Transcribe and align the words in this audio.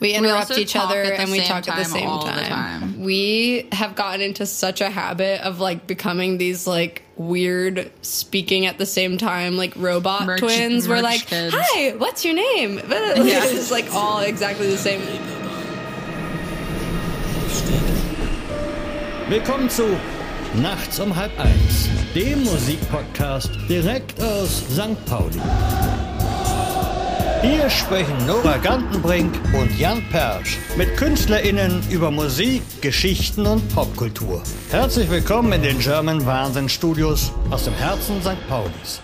We 0.00 0.14
interrupt 0.14 0.50
also 0.50 0.60
each 0.60 0.76
other 0.76 1.02
at 1.02 1.16
the 1.16 1.20
and 1.20 1.30
we 1.30 1.40
talk 1.40 1.68
at 1.68 1.76
the 1.76 1.82
time 1.82 1.84
same 1.84 2.08
all 2.08 2.24
the 2.24 2.30
time. 2.32 2.48
time. 2.48 3.00
We 3.02 3.68
have 3.72 3.94
gotten 3.94 4.22
into 4.22 4.46
such 4.46 4.80
a 4.80 4.88
habit 4.88 5.42
of 5.42 5.60
like 5.60 5.86
becoming 5.86 6.38
these 6.38 6.66
like 6.66 7.02
weird 7.16 7.90
speaking 8.00 8.64
at 8.64 8.78
the 8.78 8.86
same 8.86 9.18
time 9.18 9.58
like 9.58 9.74
robot 9.76 10.24
Merch- 10.24 10.40
twins. 10.40 10.88
We're 10.88 11.02
like, 11.02 11.26
kids. 11.26 11.54
"Hi, 11.56 11.90
what's 11.98 12.24
your 12.24 12.34
name?" 12.34 12.78
Yeah. 12.88 13.44
it's 13.44 13.70
like 13.70 13.92
all 13.92 14.20
exactly 14.20 14.68
the 14.70 14.78
same. 14.78 15.02
Willkommen 19.28 19.68
zu 19.70 19.84
Nachts 20.54 20.98
um 20.98 21.14
halb 21.14 21.30
eins, 21.38 21.88
dem 22.14 22.42
Musikpodcast 22.42 23.50
direkt 23.68 24.20
aus 24.20 24.64
St. 24.74 24.96
Pauli. 25.06 25.40
Hier 27.42 27.70
sprechen 27.70 28.26
Nora 28.26 28.58
Gantenbrink 28.58 29.34
und 29.58 29.78
Jan 29.78 30.02
Persch 30.10 30.58
mit 30.76 30.94
KünstlerInnen 30.98 31.82
über 31.88 32.10
Musik, 32.10 32.60
Geschichten 32.82 33.46
und 33.46 33.66
Popkultur. 33.74 34.42
Herzlich 34.70 35.08
willkommen 35.08 35.50
in 35.54 35.62
den 35.62 35.78
German 35.78 36.26
Wahnsinn 36.26 36.68
Studios 36.68 37.32
aus 37.50 37.64
dem 37.64 37.72
Herzen 37.72 38.20
St. 38.20 38.46
Paulis. 38.46 39.00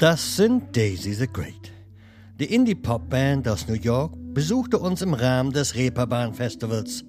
Das 0.00 0.34
sind 0.34 0.76
Daisy 0.76 1.12
the 1.12 1.28
Great. 1.32 1.72
Die 2.40 2.52
Indie-Pop-Band 2.52 3.46
aus 3.46 3.68
New 3.68 3.74
York 3.74 4.14
besuchte 4.16 4.80
uns 4.80 5.00
im 5.00 5.14
Rahmen 5.14 5.52
des 5.52 5.76
Reeperbahn-Festivals. 5.76 7.04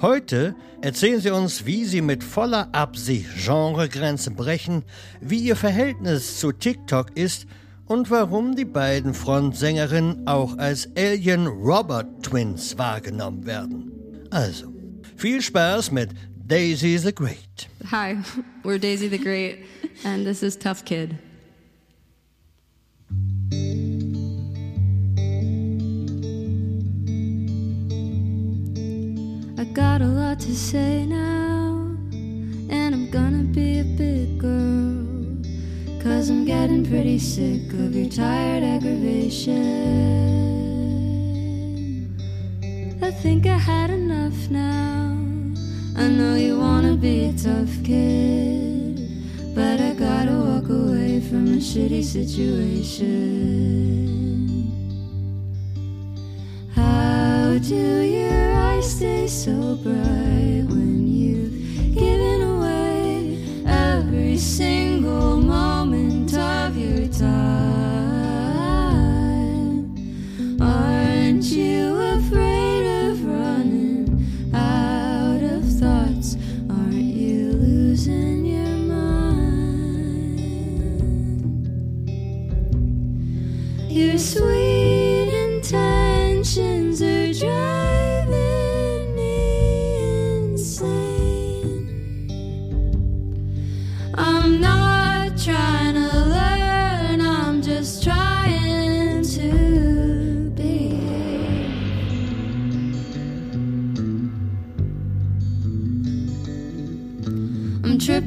Heute 0.00 0.54
erzählen 0.80 1.20
sie 1.20 1.30
uns, 1.30 1.66
wie 1.66 1.84
sie 1.84 2.00
mit 2.00 2.22
voller 2.22 2.68
Absicht 2.72 3.26
Genregrenzen 3.44 4.34
brechen, 4.34 4.84
wie 5.20 5.38
ihr 5.38 5.56
Verhältnis 5.56 6.38
zu 6.38 6.52
TikTok 6.52 7.16
ist 7.16 7.46
und 7.86 8.10
warum 8.10 8.56
die 8.56 8.64
beiden 8.64 9.14
Frontsängerinnen 9.14 10.26
auch 10.26 10.58
als 10.58 10.88
Alien 10.96 11.46
Robot 11.46 12.22
Twins 12.22 12.76
wahrgenommen 12.78 13.46
werden. 13.46 13.92
Also, 14.30 14.72
viel 15.16 15.40
Spaß 15.40 15.92
mit 15.92 16.10
Daisy 16.36 16.98
the 16.98 17.14
Great. 17.14 17.68
Hi, 17.90 18.16
we're 18.62 18.78
Daisy 18.78 19.08
the 19.08 19.18
Great, 19.18 19.64
and 20.04 20.24
this 20.24 20.42
is 20.42 20.58
Tough 20.58 20.84
Kid. 20.84 21.16
Got 29.76 30.00
a 30.00 30.06
lot 30.06 30.40
to 30.40 30.56
say 30.56 31.04
now, 31.04 31.94
and 32.70 32.94
I'm 32.94 33.10
gonna 33.10 33.42
be 33.42 33.80
a 33.80 33.84
big 33.84 34.38
girl. 34.38 35.04
Cause 36.02 36.30
I'm 36.30 36.46
getting 36.46 36.82
pretty 36.82 37.18
sick 37.18 37.70
of 37.74 37.94
your 37.94 38.08
tired 38.08 38.62
aggravation. 38.62 39.66
I 43.02 43.10
think 43.10 43.44
I 43.44 43.58
had 43.58 43.90
enough 43.90 44.48
now. 44.48 45.14
I 45.94 46.08
know 46.08 46.36
you 46.36 46.58
wanna 46.58 46.96
be 46.96 47.26
a 47.26 47.34
tough 47.34 47.84
kid, 47.84 48.96
but 49.54 49.78
I 49.78 49.92
gotta 49.92 50.32
walk 50.32 50.70
away 50.70 51.20
from 51.20 51.48
a 51.48 51.58
shitty 51.58 52.02
situation. 52.02 53.36
How 57.56 57.62
do 57.62 58.02
your 58.02 58.52
eyes 58.52 58.96
stay 58.96 59.26
so 59.26 59.76
bright 59.76 60.66
when 60.68 61.06
you've 61.06 61.94
given 61.94 62.42
away 62.42 63.42
every 63.64 64.36
single 64.36 65.38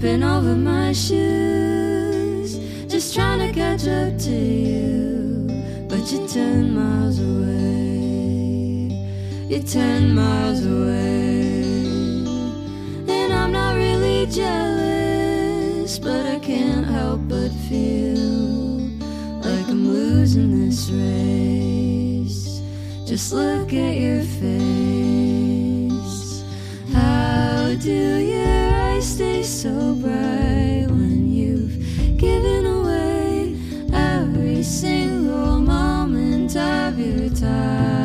tripping 0.10 0.24
over 0.24 0.56
my 0.56 0.92
shoes, 0.92 2.58
just 2.88 3.14
trying 3.14 3.40
to 3.40 3.54
catch 3.54 3.88
up 3.88 4.18
to 4.18 4.32
you. 4.32 5.48
But 5.88 6.12
you're 6.12 6.28
10 6.28 6.74
miles 6.74 7.20
away, 7.20 8.90
you're 9.48 9.62
10 9.62 10.16
miles 10.16 10.66
away. 10.66 11.62
And 13.08 13.34
I'm 13.34 13.52
not 13.52 13.76
really 13.76 14.26
jealous, 14.28 16.00
but 16.00 16.26
I 16.26 16.40
can't 16.40 16.88
help 16.88 17.28
but 17.28 17.52
feel 17.70 18.18
like 19.42 19.68
I'm 19.68 19.88
losing 19.88 20.66
this 20.66 20.90
race. 20.90 22.62
Just 23.06 23.32
look 23.34 23.74
at 23.74 23.96
your 23.96 24.24
face. 24.24 25.20
How 26.94 27.76
do 27.80 28.18
your 28.18 28.39
of 37.00 37.40
time? 37.40 37.99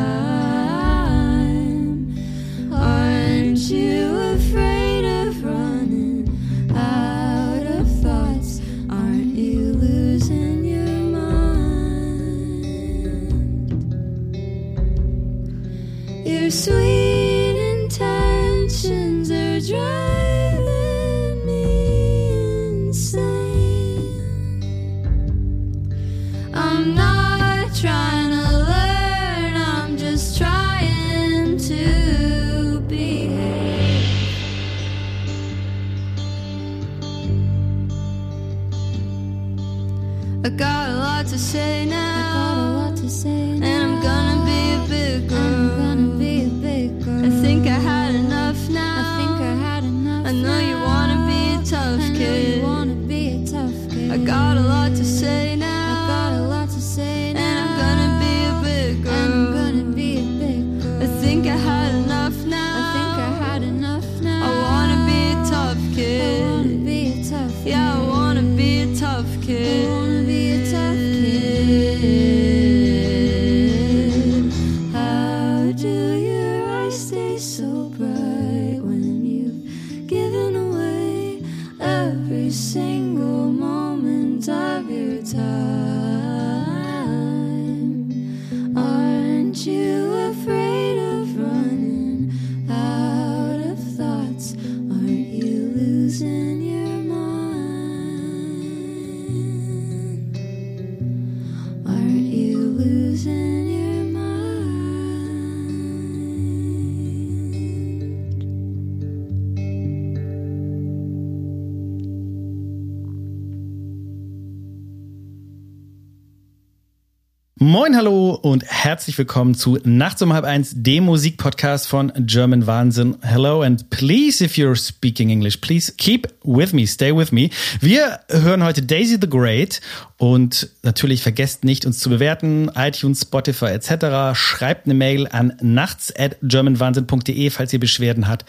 Moin, 117.85 117.97
hallo 117.97 118.31
und 118.41 118.65
herzlich 118.65 119.19
willkommen 119.19 119.55
zu 119.55 119.79
Nachts 119.85 120.23
um 120.23 120.33
halb 120.33 120.47
eins, 120.47 120.73
dem 120.75 121.05
Musikpodcast 121.05 121.87
von 121.87 122.11
German 122.17 122.67
Wahnsinn. 122.67 123.19
Hello 123.21 123.61
and 123.61 123.91
please, 123.91 124.43
if 124.43 124.55
you're 124.55 124.75
speaking 124.75 125.29
English, 125.29 125.61
please 125.61 125.93
keep 125.99 126.27
with 126.43 126.73
me, 126.73 126.87
stay 126.87 127.15
with 127.15 127.31
me. 127.31 127.51
Wir 127.81 128.21
hören 128.31 128.65
heute 128.65 128.81
Daisy 128.81 129.19
the 129.21 129.29
Great 129.29 129.83
und 130.17 130.71
natürlich 130.83 131.23
vergesst 131.23 131.65
nicht, 131.65 131.85
uns 131.85 131.99
zu 131.99 132.09
bewerten, 132.09 132.71
iTunes, 132.75 133.21
Spotify 133.21 133.67
etc. 133.67 134.39
Schreibt 134.39 134.87
eine 134.87 134.95
Mail 134.95 135.29
an 135.29 135.53
nachts 135.61 136.11
at 136.17 136.39
germanwahnsinn.de, 136.41 137.51
falls 137.51 137.75
ihr 137.75 137.81
Beschwerden 137.81 138.29
habt. 138.29 138.47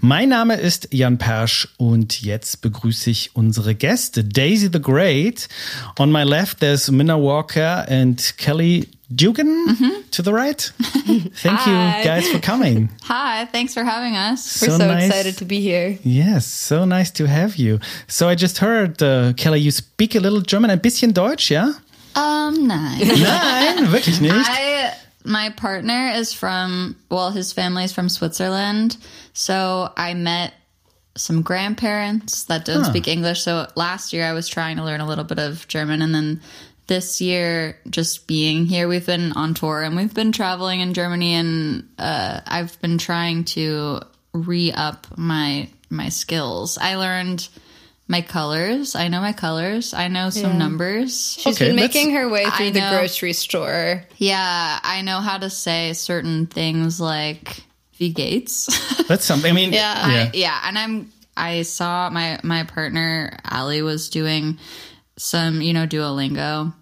Mein 0.00 0.30
Name 0.30 0.54
ist 0.54 0.88
Jan 0.92 1.18
Persch 1.18 1.68
und 1.76 2.22
jetzt 2.22 2.62
begrüße 2.62 3.10
ich 3.10 3.36
unsere 3.36 3.74
Gäste. 3.74 4.24
Daisy 4.24 4.70
the 4.72 4.80
Great. 4.80 5.48
On 5.98 6.10
my 6.10 6.22
left, 6.22 6.60
there's 6.60 6.90
Minna 6.90 7.20
Walker 7.20 7.86
and 7.86 8.38
Kelly 8.38 8.77
Dugan 9.14 10.04
to 10.10 10.22
the 10.22 10.32
right. 10.32 10.60
Thank 11.42 11.66
you 11.66 11.72
guys 12.04 12.28
for 12.30 12.38
coming. 12.40 12.88
Hi, 13.04 13.46
thanks 13.46 13.72
for 13.74 13.82
having 13.82 14.16
us. 14.16 14.60
We're 14.62 14.76
so, 14.76 14.86
nice. 14.86 15.06
excited 15.06 15.38
to 15.38 15.44
be 15.44 15.60
here. 15.60 15.98
Yes, 16.02 16.46
so 16.46 16.84
nice 16.84 17.10
to 17.12 17.26
have 17.26 17.56
you. 17.56 17.80
So 18.06 18.28
I 18.28 18.34
just 18.34 18.58
heard, 18.58 19.02
uh, 19.02 19.32
Kelley, 19.36 19.60
you 19.60 19.70
speak 19.70 20.14
a 20.14 20.20
little 20.20 20.40
German, 20.42 20.70
ein 20.70 20.80
bisschen 20.80 21.12
Deutsch, 21.12 21.50
ja? 21.50 21.72
Um, 22.14 22.66
nein. 22.66 22.98
Nein, 23.22 23.92
wirklich 23.92 24.20
nicht. 24.20 24.34
I 24.48 24.92
my 25.24 25.50
partner 25.50 26.10
is 26.16 26.32
from 26.32 26.96
well, 27.10 27.30
his 27.30 27.52
family 27.52 27.84
is 27.84 27.92
from 27.92 28.08
Switzerland, 28.08 28.96
so 29.34 29.90
I 29.96 30.14
met 30.14 30.52
some 31.16 31.42
grandparents 31.42 32.44
that 32.44 32.64
don't 32.64 32.82
Huh. 32.84 32.90
speak 32.90 33.08
English. 33.08 33.42
So 33.42 33.66
last 33.76 34.12
year 34.12 34.24
I 34.24 34.32
was 34.32 34.48
trying 34.48 34.76
to 34.78 34.84
learn 34.84 35.00
a 35.00 35.06
little 35.06 35.24
bit 35.24 35.38
of 35.38 35.66
German, 35.68 36.02
and 36.02 36.14
then 36.14 36.40
this 36.88 37.20
year 37.20 37.76
just 37.88 38.26
being 38.26 38.66
here, 38.66 38.88
we've 38.88 39.06
been 39.06 39.32
on 39.32 39.54
tour 39.54 39.82
and 39.82 39.94
we've 39.94 40.12
been 40.12 40.32
traveling 40.32 40.80
in 40.80 40.92
Germany, 40.94 41.34
and 41.34 41.88
uh, 41.98 42.40
I've 42.46 42.80
been 42.80 42.98
trying 42.98 43.44
to 43.54 44.00
re 44.34 44.72
up 44.72 45.06
my 45.16 45.68
my 45.88 46.08
skills. 46.08 46.76
I 46.78 46.96
learned. 46.96 47.48
My 48.10 48.22
colors. 48.22 48.94
I 48.96 49.08
know 49.08 49.20
my 49.20 49.34
colors. 49.34 49.92
I 49.92 50.08
know 50.08 50.30
some 50.30 50.56
numbers. 50.56 51.36
She's 51.38 51.56
Okay, 51.56 51.66
been 51.66 51.76
making 51.76 52.12
her 52.14 52.26
way 52.26 52.46
I 52.46 52.56
through 52.56 52.70
the 52.70 52.80
know. 52.80 52.90
grocery 52.96 53.34
store. 53.34 54.02
Yeah, 54.16 54.78
I 54.82 55.02
know 55.02 55.20
how 55.20 55.36
to 55.36 55.50
say 55.50 55.92
certain 55.92 56.46
things 56.46 57.02
like 57.02 57.62
"wie 58.00 58.08
Gates. 58.14 58.64
That's 59.08 59.26
something. 59.26 59.50
I 59.52 59.54
mean, 59.54 59.74
Yeah. 59.74 60.08
yeah. 60.08 60.30
yeah, 60.32 60.60
and 60.64 60.78
I'm. 60.78 61.12
I 61.36 61.60
saw 61.68 62.08
my 62.08 62.40
my 62.42 62.64
partner 62.64 63.36
Ali 63.44 63.82
was 63.82 64.08
doing 64.08 64.56
some, 65.18 65.60
you 65.60 65.74
know, 65.74 65.86
Duolingo. 65.86 66.72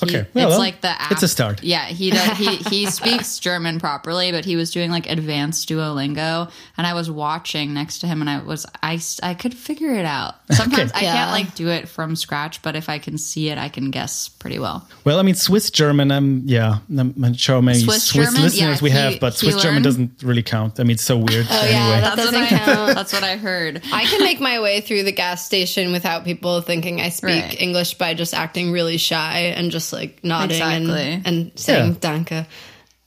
He- 0.00 0.06
Okay, 0.06 0.18
it's 0.20 0.34
well, 0.34 0.58
like 0.58 0.80
the 0.80 0.88
app. 0.90 1.10
it's 1.10 1.22
a 1.24 1.28
start. 1.28 1.62
Yeah, 1.64 1.86
he 1.86 2.10
does. 2.10 2.36
He 2.38 2.56
he 2.70 2.86
speaks 2.86 3.38
German 3.40 3.80
properly, 3.80 4.30
but 4.32 4.44
he 4.44 4.54
was 4.56 4.70
doing 4.70 4.90
like 4.92 5.08
advanced 5.10 5.68
Duolingo, 5.68 6.50
and 6.76 6.86
I 6.86 6.94
was 6.94 7.10
watching 7.10 7.74
next 7.74 7.98
to 8.00 8.06
him, 8.06 8.20
and 8.20 8.30
I 8.30 8.38
was 8.42 8.64
I 8.82 9.00
I 9.22 9.34
could 9.34 9.54
figure 9.54 9.92
it 9.92 10.04
out. 10.04 10.36
Sometimes 10.52 10.92
I 10.94 11.00
Yeah. 11.00 11.12
can't 11.14 11.30
like 11.32 11.54
do 11.54 11.68
it 11.68 11.88
from 11.88 12.14
scratch, 12.16 12.62
but 12.62 12.76
if 12.76 12.88
I 12.88 12.98
can 12.98 13.18
see 13.18 13.48
it, 13.48 13.58
I 13.58 13.68
can 13.68 13.90
guess 13.90 14.28
pretty 14.28 14.58
well. 14.58 14.86
Well, 15.04 15.18
I 15.18 15.22
mean, 15.22 15.34
Swiss 15.34 15.70
German, 15.70 16.10
um, 16.12 16.42
yeah, 16.46 16.78
I'm 16.96 17.14
not 17.16 17.36
sure 17.36 17.56
how 17.56 17.60
many 17.60 17.80
Swiss 17.80 18.04
Swiss, 18.04 18.26
German? 18.28 18.42
listeners 18.42 18.78
Yeah, 18.78 18.82
we 18.84 18.90
he- 18.90 18.96
have, 18.96 19.20
but 19.20 19.34
he 19.34 19.50
Swiss 19.50 19.62
German 19.62 19.82
doesn't 19.82 20.22
really 20.22 20.42
count. 20.44 20.78
I 20.78 20.84
mean, 20.84 20.92
it's 20.92 21.04
so 21.04 21.16
weird. 21.16 21.46
Oh, 21.50 21.56
anyway. 21.58 21.72
yeah, 21.72 22.00
that 22.00 22.16
That's 22.16 22.32
what 22.32 22.38
doesn't 22.40 22.56
I 22.60 22.64
count. 22.64 22.94
that's 22.94 23.12
what 23.12 23.24
I 23.24 23.36
heard. 23.36 23.82
I 23.92 24.04
can 24.04 24.22
make 24.22 24.40
my 24.40 24.60
way 24.60 24.80
through 24.80 25.02
the 25.02 25.12
gas 25.12 25.44
station 25.44 25.90
without 25.92 26.24
people 26.24 26.60
thinking 26.60 27.00
I 27.00 27.08
speak 27.08 27.28
Right. 27.44 27.60
English 27.60 27.94
by 27.94 28.14
just 28.14 28.32
acting 28.32 28.70
really 28.70 28.96
shy 28.98 29.52
and 29.56 29.70
just 29.70 29.87
like 29.92 30.22
nodding 30.22 30.56
Exactly. 30.56 31.02
and, 31.14 31.26
and 31.26 31.52
saying 31.56 31.92
Yeah. 31.92 31.98
danke. 32.00 32.46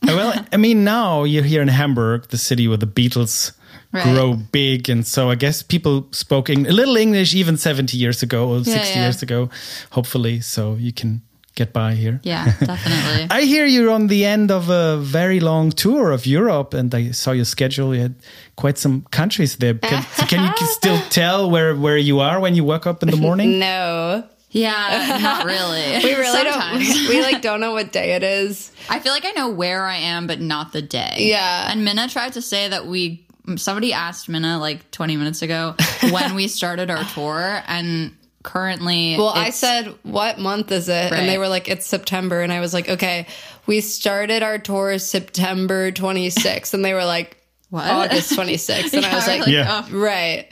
well, 0.03 0.33
I 0.51 0.57
mean, 0.57 0.83
now 0.83 1.23
you're 1.25 1.43
here 1.43 1.61
in 1.61 1.67
Hamburg, 1.67 2.27
the 2.29 2.37
city 2.37 2.67
where 2.67 2.77
the 2.77 2.87
Beatles 2.87 3.51
Right. 3.93 4.03
grow 4.05 4.35
big, 4.53 4.89
and 4.89 5.05
so 5.05 5.29
I 5.29 5.35
guess 5.35 5.61
people 5.63 6.07
spoke 6.11 6.49
Eng- 6.49 6.65
a 6.65 6.71
little 6.71 6.95
English 6.95 7.35
even 7.35 7.57
70 7.57 7.97
years 7.97 8.23
ago 8.23 8.47
or 8.49 8.63
60 8.63 8.79
yeah. 8.79 9.01
years 9.03 9.21
ago, 9.21 9.49
hopefully, 9.89 10.39
so 10.39 10.75
you 10.79 10.93
can 10.93 11.21
get 11.55 11.73
by 11.73 11.93
here. 11.95 12.21
Yeah, 12.23 12.45
definitely. 12.65 13.27
I 13.29 13.41
hear 13.41 13.65
you're 13.65 13.91
on 13.91 14.07
the 14.07 14.23
end 14.23 14.49
of 14.49 14.69
a 14.69 14.95
very 14.97 15.41
long 15.41 15.71
tour 15.71 16.11
of 16.11 16.25
Europe, 16.25 16.73
and 16.73 16.95
I 16.95 17.11
saw 17.11 17.31
your 17.33 17.43
schedule. 17.43 17.93
You 17.93 18.01
had 18.03 18.15
quite 18.55 18.77
some 18.77 19.03
countries 19.11 19.57
there. 19.57 19.73
Can, 19.73 20.03
can 20.29 20.53
you 20.61 20.67
still 20.67 21.01
tell 21.09 21.51
where, 21.51 21.75
where 21.75 21.97
you 21.97 22.21
are 22.21 22.39
when 22.39 22.55
you 22.55 22.63
wake 22.63 22.87
up 22.87 23.03
in 23.03 23.09
the 23.11 23.17
morning? 23.17 23.59
No. 23.59 24.23
Yeah, 24.51 25.17
not 25.21 25.45
really. 25.45 26.03
We 26.03 26.13
really 26.15 26.25
Sometimes. 26.25 26.87
don't 26.93 27.09
we 27.09 27.21
like 27.21 27.41
don't 27.41 27.59
know 27.61 27.71
what 27.71 27.91
day 27.91 28.13
it 28.13 28.23
is. 28.23 28.71
I 28.89 28.99
feel 28.99 29.13
like 29.13 29.25
I 29.25 29.31
know 29.31 29.49
where 29.49 29.85
I 29.85 29.95
am, 29.95 30.27
but 30.27 30.39
not 30.41 30.73
the 30.73 30.81
day. 30.81 31.15
Yeah. 31.19 31.71
And 31.71 31.83
Mina 31.85 32.07
tried 32.09 32.33
to 32.33 32.41
say 32.41 32.67
that 32.67 32.85
we. 32.85 33.25
Somebody 33.55 33.91
asked 33.91 34.29
Mina 34.29 34.59
like 34.59 34.91
20 34.91 35.17
minutes 35.17 35.41
ago 35.41 35.75
when 36.11 36.35
we 36.35 36.47
started 36.47 36.91
our 36.91 37.03
tour, 37.05 37.63
and 37.67 38.15
currently. 38.43 39.15
Well, 39.17 39.29
I 39.29 39.49
said, 39.49 39.95
"What 40.03 40.37
month 40.37 40.71
is 40.71 40.89
it?" 40.89 41.11
And 41.11 41.27
they 41.27 41.37
were 41.37 41.47
like, 41.47 41.67
"It's 41.67 41.85
September." 41.85 42.41
And 42.41 42.51
I 42.53 42.59
was 42.59 42.73
like, 42.73 42.87
"Okay, 42.89 43.27
we 43.65 43.81
started 43.81 44.43
our 44.43 44.57
tour 44.59 44.99
September 44.99 45.91
26th." 45.91 46.73
And 46.73 46.83
they 46.85 46.93
were 46.93 47.03
like, 47.05 47.37
What? 47.69 47.85
August 47.89 48.33
26th." 48.33 48.93
And 48.93 49.05
I 49.05 49.15
was 49.15 49.27
we're 49.27 49.37
like, 49.39 49.47
Yeah. 49.47 49.85
oh. 49.89 49.97
"Right." 49.97 50.51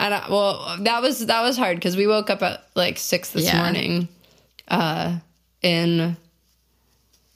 And 0.00 0.14
I, 0.14 0.28
well, 0.30 0.76
that 0.80 1.02
was 1.02 1.26
that 1.26 1.42
was 1.42 1.56
hard 1.56 1.76
because 1.76 1.96
we 1.96 2.06
woke 2.06 2.30
up 2.30 2.42
at 2.42 2.64
like 2.74 2.98
six 2.98 3.30
this 3.30 3.44
Yeah. 3.46 3.60
morning, 3.62 4.08
uh, 4.68 5.18
in 5.62 6.16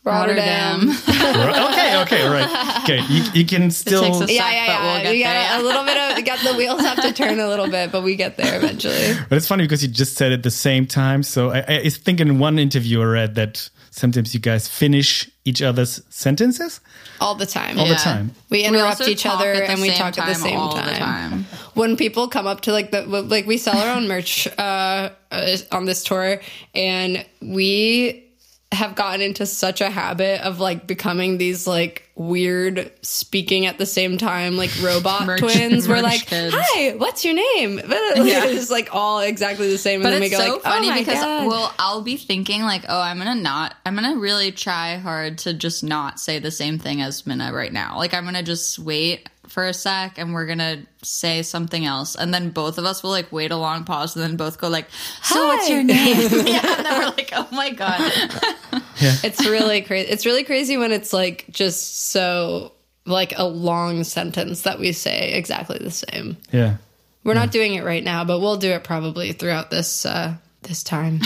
Rotterdam. 0.04 0.88
Rotterdam. 0.88 1.70
okay, 1.70 2.02
okay, 2.02 2.28
right. 2.28 2.78
Okay, 2.82 3.00
you, 3.08 3.22
you 3.34 3.46
can 3.46 3.70
still. 3.70 4.02
takes 4.02 4.20
us- 4.20 4.30
Yeah, 4.30 4.42
Suck, 4.42 4.52
yeah, 4.52 4.66
yeah. 4.66 4.82
we'll 4.94 5.02
get 5.02 5.16
you 5.16 5.24
there, 5.24 5.60
a 5.60 5.62
little 5.62 5.84
bit 5.84 5.96
of 6.18 6.24
got 6.24 6.38
the 6.40 6.54
wheels 6.56 6.80
have 6.80 7.00
to 7.02 7.12
turn 7.12 7.38
a 7.40 7.48
little 7.48 7.68
bit, 7.68 7.92
but 7.92 8.02
we 8.02 8.16
get 8.16 8.36
there 8.36 8.56
eventually. 8.56 9.14
But 9.28 9.36
it's 9.38 9.46
funny 9.46 9.64
because 9.64 9.82
you 9.82 9.88
just 9.88 10.16
said 10.16 10.32
it 10.32 10.36
at 10.36 10.42
the 10.42 10.50
same 10.50 10.86
time. 10.86 11.22
So 11.22 11.50
I, 11.50 11.64
I 11.84 11.88
think 11.88 12.20
in 12.20 12.38
one 12.38 12.58
interview 12.58 13.00
I 13.00 13.04
read 13.04 13.34
that 13.36 13.68
sometimes 13.90 14.34
you 14.34 14.40
guys 14.40 14.66
finish 14.68 15.28
each 15.44 15.60
other's 15.60 16.00
sentences 16.08 16.80
All 17.20 17.34
the 17.34 17.46
time. 17.46 17.78
all 17.78 17.88
the 17.88 17.94
time. 17.96 18.30
We 18.50 18.62
interrupt 18.64 19.00
also 19.00 19.10
each 19.10 19.26
other 19.26 19.52
and 19.52 19.80
we 19.80 19.90
talk 19.90 20.16
at 20.18 20.26
the 20.26 20.34
time 20.34 20.34
same 20.34 20.56
all 20.58 20.74
the 20.74 20.82
time. 20.82 20.96
time. 20.96 21.46
When 21.74 21.96
people 21.96 22.28
come 22.28 22.46
up 22.46 22.60
to 22.62 22.72
like 22.72 22.90
the 22.92 23.02
like 23.06 23.46
we 23.46 23.58
sell 23.58 23.76
our 23.76 23.96
own 23.96 24.06
merch 24.06 24.46
uh, 24.58 25.10
uh, 25.32 25.56
on 25.72 25.84
this 25.86 26.04
tour, 26.04 26.40
and 26.74 27.24
we 27.40 28.24
have 28.72 28.94
gotten 28.94 29.20
into 29.20 29.46
such 29.46 29.80
a 29.80 29.90
habit 29.90 30.40
of 30.40 30.58
like 30.60 30.86
becoming 30.86 31.38
these 31.38 31.66
like 31.66 32.08
weird 32.14 32.90
speaking 33.02 33.66
at 33.66 33.78
the 33.78 33.86
same 33.86 34.18
time 34.18 34.56
like 34.56 34.70
robot 34.82 35.26
Merch- 35.26 35.40
twins. 35.40 35.88
We're 35.88 36.00
like, 36.00 36.26
kids. 36.26 36.54
"Hi, 36.58 36.92
what's 36.96 37.24
your 37.24 37.34
name?" 37.34 37.76
But 37.86 38.24
yeah. 38.26 38.46
It's 38.46 38.70
like 38.70 38.88
all 38.92 39.20
exactly 39.20 39.68
the 39.70 39.78
same, 39.78 40.00
and 40.00 40.04
But 40.04 40.10
then 40.10 40.20
we 40.20 40.26
it's 40.26 40.36
go 40.36 40.42
so 40.44 40.52
like, 40.54 40.60
oh 40.64 40.70
funny 40.70 40.90
"Oh 40.90 40.94
because 40.98 41.20
God." 41.20 41.46
well, 41.46 41.74
I'll 41.78 42.02
be 42.02 42.16
thinking 42.16 42.62
like, 42.62 42.84
oh, 42.88 43.00
I'm 43.00 43.18
gonna 43.18 43.34
not, 43.34 43.74
I'm 43.86 43.94
gonna 43.94 44.16
really 44.16 44.52
try 44.52 44.96
hard 44.96 45.38
to 45.38 45.54
just 45.54 45.84
not 45.84 46.18
say 46.20 46.38
the 46.38 46.50
same 46.50 46.78
thing 46.78 47.00
as 47.02 47.26
Mina 47.26 47.52
right 47.52 47.72
now. 47.72 47.96
Like, 47.98 48.14
I'm 48.14 48.24
gonna 48.24 48.42
just 48.42 48.78
wait 48.78 49.28
for 49.48 49.66
a 49.66 49.74
sec, 49.74 50.18
and 50.18 50.32
we're 50.32 50.46
gonna 50.46 50.84
say 51.02 51.42
something 51.42 51.84
else, 51.84 52.14
and 52.14 52.32
then 52.32 52.50
both 52.50 52.78
of 52.78 52.84
us 52.84 53.02
will 53.02 53.10
like 53.10 53.32
wait 53.32 53.50
a 53.50 53.56
long 53.56 53.84
pause, 53.84 54.16
and 54.16 54.24
then 54.24 54.36
both 54.36 54.58
go 54.58 54.68
like, 54.68 54.86
so 55.22 55.46
what's 55.48 55.68
your 55.68 55.82
name? 55.82 56.16
yeah, 56.46 56.76
and 56.76 56.86
then 56.86 56.98
we're 56.98 57.06
like, 57.06 57.30
oh 57.32 57.48
my 57.52 57.70
god, 57.70 58.00
yeah. 58.00 59.14
it's 59.24 59.44
really 59.46 59.82
crazy. 59.82 60.10
It's 60.10 60.26
really 60.26 60.44
crazy 60.44 60.76
when 60.76 60.92
it's 60.92 61.12
like 61.12 61.46
just 61.50 62.10
so 62.10 62.72
like 63.04 63.36
a 63.36 63.44
long 63.44 64.04
sentence 64.04 64.62
that 64.62 64.78
we 64.78 64.92
say 64.92 65.32
exactly 65.32 65.78
the 65.78 65.90
same. 65.90 66.36
Yeah. 66.52 66.76
We're 67.24 67.34
not 67.34 67.52
doing 67.52 67.74
it 67.74 67.84
right 67.84 68.02
now, 68.02 68.24
but 68.24 68.40
we'll 68.40 68.56
do 68.56 68.70
it 68.70 68.82
probably 68.82 69.32
throughout 69.32 69.70
this 69.70 70.06
uh 70.06 70.34
this 70.62 70.82
time. 70.82 71.20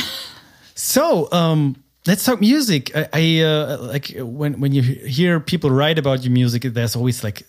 So, 0.75 1.33
um, 1.33 1.83
let's 2.07 2.25
talk 2.25 2.41
music. 2.41 2.95
I, 2.95 3.09
I 3.13 3.41
uh, 3.41 3.79
like 3.81 4.13
when 4.19 4.61
when 4.61 4.73
you 4.73 4.83
hear 4.83 5.41
people 5.41 5.71
write 5.71 5.99
about 5.99 6.23
your 6.23 6.33
music, 6.33 6.63
there's 6.63 6.97
always 6.97 7.25
like 7.25 7.43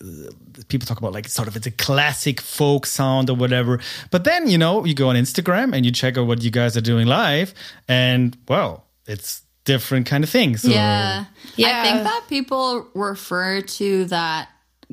people 0.68 0.86
talk 0.86 0.98
about 0.98 1.12
like 1.12 1.28
sort 1.28 1.48
of 1.48 1.56
it's 1.56 1.66
a 1.66 1.70
classic 1.70 2.40
folk 2.40 2.86
sound 2.86 3.30
or 3.30 3.36
whatever. 3.36 3.80
But 4.10 4.24
then 4.24 4.48
you 4.48 4.58
know 4.58 4.84
you 4.84 4.94
go 4.94 5.08
on 5.10 5.16
Instagram 5.16 5.74
and 5.74 5.84
you 5.84 5.92
check 5.92 6.16
out 6.18 6.26
what 6.26 6.42
you 6.42 6.50
guys 6.50 6.76
are 6.76 6.80
doing 6.82 7.06
live, 7.06 7.54
and 7.88 8.36
well, 8.48 8.84
it's 9.06 9.42
different 9.64 10.06
kind 10.06 10.24
of 10.24 10.30
things. 10.30 10.62
So- 10.62 10.68
yeah, 10.68 11.26
Yeah. 11.56 11.80
I 11.80 11.82
think 11.82 12.02
that 12.04 12.22
people 12.28 12.86
refer 12.94 13.60
to 13.60 14.04
that 14.06 14.48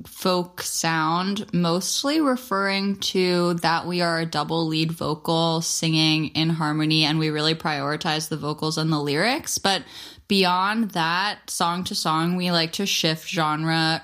folk 0.06 0.62
sound 0.62 1.46
mostly 1.54 2.20
referring 2.20 2.98
to 3.00 3.54
that 3.56 3.88
we 3.88 4.02
are 4.02 4.20
a 4.20 4.26
double 4.26 4.68
lead 4.68 4.92
vocal 4.92 5.62
singing 5.62 6.28
in 6.36 6.50
harmony 6.50 7.06
and 7.06 7.18
we 7.18 7.30
really 7.30 7.56
prioritize 7.56 8.28
the 8.28 8.36
vocals 8.36 8.78
and 8.78 8.92
the 8.92 9.00
lyrics 9.00 9.58
but 9.58 9.84
beyond 10.28 10.92
that 10.92 11.50
song 11.50 11.86
to 11.86 11.96
song 11.96 12.36
we 12.36 12.52
like 12.52 12.74
to 12.74 12.86
shift 12.86 13.30
genre 13.30 14.04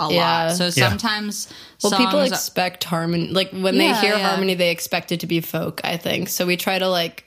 a 0.00 0.12
Yeah. 0.12 0.44
lot 0.48 0.56
so 0.56 0.70
sometimes 0.70 1.48
Well, 1.82 1.92
people 1.92 2.12
songs- 2.12 2.32
expect 2.32 2.84
harmony. 2.84 3.28
Like 3.28 3.50
when 3.50 3.78
they 3.78 3.92
hear 3.94 4.16
yeah. 4.16 4.28
harmony, 4.28 4.54
they 4.54 4.70
expect 4.70 5.10
it 5.12 5.20
to 5.20 5.26
be 5.26 5.40
folk. 5.40 5.80
I 5.84 5.96
think 5.96 6.28
so. 6.28 6.44
We 6.46 6.56
try 6.56 6.78
to 6.78 6.88
like 6.88 7.24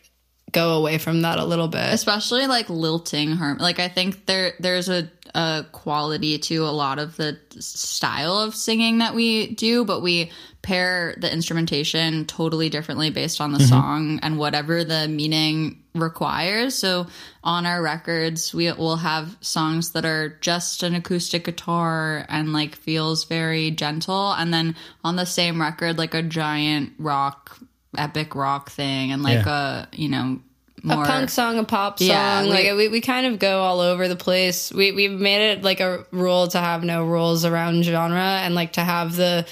go 0.51 0.71
away 0.77 0.97
from 0.97 1.21
that 1.21 1.37
a 1.39 1.45
little 1.45 1.67
bit. 1.67 1.93
especially 1.93 2.47
like 2.47 2.67
lilting 2.71 3.33
harmony. 3.33 3.61
like 3.61 3.79
i 3.79 3.87
think 3.87 4.25
there 4.25 4.53
there's 4.59 4.89
a, 4.89 5.07
a 5.35 5.63
quality 5.73 6.39
to 6.39 6.65
a 6.65 6.73
lot 6.73 6.97
of 6.97 7.15
the 7.17 7.37
style 7.59 8.39
of 8.39 8.55
singing 8.55 8.97
that 8.97 9.13
we 9.13 9.53
do 9.53 9.85
but 9.85 10.01
we 10.01 10.31
pair 10.69 11.15
the 11.17 11.33
instrumentation 11.33 12.25
totally 12.25 12.69
differently 12.69 13.09
based 13.09 13.41
on 13.41 13.51
the 13.51 13.57
mm-hmm. 13.57 13.69
song 13.69 14.19
and 14.21 14.37
whatever 14.37 14.83
the 14.83 15.07
meaning 15.07 15.81
requires 15.95 16.75
so 16.75 17.07
on 17.43 17.65
our 17.65 17.81
records 17.81 18.53
we 18.53 18.71
will 18.73 18.97
have 18.97 19.35
songs 19.41 19.93
that 19.93 20.05
are 20.05 20.37
just 20.41 20.83
an 20.83 20.93
acoustic 20.93 21.43
guitar 21.43 22.23
and 22.29 22.53
like 22.53 22.75
feels 22.75 23.23
very 23.23 23.71
gentle 23.71 24.31
and 24.33 24.53
then 24.53 24.75
on 25.03 25.15
the 25.15 25.25
same 25.25 25.59
record 25.59 25.97
like 25.97 26.13
a 26.13 26.21
giant 26.21 26.93
rock 26.99 27.57
epic 27.97 28.35
rock 28.35 28.69
thing 28.69 29.11
and 29.11 29.23
like 29.23 29.47
a 29.47 29.87
you 29.93 30.07
know 30.07 30.39
more 30.81 31.03
a 31.03 31.07
punk 31.07 31.29
song, 31.29 31.57
a 31.57 31.65
pop 31.65 31.99
song. 31.99 32.07
Yeah, 32.07 32.43
we- 32.43 32.49
like 32.49 32.77
we, 32.77 32.87
we 32.87 33.01
kind 33.01 33.25
of 33.25 33.37
go 33.37 33.59
all 33.59 33.81
over 33.81 34.07
the 34.07 34.15
place. 34.15 34.71
We 34.71 34.93
we've 34.93 35.11
made 35.11 35.51
it 35.51 35.61
like 35.61 35.81
a 35.81 36.05
rule 36.11 36.47
to 36.47 36.57
have 36.57 36.85
no 36.85 37.03
rules 37.03 37.43
around 37.43 37.83
genre 37.83 38.17
and 38.17 38.55
like 38.55 38.73
to 38.73 38.81
have 38.81 39.13
the 39.13 39.45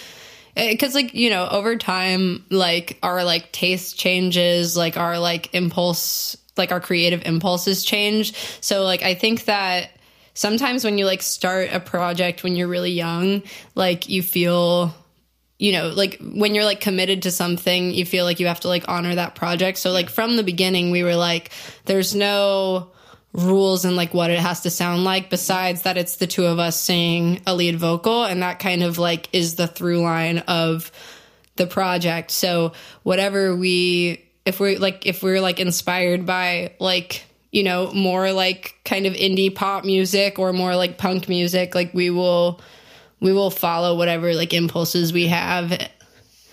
because 0.58 0.96
like 0.96 1.14
you 1.14 1.30
know 1.30 1.48
over 1.48 1.76
time 1.76 2.44
like 2.50 2.98
our 3.04 3.24
like 3.24 3.52
taste 3.52 3.98
changes 3.98 4.76
like 4.76 4.98
our 4.98 5.20
like 5.20 5.54
impulse 5.54 6.36
like 6.58 6.72
our 6.72 6.80
creative 6.80 7.22
impulses 7.26 7.86
change. 7.86 8.34
So 8.62 8.84
like 8.84 9.04
i 9.04 9.14
think 9.14 9.46
that 9.46 9.92
sometimes 10.34 10.84
when 10.84 10.98
you 10.98 11.06
like 11.06 11.22
start 11.22 11.70
a 11.72 11.80
project 11.80 12.44
when 12.44 12.56
you're 12.56 12.68
really 12.68 12.92
young 12.92 13.44
like 13.76 14.10
you 14.10 14.22
feel 14.22 14.94
you 15.60 15.72
know 15.72 15.90
like 15.90 16.20
when 16.22 16.54
you're 16.54 16.66
like 16.66 16.80
committed 16.80 17.24
to 17.24 17.32
something 17.32 17.92
you 17.92 18.06
feel 18.06 18.26
like 18.26 18.40
you 18.40 18.48
have 18.48 18.60
to 18.60 18.68
like 18.68 18.88
honor 18.88 19.16
that 19.16 19.36
project. 19.36 19.78
So 19.78 19.92
like 19.92 20.10
from 20.10 20.36
the 20.36 20.44
beginning 20.44 20.92
we 20.92 21.04
were 21.04 21.16
like 21.16 21.52
there's 21.86 22.16
no 22.16 22.92
rules 23.34 23.86
and 23.86 23.96
like 23.96 24.14
what 24.14 24.32
it 24.32 24.40
has 24.40 24.62
to 24.62 24.70
sound 24.70 25.04
like 25.04 25.30
besides 25.30 25.84
that 25.84 25.98
it's 25.98 26.16
the 26.16 26.28
two 26.28 26.46
of 26.46 26.60
us 26.60 26.80
singing 26.80 27.42
a 27.46 27.54
lead 27.54 27.76
vocal 27.78 28.24
and 28.24 28.42
that 28.42 28.60
kind 28.60 28.84
of 28.84 28.98
like 28.98 29.30
is 29.34 29.56
the 29.56 29.68
through 29.68 30.02
line 30.02 30.40
of 30.40 30.92
the 31.56 31.68
project. 31.68 32.32
So 32.32 32.74
whatever 33.04 33.56
we 33.56 34.26
if 34.46 34.60
we're 34.60 34.80
like 34.80 35.06
if 35.06 35.22
we're 35.22 35.42
like 35.42 35.60
inspired 35.60 36.26
by 36.26 36.74
like 36.80 37.26
you 37.52 37.64
know 37.64 37.92
more 37.92 38.32
like 38.32 38.76
kind 38.86 39.06
of 39.06 39.14
indie 39.14 39.54
pop 39.54 39.84
music 39.84 40.40
or 40.40 40.54
more 40.54 40.76
like 40.76 40.98
punk 40.98 41.28
music 41.28 41.76
like 41.76 41.94
we 41.94 42.10
will 42.10 42.62
we 43.20 43.34
will 43.34 43.52
follow 43.52 43.98
whatever 43.98 44.34
like 44.34 44.54
impulses 44.54 45.12
we 45.12 45.28
have. 45.28 45.72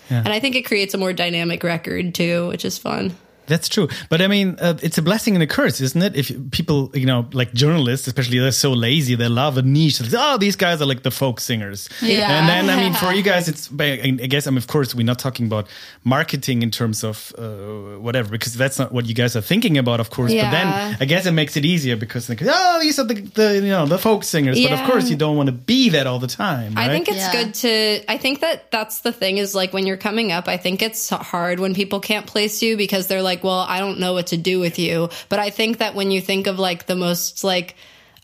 And 0.09 0.27
i 0.27 0.39
think 0.39 0.55
it 0.55 0.65
creates 0.65 0.93
a 0.93 0.99
more 0.99 1.13
dynamic 1.13 1.63
record 1.63 2.13
too 2.13 2.47
which 2.49 2.63
is 2.63 2.77
fun 2.77 3.15
That's 3.47 3.69
true, 3.69 3.87
but 4.09 4.21
I 4.21 4.27
mean, 4.27 4.57
uh, 4.59 4.77
it's 4.81 4.97
a 4.97 5.01
blessing 5.01 5.35
and 5.35 5.43
a 5.43 5.47
curse, 5.47 5.81
isn't 5.81 6.01
it? 6.01 6.15
If 6.15 6.51
people, 6.51 6.91
you 6.93 7.05
know, 7.05 7.27
like 7.33 7.53
journalists, 7.53 8.07
especially, 8.07 8.39
they're 8.39 8.51
so 8.51 8.71
lazy, 8.73 9.15
they 9.15 9.27
love 9.27 9.57
a 9.57 9.61
niche. 9.61 9.99
It's, 10.01 10.13
oh, 10.17 10.37
these 10.37 10.55
guys 10.55 10.81
are 10.81 10.85
like 10.85 11.03
the 11.03 11.11
folk 11.11 11.39
singers, 11.39 11.89
Yeah. 12.01 12.39
And 12.39 12.49
then, 12.49 12.69
I 12.69 12.81
mean, 12.81 12.93
for 12.93 13.13
you 13.13 13.23
guys, 13.23 13.47
it's. 13.51 13.69
I 13.79 14.27
guess, 14.27 14.47
I 14.47 14.51
mean, 14.51 14.57
of 14.57 14.67
course, 14.67 14.95
we're 14.95 15.05
not 15.05 15.19
talking 15.19 15.45
about 15.47 15.67
marketing 16.03 16.61
in 16.61 16.71
terms 16.71 17.03
of 17.03 17.33
uh, 17.37 17.99
whatever, 17.99 18.29
because 18.29 18.53
that's 18.53 18.79
not 18.79 18.91
what 18.91 19.05
you 19.05 19.13
guys 19.13 19.35
are 19.35 19.41
thinking 19.41 19.77
about, 19.77 19.99
of 19.99 20.09
course. 20.09 20.31
Yeah. 20.31 20.45
But 20.45 20.51
then, 20.51 20.97
I 21.01 21.05
guess 21.05 21.25
it 21.25 21.31
makes 21.31 21.57
it 21.57 21.65
easier 21.65 21.95
because, 21.95 22.29
like, 22.29 22.41
oh, 22.43 22.79
these 22.81 22.99
are 22.99 23.03
the, 23.05 23.15
the 23.15 23.55
you 23.55 23.69
know 23.69 23.85
the 23.85 23.97
folk 23.97 24.23
singers. 24.23 24.59
Yeah. 24.59 24.69
But 24.75 24.83
of 24.83 24.89
course, 24.91 25.09
you 25.09 25.15
don't 25.15 25.37
want 25.37 25.47
to 25.47 25.53
be 25.53 25.89
that 25.89 26.07
all 26.07 26.19
the 26.19 26.27
time. 26.27 26.73
Right? 26.75 26.89
I 26.89 26.93
think 26.93 27.07
it's 27.07 27.17
Yeah. 27.17 27.31
good 27.31 27.53
to. 27.55 28.11
I 28.11 28.17
think 28.17 28.41
that 28.41 28.71
that's 28.71 28.99
the 29.01 29.11
thing 29.11 29.37
is 29.37 29.55
like 29.55 29.73
when 29.73 29.85
you're 29.85 29.97
coming 29.97 30.31
up, 30.31 30.47
I 30.47 30.57
think 30.57 30.81
it's 30.81 31.09
hard 31.09 31.59
when 31.59 31.73
people 31.73 31.99
can't 31.99 32.25
place 32.27 32.61
you 32.61 32.77
because 32.77 33.07
they're 33.07 33.21
like, 33.21 33.34
well, 33.43 33.59
I 33.59 33.79
don't 33.79 33.99
know 33.99 34.13
what 34.13 34.27
to 34.27 34.37
do 34.37 34.59
with 34.59 34.79
you. 34.79 35.09
But 35.29 35.39
I 35.39 35.49
think 35.49 35.79
that 35.79 35.95
when 35.95 36.11
you 36.11 36.21
think 36.21 36.47
of 36.47 36.59
like 36.59 36.85
the 36.85 36.95
most 36.95 37.43
like 37.43 37.75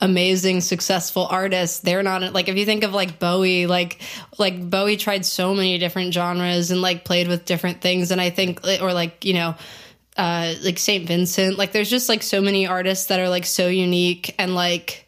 amazing 0.02 0.62
successful 0.62 1.28
artists 1.30 1.80
they're 1.82 2.02
not 2.02 2.34
like 2.34 2.50
if 2.50 2.58
you 2.58 2.66
think 2.66 2.84
of 2.84 2.92
like 2.92 3.20
bowie 3.20 3.68
like 3.68 4.02
like 4.40 4.68
bowie 4.68 4.98
tried 4.98 5.24
so 5.24 5.54
many 5.54 5.78
different 5.78 6.12
genres 6.12 6.72
and 6.72 6.82
like 6.82 7.06
played 7.06 7.28
with 7.28 7.46
different 7.46 7.82
things 7.82 8.10
and 8.10 8.20
i 8.20 8.32
think 8.32 8.60
or 8.82 8.94
like 8.94 9.24
you 9.24 9.34
know 9.34 9.54
uh 10.18 10.56
like 10.64 10.80
saint 10.80 11.08
vincent 11.08 11.56
like 11.56 11.72
there's 11.72 11.90
just 11.90 12.10
like 12.10 12.24
so 12.24 12.42
many 12.42 12.66
artists 12.66 13.06
that 13.06 13.20
are 13.20 13.30
like 13.30 13.46
so 13.46 13.68
unique 13.68 14.34
and 14.40 14.56
like 14.56 15.01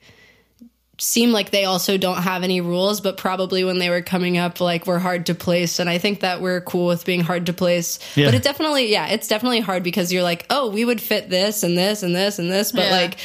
seem 0.99 1.31
like 1.31 1.49
they 1.49 1.65
also 1.65 1.97
don't 1.97 2.21
have 2.21 2.43
any 2.43 2.61
rules, 2.61 3.01
but 3.01 3.17
probably 3.17 3.63
when 3.63 3.79
they 3.79 3.89
were 3.89 4.01
coming 4.01 4.37
up, 4.37 4.61
like 4.61 4.85
were 4.85 4.99
hard 4.99 5.25
to 5.25 5.35
place. 5.35 5.79
And 5.79 5.89
I 5.89 5.97
think 5.97 6.19
that 6.19 6.39
we're 6.39 6.61
cool 6.61 6.87
with 6.87 7.03
being 7.05 7.21
hard 7.21 7.47
to 7.47 7.53
place. 7.53 7.99
Yeah. 8.15 8.27
But 8.27 8.35
it 8.35 8.43
definitely, 8.43 8.91
yeah, 8.91 9.07
it's 9.07 9.27
definitely 9.27 9.59
hard 9.59 9.83
because 9.83 10.13
you're 10.13 10.23
like, 10.23 10.45
oh, 10.49 10.69
we 10.69 10.85
would 10.85 11.01
fit 11.01 11.29
this 11.29 11.63
and 11.63 11.77
this 11.77 12.03
and 12.03 12.15
this 12.15 12.37
and 12.39 12.51
this. 12.51 12.71
But 12.71 12.85
Yeah. 12.85 12.91
like, 12.91 13.17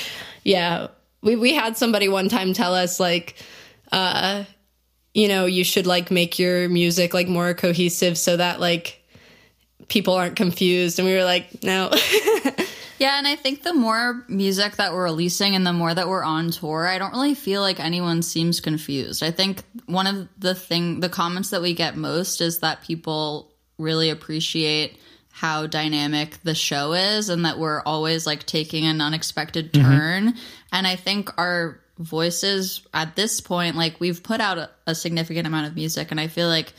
yeah, 0.45 0.87
we, 1.23 1.37
we 1.37 1.53
had 1.55 1.77
somebody 1.77 2.09
one 2.09 2.29
time 2.29 2.55
tell 2.55 2.75
us 2.75 2.99
like, 2.99 3.35
uh, 3.93 4.45
you 5.13 5.29
know, 5.29 5.45
you 5.47 5.63
should 5.65 5.87
like 5.87 6.11
make 6.11 6.39
your 6.39 6.69
music 6.69 7.13
like 7.13 7.29
more 7.29 7.53
cohesive 7.53 8.17
so 8.17 8.37
that 8.37 8.61
like 8.61 9.03
people 9.89 10.15
aren't 10.15 10.37
confused. 10.37 10.99
And 10.99 11.07
we 11.07 11.15
were 11.15 11.25
like, 11.25 11.63
no. 11.63 11.91
Yeah, 12.99 13.17
and 13.17 13.27
I 13.27 13.37
think 13.37 13.63
the 13.63 13.75
more 13.75 14.25
music 14.29 14.77
that 14.77 14.93
we're 14.93 15.05
releasing 15.05 15.55
and 15.55 15.67
the 15.67 15.73
more 15.73 15.95
that 15.95 16.09
we're 16.09 16.25
on 16.25 16.51
tour, 16.51 16.87
I 16.87 16.99
don't 16.99 17.13
really 17.13 17.35
feel 17.35 17.61
like 17.61 17.79
anyone 17.79 18.23
seems 18.23 18.61
confused. 18.61 19.23
I 19.23 19.31
think 19.31 19.63
one 19.87 20.07
of 20.07 20.29
the 20.39 20.55
thing 20.55 21.01
the 21.01 21.09
comments 21.09 21.51
that 21.51 21.63
we 21.63 21.75
get 21.75 21.97
most 21.97 22.41
is 22.41 22.59
that 22.61 22.83
people 22.83 23.53
really 23.79 24.11
appreciate 24.11 24.99
how 25.31 25.69
dynamic 25.69 26.37
the 26.43 26.55
show 26.55 26.95
is 26.95 27.29
and 27.29 27.45
that 27.45 27.59
we're 27.59 27.81
always 27.83 28.27
like 28.27 28.45
taking 28.45 28.85
an 28.85 29.01
unexpected 29.01 29.73
mm-hmm. 29.73 29.89
turn. 29.89 30.35
And 30.73 30.87
I 30.87 30.97
think 30.97 31.31
our 31.39 31.81
voices 31.99 32.83
at 32.93 33.15
this 33.17 33.41
point 33.41 33.77
like 33.77 34.01
we've 34.01 34.23
put 34.23 34.41
out 34.41 34.59
a, 34.59 34.71
a 34.87 34.95
significant 34.95 35.47
amount 35.47 35.67
of 35.67 35.75
music 35.75 36.11
and 36.11 36.21
I 36.21 36.29
feel 36.29 36.49
like 36.49 36.73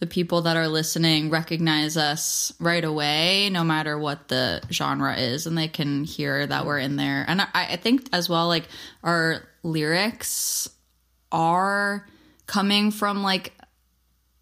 the 0.00 0.06
people 0.06 0.42
that 0.42 0.56
are 0.56 0.68
listening 0.68 1.28
recognize 1.30 1.96
us 1.96 2.52
right 2.58 2.84
away, 2.84 3.50
no 3.50 3.62
matter 3.62 3.98
what 3.98 4.28
the 4.28 4.62
genre 4.72 5.14
is, 5.14 5.46
and 5.46 5.56
they 5.56 5.68
can 5.68 6.04
hear 6.04 6.46
that 6.46 6.64
we're 6.64 6.78
in 6.78 6.96
there. 6.96 7.24
And 7.28 7.42
I, 7.42 7.48
I 7.54 7.76
think 7.76 8.08
as 8.12 8.28
well, 8.28 8.48
like 8.48 8.66
our 9.04 9.42
lyrics 9.62 10.70
are 11.30 12.08
coming 12.46 12.90
from 12.90 13.22
like 13.22 13.52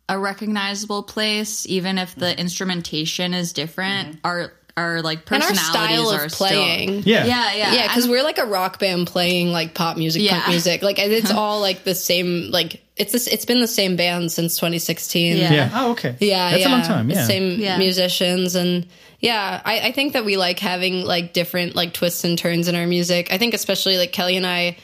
a 0.09 0.19
recognizable 0.19 1.03
place, 1.03 1.67
even 1.67 1.99
if 1.99 2.15
the 2.15 2.38
instrumentation 2.38 3.35
is 3.35 3.53
different. 3.53 4.09
Mm-hmm. 4.09 4.27
Our 4.27 4.53
our 4.78 5.02
like 5.02 5.30
and 5.30 5.42
our 5.42 5.49
personalities 5.50 5.99
style 6.06 6.11
are 6.12 6.25
of 6.26 6.32
playing. 6.32 6.88
Yeah. 7.04 7.23
Still, 7.23 7.28
yeah, 7.28 7.52
yeah, 7.54 7.73
Yeah, 7.75 7.87
because 7.88 8.08
we're 8.08 8.23
like 8.23 8.38
a 8.38 8.47
rock 8.47 8.78
band 8.78 9.06
playing 9.06 9.52
like 9.52 9.75
pop 9.75 9.97
music, 9.97 10.23
Yeah. 10.23 10.35
punk 10.40 10.49
music. 10.49 10.82
Like 10.82 10.99
and 10.99 11.12
it's 11.12 11.30
all 11.40 11.61
like 11.61 11.85
the 11.85 11.94
same. 11.94 12.50
Like 12.50 12.82
it's 12.97 13.12
this, 13.12 13.26
it's 13.26 13.44
been 13.44 13.61
the 13.61 13.68
same 13.68 13.97
band 13.97 14.32
since 14.32 14.56
2016. 14.56 15.37
Yeah. 15.37 15.52
Yeah. 15.52 15.70
Oh, 15.75 15.90
okay. 15.92 16.16
yeah, 16.20 16.50
That's 16.50 16.62
yeah. 16.62 16.68
a 16.68 16.73
long 16.73 16.82
time. 16.82 17.11
Yeah. 17.11 17.25
same 17.26 17.61
Yeah. 17.61 17.78
musicians 17.78 18.54
and 18.54 18.87
yeah, 19.20 19.61
I, 19.64 19.80
I 19.88 19.92
think 19.92 20.12
that 20.12 20.25
we 20.25 20.37
like 20.37 20.61
having 20.61 21.04
like 21.04 21.32
different 21.32 21.75
like 21.75 21.92
twists 21.92 22.23
and 22.25 22.38
turns 22.38 22.68
in 22.68 22.76
our 22.76 22.87
music. 22.87 23.32
I 23.32 23.38
think 23.38 23.52
especially 23.54 23.99
like 23.99 24.12
Kelley 24.12 24.37
and 24.37 24.47
I, 24.47 24.76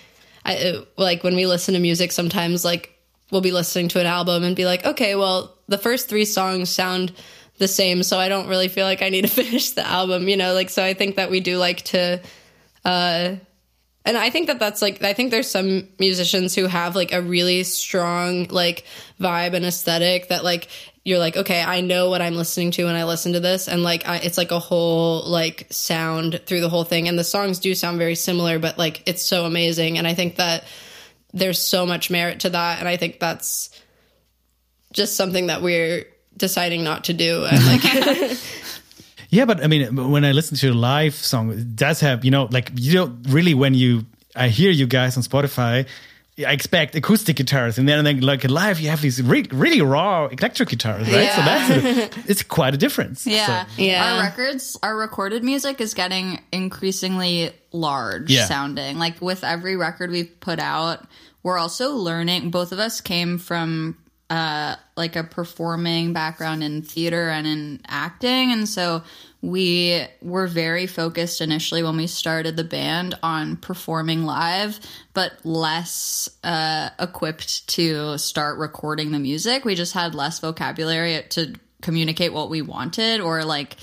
I 0.44 0.56
uh, 0.56 0.84
like 0.96 1.22
when 1.22 1.36
we 1.36 1.46
listen 1.46 1.74
to 1.74 1.80
music, 1.80 2.10
sometimes 2.10 2.64
like 2.64 2.90
we'll 3.30 3.40
be 3.42 3.52
listening 3.52 3.88
to 3.88 4.00
an 4.00 4.06
album 4.06 4.42
and 4.42 4.54
be 4.56 4.66
like, 4.66 4.84
okay, 4.84 5.14
well 5.14 5.54
the 5.68 5.78
first 5.78 6.08
three 6.08 6.24
songs 6.24 6.68
sound 6.68 7.12
the 7.58 7.68
same, 7.68 8.02
so 8.02 8.18
I 8.18 8.28
don't 8.28 8.49
really 8.49 8.68
feel 8.68 8.87
like 8.87 9.02
I 9.02 9.08
need 9.08 9.23
to 9.23 9.28
finish 9.44 9.70
the 9.70 9.87
album, 9.87 10.28
you 10.28 10.37
know. 10.37 10.54
Like 10.54 10.70
so, 10.70 10.84
I 10.84 10.94
think 10.94 11.16
that 11.16 11.30
we 11.30 11.40
do 11.40 11.58
like 11.58 11.82
to. 11.82 12.20
uh 12.84 13.37
and 14.06 14.18
I 14.18 14.30
think 14.30 14.49
that 14.49 14.58
that's 14.58 14.82
like 14.82 15.02
I 15.02 15.14
think 15.14 15.30
there's 15.30 15.50
some 15.50 15.88
musicians 15.99 16.54
who 16.54 16.66
have 16.66 16.94
like 16.94 17.12
a 17.12 17.23
really 17.23 17.62
strong 17.64 18.46
like 18.49 18.84
vibe 19.20 19.54
and 19.54 19.64
aesthetic 19.64 20.28
that 20.28 20.44
like 20.44 20.68
you're 21.04 21.18
like 21.18 21.37
okay 21.37 21.62
I 21.62 21.80
know 21.80 22.11
what 22.11 22.20
I'm 22.20 22.34
listening 22.34 22.70
to 22.73 22.84
when 22.84 22.96
I 22.96 23.04
listen 23.04 23.32
to 23.32 23.40
this 23.40 23.66
and 23.66 23.82
like 23.82 24.06
I, 24.06 24.16
it's 24.18 24.37
like 24.37 24.50
a 24.50 24.58
whole 24.58 25.23
like 25.25 25.68
sound 25.70 26.40
through 26.44 26.61
the 26.61 26.68
whole 26.68 26.84
thing 26.84 27.08
and 27.08 27.18
the 27.18 27.25
songs 27.25 27.58
do 27.58 27.75
sound 27.75 27.99
very 27.99 28.14
similar 28.14 28.58
but 28.58 28.76
like 28.78 29.02
it's 29.06 29.25
so 29.25 29.46
amazing 29.46 29.96
and 29.96 30.06
I 30.06 30.14
think 30.14 30.37
that 30.37 30.64
there's 31.32 31.61
so 31.61 31.87
much 31.87 32.11
merit 32.11 32.40
to 32.40 32.50
that 32.50 32.80
and 32.80 32.88
I 32.88 32.96
think 32.96 33.20
that's 33.20 33.70
just 34.92 35.16
something 35.16 35.46
that 35.46 35.62
we're 35.62 36.06
deciding 36.36 36.84
not 36.84 37.04
to 37.04 37.12
do 37.12 37.44
and 37.44 37.64
like 37.66 37.82
Yeah, 39.30 39.46
but 39.46 39.64
I 39.64 39.66
mean, 39.66 40.10
when 40.12 40.24
I 40.24 40.30
listen 40.32 40.56
to 40.58 40.68
a 40.68 40.74
live 40.74 41.14
song, 41.14 41.50
it 41.50 41.74
does 41.74 41.98
have, 42.00 42.24
you 42.24 42.30
know, 42.30 42.46
like 42.52 42.70
you 42.76 42.92
don't 42.92 43.26
really 43.28 43.52
when 43.54 43.74
you 43.74 44.04
I 44.36 44.48
hear 44.48 44.70
you 44.70 44.86
guys 44.86 45.16
on 45.16 45.22
Spotify, 45.24 45.86
I 46.38 46.52
expect 46.52 46.94
acoustic 46.96 47.36
guitars, 47.36 47.78
and 47.78 47.88
then, 47.88 48.04
then 48.04 48.20
like 48.20 48.44
live, 48.48 48.80
you 48.80 48.90
have 48.90 49.00
these 49.00 49.20
re- 49.22 49.46
really 49.52 49.80
raw 49.82 50.26
electric 50.26 50.68
guitars, 50.68 51.08
right? 51.12 51.30
So 51.30 51.42
that's 51.42 51.70
a, 51.70 52.20
it's 52.30 52.42
quite 52.42 52.74
a 52.74 52.76
difference. 52.76 53.26
Yeah. 53.26 53.64
So- 53.66 53.82
Yeah. 53.82 54.14
Our 54.16 54.22
records, 54.22 54.76
our 54.82 54.96
recorded 54.96 55.42
music 55.44 55.80
is 55.80 55.94
getting 55.94 56.40
increasingly 56.52 57.52
large 57.72 58.30
Yeah. 58.30 58.46
sounding. 58.46 58.98
Like 58.98 59.20
with 59.20 59.42
every 59.44 59.76
record 59.76 60.10
we've 60.10 60.38
put 60.40 60.58
out, 60.58 61.06
we're 61.42 61.58
also 61.58 61.92
learning. 61.94 62.50
Both 62.50 62.72
of 62.72 62.78
us 62.78 63.00
came 63.00 63.38
from 63.38 63.96
uh, 64.31 64.76
like 64.97 65.16
a 65.16 65.25
performing 65.25 66.12
background 66.12 66.64
in 66.64 66.83
theater 66.83 67.28
and 67.28 67.47
in 67.47 67.81
acting. 67.87 68.52
And 68.52 68.69
so 68.69 69.02
we 69.43 70.02
were 70.23 70.47
very 70.47 70.87
focused 70.87 71.40
initially 71.40 71.83
when 71.83 71.97
we 71.97 72.07
started 72.07 72.57
the 72.57 72.64
band 72.64 73.19
on 73.23 73.57
performing 73.57 74.25
live, 74.25 74.81
but 75.12 75.33
less 75.45 76.28
uh, 76.43 76.88
equipped 76.99 77.69
to 77.69 78.16
start 78.16 78.59
recording 78.59 79.12
the 79.12 79.19
music. 79.19 79.64
We 79.64 79.75
just 79.75 79.93
had 79.93 80.14
less 80.14 80.38
vocabulary 80.38 81.23
to 81.31 81.54
communicate 81.83 82.33
what 82.33 82.49
we 82.49 82.62
wanted 82.62 83.21
or 83.21 83.45
like 83.45 83.76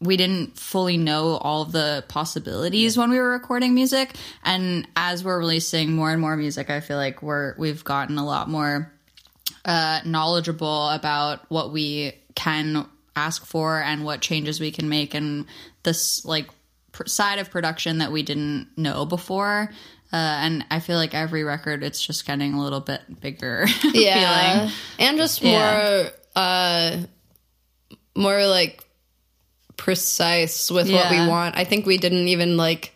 we 0.00 0.16
didn't 0.18 0.58
fully 0.58 0.98
know 0.98 1.36
all 1.36 1.62
of 1.62 1.72
the 1.72 2.04
possibilities 2.08 2.98
when 2.98 3.10
we 3.10 3.18
were 3.18 3.30
recording 3.30 3.74
music 3.74 4.14
and 4.44 4.86
as 4.94 5.24
we're 5.24 5.38
releasing 5.38 5.92
more 5.92 6.10
and 6.10 6.20
more 6.20 6.36
music 6.36 6.68
i 6.68 6.80
feel 6.80 6.98
like 6.98 7.22
we're 7.22 7.54
we've 7.56 7.84
gotten 7.84 8.18
a 8.18 8.26
lot 8.26 8.50
more 8.50 8.92
uh, 9.64 10.00
knowledgeable 10.04 10.88
about 10.90 11.40
what 11.50 11.72
we 11.72 12.12
can 12.34 12.86
ask 13.16 13.44
for 13.46 13.80
and 13.80 14.04
what 14.04 14.20
changes 14.20 14.60
we 14.60 14.70
can 14.70 14.88
make 14.88 15.14
and 15.14 15.46
this 15.84 16.24
like 16.24 16.48
pr- 16.92 17.06
side 17.06 17.38
of 17.38 17.50
production 17.50 17.98
that 17.98 18.10
we 18.12 18.22
didn't 18.22 18.68
know 18.76 19.04
before 19.06 19.70
uh, 20.12 20.16
and 20.16 20.64
I 20.70 20.78
feel 20.78 20.96
like 20.96 21.12
every 21.12 21.42
record, 21.42 21.82
it's 21.82 22.00
just 22.00 22.24
getting 22.24 22.54
a 22.54 22.62
little 22.62 22.78
bit 22.78 23.00
bigger. 23.20 23.66
yeah 23.92 24.58
feeling. 24.58 24.72
and 25.00 25.16
just 25.18 25.42
Yeah. 25.42 26.02
more 26.04 26.10
uh 26.36 26.96
more 28.16 28.46
like 28.46 28.84
precise 29.76 30.70
with 30.70 30.90
what 30.90 31.10
we 31.10 31.26
want 31.26 31.56
i 31.56 31.64
think 31.64 31.84
we 31.84 31.98
didn't 31.98 32.28
even 32.28 32.56
like 32.56 32.93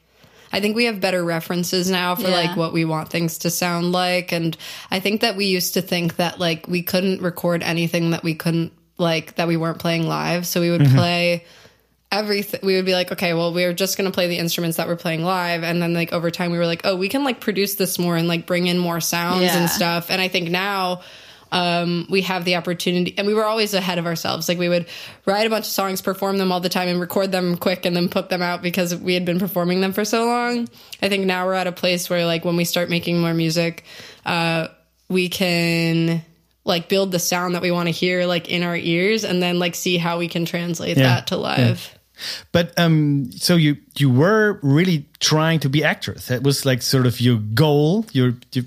i 0.53 0.61
think 0.61 0.77
we 0.77 0.85
have 0.85 1.01
better 1.01 1.25
references 1.25 1.91
now 1.91 2.15
for 2.15 2.29
Yeah. 2.29 2.35
like 2.37 2.57
what 2.57 2.73
we 2.73 2.85
want 2.85 3.09
things 3.09 3.39
to 3.39 3.51
sound 3.51 3.93
like. 3.93 4.33
And 4.33 4.57
i 4.91 5.01
think 5.01 5.21
that 5.21 5.37
we 5.37 5.47
used 5.47 5.75
to 5.75 5.83
think 5.83 6.17
that 6.17 6.39
like 6.39 6.67
we 6.69 6.83
couldn't 6.83 7.23
record 7.23 7.63
anything 7.63 8.11
that 8.11 8.23
we 8.23 8.35
couldn't 8.35 8.73
like 8.97 9.37
that 9.37 9.47
we 9.49 9.57
weren't 9.57 9.79
playing 9.79 10.09
live. 10.09 10.47
So 10.47 10.61
we 10.61 10.71
would 10.71 10.81
mm-hmm. 10.83 10.97
play 10.97 11.45
everything 12.11 12.61
we 12.63 12.75
would 12.77 12.87
be 12.87 12.95
like 12.95 13.13
okay 13.13 13.35
well 13.35 13.53
we 13.53 13.65
are 13.65 13.75
just 13.75 13.99
going 13.99 14.11
to 14.11 14.15
play 14.15 14.29
the 14.29 14.39
instruments 14.39 14.79
that 14.79 14.89
we're 14.89 14.97
playing 14.97 15.23
live. 15.25 15.63
And 15.63 15.81
then 15.81 15.95
like 15.95 16.13
over 16.13 16.31
time 16.31 16.51
we 16.51 16.59
were 16.59 16.67
like 16.67 16.83
oh 16.85 16.97
we 16.97 17.09
can 17.09 17.23
like 17.25 17.41
produce 17.41 17.75
this 17.75 17.99
more 17.99 18.17
and 18.17 18.27
like 18.29 18.47
bring 18.47 18.67
in 18.67 18.79
more 18.79 19.01
sounds 19.01 19.43
Yeah. 19.43 19.59
and 19.59 19.71
stuff. 19.71 20.11
And 20.11 20.21
i 20.21 20.29
think 20.29 20.51
now 20.51 21.03
um, 21.51 22.07
we 22.11 22.23
have 22.23 22.45
the 22.45 22.57
opportunity 22.57 23.15
and 23.17 23.27
we 23.27 23.35
were 23.35 23.45
always 23.45 23.73
ahead 23.75 23.99
of 23.99 24.07
ourselves 24.07 24.49
like 24.49 24.59
we 24.59 24.69
would 24.69 24.87
write 25.27 25.47
a 25.47 25.51
bunch 25.51 25.65
of 25.65 25.71
songs 25.71 26.03
perform 26.03 26.37
them 26.39 26.53
all 26.53 26.61
the 26.61 26.69
time 26.69 26.89
and 26.89 27.01
record 27.01 27.33
them 27.33 27.57
quick 27.57 27.87
and 27.87 27.97
then 27.97 28.09
put 28.09 28.29
them 28.29 28.43
out 28.43 28.61
because 28.63 28.95
we 28.95 29.15
had 29.15 29.25
been 29.25 29.39
performing 29.39 29.81
them 29.81 29.93
for 29.93 30.05
so 30.05 30.27
long 30.27 30.69
i 31.03 31.09
think 31.09 31.25
now 31.25 31.47
we're 31.47 31.55
at 31.55 31.67
a 31.67 31.73
place 31.73 32.11
where 32.11 32.27
like 32.27 32.45
when 32.45 32.57
we 32.57 32.65
start 32.65 32.91
making 32.91 33.21
more 33.21 33.33
music 33.35 33.85
uh, 34.27 34.69
we 35.09 35.29
can 35.29 36.23
like 36.65 36.89
build 36.91 37.13
the 37.13 37.19
sound 37.19 37.55
that 37.55 37.63
we 37.63 37.71
want 37.71 37.87
to 37.87 37.93
hear 37.93 38.27
like 38.27 38.49
in 38.51 38.63
our 38.63 38.77
ears 38.77 39.25
and 39.25 39.43
then 39.43 39.59
like 39.59 39.75
see 39.75 39.97
how 39.97 40.19
we 40.19 40.29
can 40.29 40.45
translate 40.45 40.97
Yeah. 40.99 41.05
that 41.15 41.27
to 41.29 41.37
live 41.39 41.95
But 42.51 42.77
um, 42.77 43.31
so 43.31 43.55
you 43.55 43.77
you 43.97 44.11
were 44.11 44.59
really 44.61 45.07
trying 45.21 45.61
to 45.61 45.69
be 45.69 45.85
actress. 45.85 46.27
That 46.27 46.43
was 46.43 46.67
like 46.67 46.83
sort 46.83 47.07
of 47.07 47.21
your 47.21 47.37
goal. 47.55 48.07
Your, 48.11 48.35
your 48.53 48.65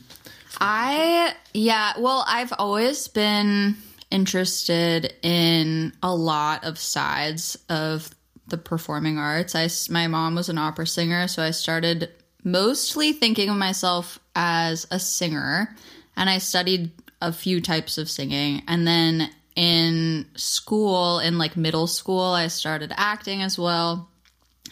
I 0.59 1.33
yeah, 1.53 1.93
well, 1.97 2.23
I've 2.27 2.53
always 2.57 3.07
been 3.07 3.75
interested 4.09 5.13
in 5.21 5.93
a 6.03 6.13
lot 6.13 6.63
of 6.65 6.77
sides 6.77 7.57
of 7.69 8.09
the 8.47 8.57
performing 8.57 9.17
arts. 9.17 9.55
I, 9.55 9.69
my 9.91 10.07
mom 10.07 10.35
was 10.35 10.49
an 10.49 10.57
opera 10.57 10.85
singer, 10.85 11.27
so 11.27 11.41
I 11.41 11.51
started 11.51 12.09
mostly 12.43 13.13
thinking 13.13 13.49
of 13.49 13.55
myself 13.55 14.19
as 14.35 14.85
a 14.91 14.99
singer, 14.99 15.75
and 16.17 16.29
I 16.29 16.39
studied 16.39 16.91
a 17.21 17.31
few 17.31 17.61
types 17.61 17.97
of 17.97 18.09
singing, 18.09 18.63
and 18.67 18.85
then 18.85 19.29
in 19.55 20.25
school 20.35 21.19
in 21.19 21.37
like 21.37 21.57
middle 21.57 21.87
school 21.87 22.21
I 22.21 22.47
started 22.47 22.93
acting 22.95 23.41
as 23.41 23.57
well. 23.59 24.09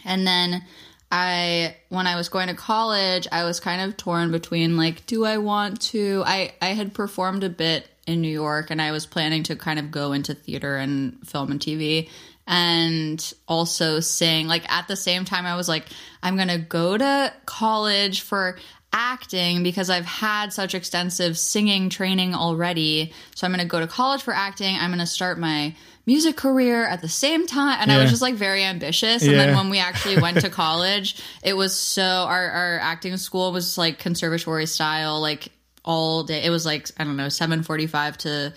And 0.04 0.26
then 0.26 0.64
I 1.10 1.76
when 1.88 2.06
I 2.06 2.16
was 2.16 2.28
going 2.28 2.48
to 2.48 2.54
college, 2.54 3.26
I 3.32 3.44
was 3.44 3.60
kind 3.60 3.82
of 3.82 3.96
torn 3.96 4.30
between 4.30 4.76
like 4.76 5.06
do 5.06 5.24
I 5.24 5.38
want 5.38 5.80
to 5.82 6.22
I 6.26 6.52
I 6.62 6.68
had 6.68 6.94
performed 6.94 7.44
a 7.44 7.50
bit 7.50 7.88
in 8.06 8.20
New 8.20 8.28
York 8.28 8.70
and 8.70 8.80
I 8.80 8.92
was 8.92 9.06
planning 9.06 9.42
to 9.44 9.56
kind 9.56 9.78
of 9.78 9.90
go 9.90 10.12
into 10.12 10.34
theater 10.34 10.76
and 10.76 11.18
film 11.26 11.50
and 11.50 11.60
TV 11.60 12.08
and 12.46 13.32
also 13.46 14.00
sing 14.00 14.46
like 14.46 14.70
at 14.70 14.88
the 14.88 14.96
same 14.96 15.24
time 15.24 15.46
I 15.46 15.56
was 15.56 15.68
like 15.68 15.86
I'm 16.22 16.36
going 16.36 16.48
to 16.48 16.58
go 16.58 16.96
to 16.96 17.32
college 17.44 18.20
for 18.20 18.56
acting 18.92 19.62
because 19.62 19.90
I've 19.90 20.04
had 20.04 20.52
such 20.52 20.74
extensive 20.74 21.38
singing 21.38 21.90
training 21.90 22.34
already. 22.34 23.12
So 23.34 23.46
I'm 23.46 23.52
going 23.52 23.60
to 23.60 23.70
go 23.70 23.80
to 23.80 23.86
college 23.86 24.22
for 24.22 24.34
acting. 24.34 24.76
I'm 24.76 24.90
going 24.90 24.98
to 24.98 25.06
start 25.06 25.38
my 25.38 25.74
music 26.10 26.36
career 26.36 26.84
at 26.86 27.00
the 27.02 27.08
same 27.08 27.46
time. 27.46 27.78
And 27.80 27.92
I 27.92 27.98
was 28.02 28.10
just 28.10 28.22
like 28.22 28.34
very 28.34 28.64
ambitious. 28.64 29.22
And 29.22 29.30
Yeah. 29.32 29.46
then 29.46 29.56
when 29.56 29.70
we 29.70 29.78
actually 29.78 30.18
went 30.20 30.40
to 30.40 30.50
college, 30.64 31.22
it 31.42 31.54
was 31.56 31.72
so, 31.76 32.02
our, 32.02 32.50
our 32.50 32.78
acting 32.80 33.16
school 33.16 33.52
was 33.52 33.78
like 33.78 33.98
conservatory 34.00 34.66
style, 34.66 35.20
like 35.20 35.52
all 35.84 36.24
day. 36.24 36.42
It 36.42 36.50
was 36.50 36.66
like, 36.66 36.90
I 36.98 37.04
don't 37.04 37.16
know, 37.16 37.28
745 37.28 38.18
to 38.18 38.52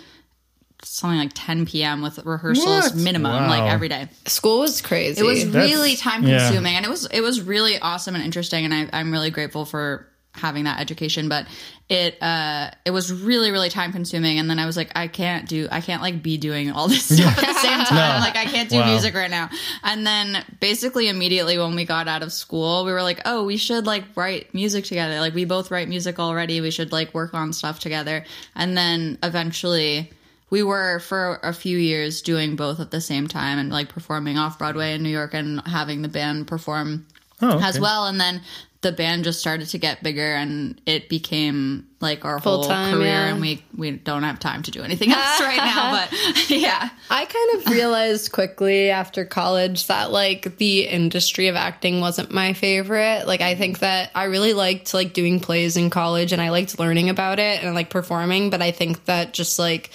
something 0.84 1.18
like 1.20 1.32
10 1.34 1.66
p.m. 1.66 2.02
with 2.02 2.18
rehearsals 2.26 2.68
What? 2.92 2.96
minimum, 2.96 3.32
Wow. 3.44 3.48
like 3.50 3.72
every 3.72 3.88
day. 3.88 4.08
school 4.26 4.60
was 4.60 4.82
crazy 4.82 5.22
It 5.22 5.24
was 5.24 5.46
That's- 5.46 5.70
really 5.72 5.96
time 5.96 6.24
yeah. 6.24 6.40
consuming, 6.48 6.76
and 6.76 6.86
it 6.86 6.90
was 6.90 7.06
it 7.06 7.22
was 7.22 7.42
really 7.42 7.80
awesome 7.80 8.16
and 8.16 8.24
interesting, 8.24 8.66
and 8.66 8.74
I, 8.74 8.90
I'm 9.00 9.12
really 9.12 9.32
grateful 9.32 9.64
for 9.66 10.08
having 10.34 10.64
that 10.66 10.80
education. 10.80 11.30
But 11.30 11.48
it 11.90 12.22
uh, 12.22 12.72
it 12.86 12.92
was 12.92 13.12
really 13.12 13.52
really 13.52 13.70
time 13.70 13.92
consuming, 13.92 14.40
and 14.40 14.50
then 14.50 14.58
I 14.60 14.66
was 14.66 14.76
like, 14.78 14.92
I 14.96 15.08
can't 15.08 15.48
do, 15.48 15.68
I 15.72 15.82
can't 15.82 16.02
like 16.02 16.24
be 16.24 16.38
doing 16.38 16.72
all 16.72 16.88
this 16.88 17.04
stuff 17.16 17.38
at 17.38 17.46
the 17.46 17.54
same 17.60 17.80
time. 17.86 18.20
Like 18.22 18.36
I 18.36 18.46
can't 18.46 18.70
do 18.70 18.78
Wow. 18.78 18.88
music 18.92 19.14
right 19.14 19.30
now. 19.30 19.50
And 19.84 20.06
then 20.08 20.44
basically 20.60 21.08
immediately 21.10 21.58
when 21.58 21.76
we 21.76 21.86
got 21.86 22.08
out 22.08 22.24
of 22.24 22.32
school, 22.34 22.86
we 22.86 22.92
were 22.92 23.04
like, 23.04 23.22
oh, 23.26 23.44
we 23.46 23.58
should 23.58 23.86
like 23.86 24.04
write 24.16 24.54
music 24.54 24.86
together. 24.86 25.20
Like 25.20 25.34
we 25.36 25.46
both 25.46 25.70
write 25.72 25.88
music 25.90 26.20
already. 26.20 26.62
We 26.62 26.72
should 26.72 26.92
like 26.92 27.14
work 27.14 27.34
on 27.34 27.54
stuff 27.54 27.80
together. 27.80 28.26
And 28.56 28.76
then 28.78 29.18
eventually 29.22 30.12
we 30.50 30.64
were 30.64 31.00
for 31.00 31.40
a 31.44 31.52
few 31.54 31.78
years 31.78 32.22
doing 32.22 32.56
both 32.56 32.80
at 32.80 32.92
the 32.92 33.02
same 33.02 33.28
time 33.28 33.58
and 33.60 33.70
like 33.72 33.90
performing 33.90 34.38
off 34.38 34.58
Broadway 34.60 34.94
in 34.94 35.04
New 35.04 35.10
York 35.10 35.34
and 35.34 35.62
having 35.68 36.02
the 36.02 36.08
band 36.08 36.48
perform 36.48 37.06
Oh, 37.42 37.58
okay. 37.58 37.66
as 37.66 37.80
well. 37.80 38.06
And 38.08 38.22
then 38.22 38.42
the 38.84 38.92
band 38.92 39.24
just 39.24 39.40
started 39.40 39.68
to 39.70 39.78
get 39.78 40.04
bigger 40.04 40.36
and 40.36 40.80
it 40.86 41.10
became 41.10 41.88
like 42.00 42.26
our 42.26 42.38
whole 42.38 42.64
Full-time, 42.64 42.94
career 42.94 43.08
yeah. 43.08 43.28
and 43.28 43.42
we 43.42 43.64
we 43.76 43.92
don't 43.92 44.24
have 44.24 44.40
time 44.40 44.62
to 44.64 44.72
do 44.72 44.84
anything 44.84 45.12
else 45.12 45.40
right 45.40 45.58
now 45.58 46.06
but 46.12 46.50
yeah 46.50 46.90
I 47.10 47.26
kind 47.26 47.62
of 47.66 47.72
realized 47.72 48.32
quickly 48.32 48.90
after 48.90 49.26
college 49.26 49.88
that 49.88 50.12
like 50.12 50.58
the 50.58 50.88
industry 50.88 51.48
of 51.48 51.56
acting 51.56 52.02
wasn't 52.02 52.32
my 52.32 52.54
favorite. 52.54 53.26
Like 53.28 53.42
I 53.42 53.56
think 53.56 53.80
that 53.80 54.12
I 54.16 54.26
really 54.26 54.54
liked 54.54 54.94
like 54.94 55.14
doing 55.14 55.40
plays 55.40 55.78
in 55.78 55.90
college 55.90 56.34
and 56.34 56.42
I 56.42 56.50
liked 56.50 56.80
learning 56.80 57.10
about 57.10 57.40
it 57.40 57.64
and 57.64 57.76
like 57.76 57.90
performing, 57.90 58.50
but 58.50 58.62
I 58.62 58.72
think 58.72 59.06
that 59.06 59.34
just 59.34 59.60
like 59.60 59.92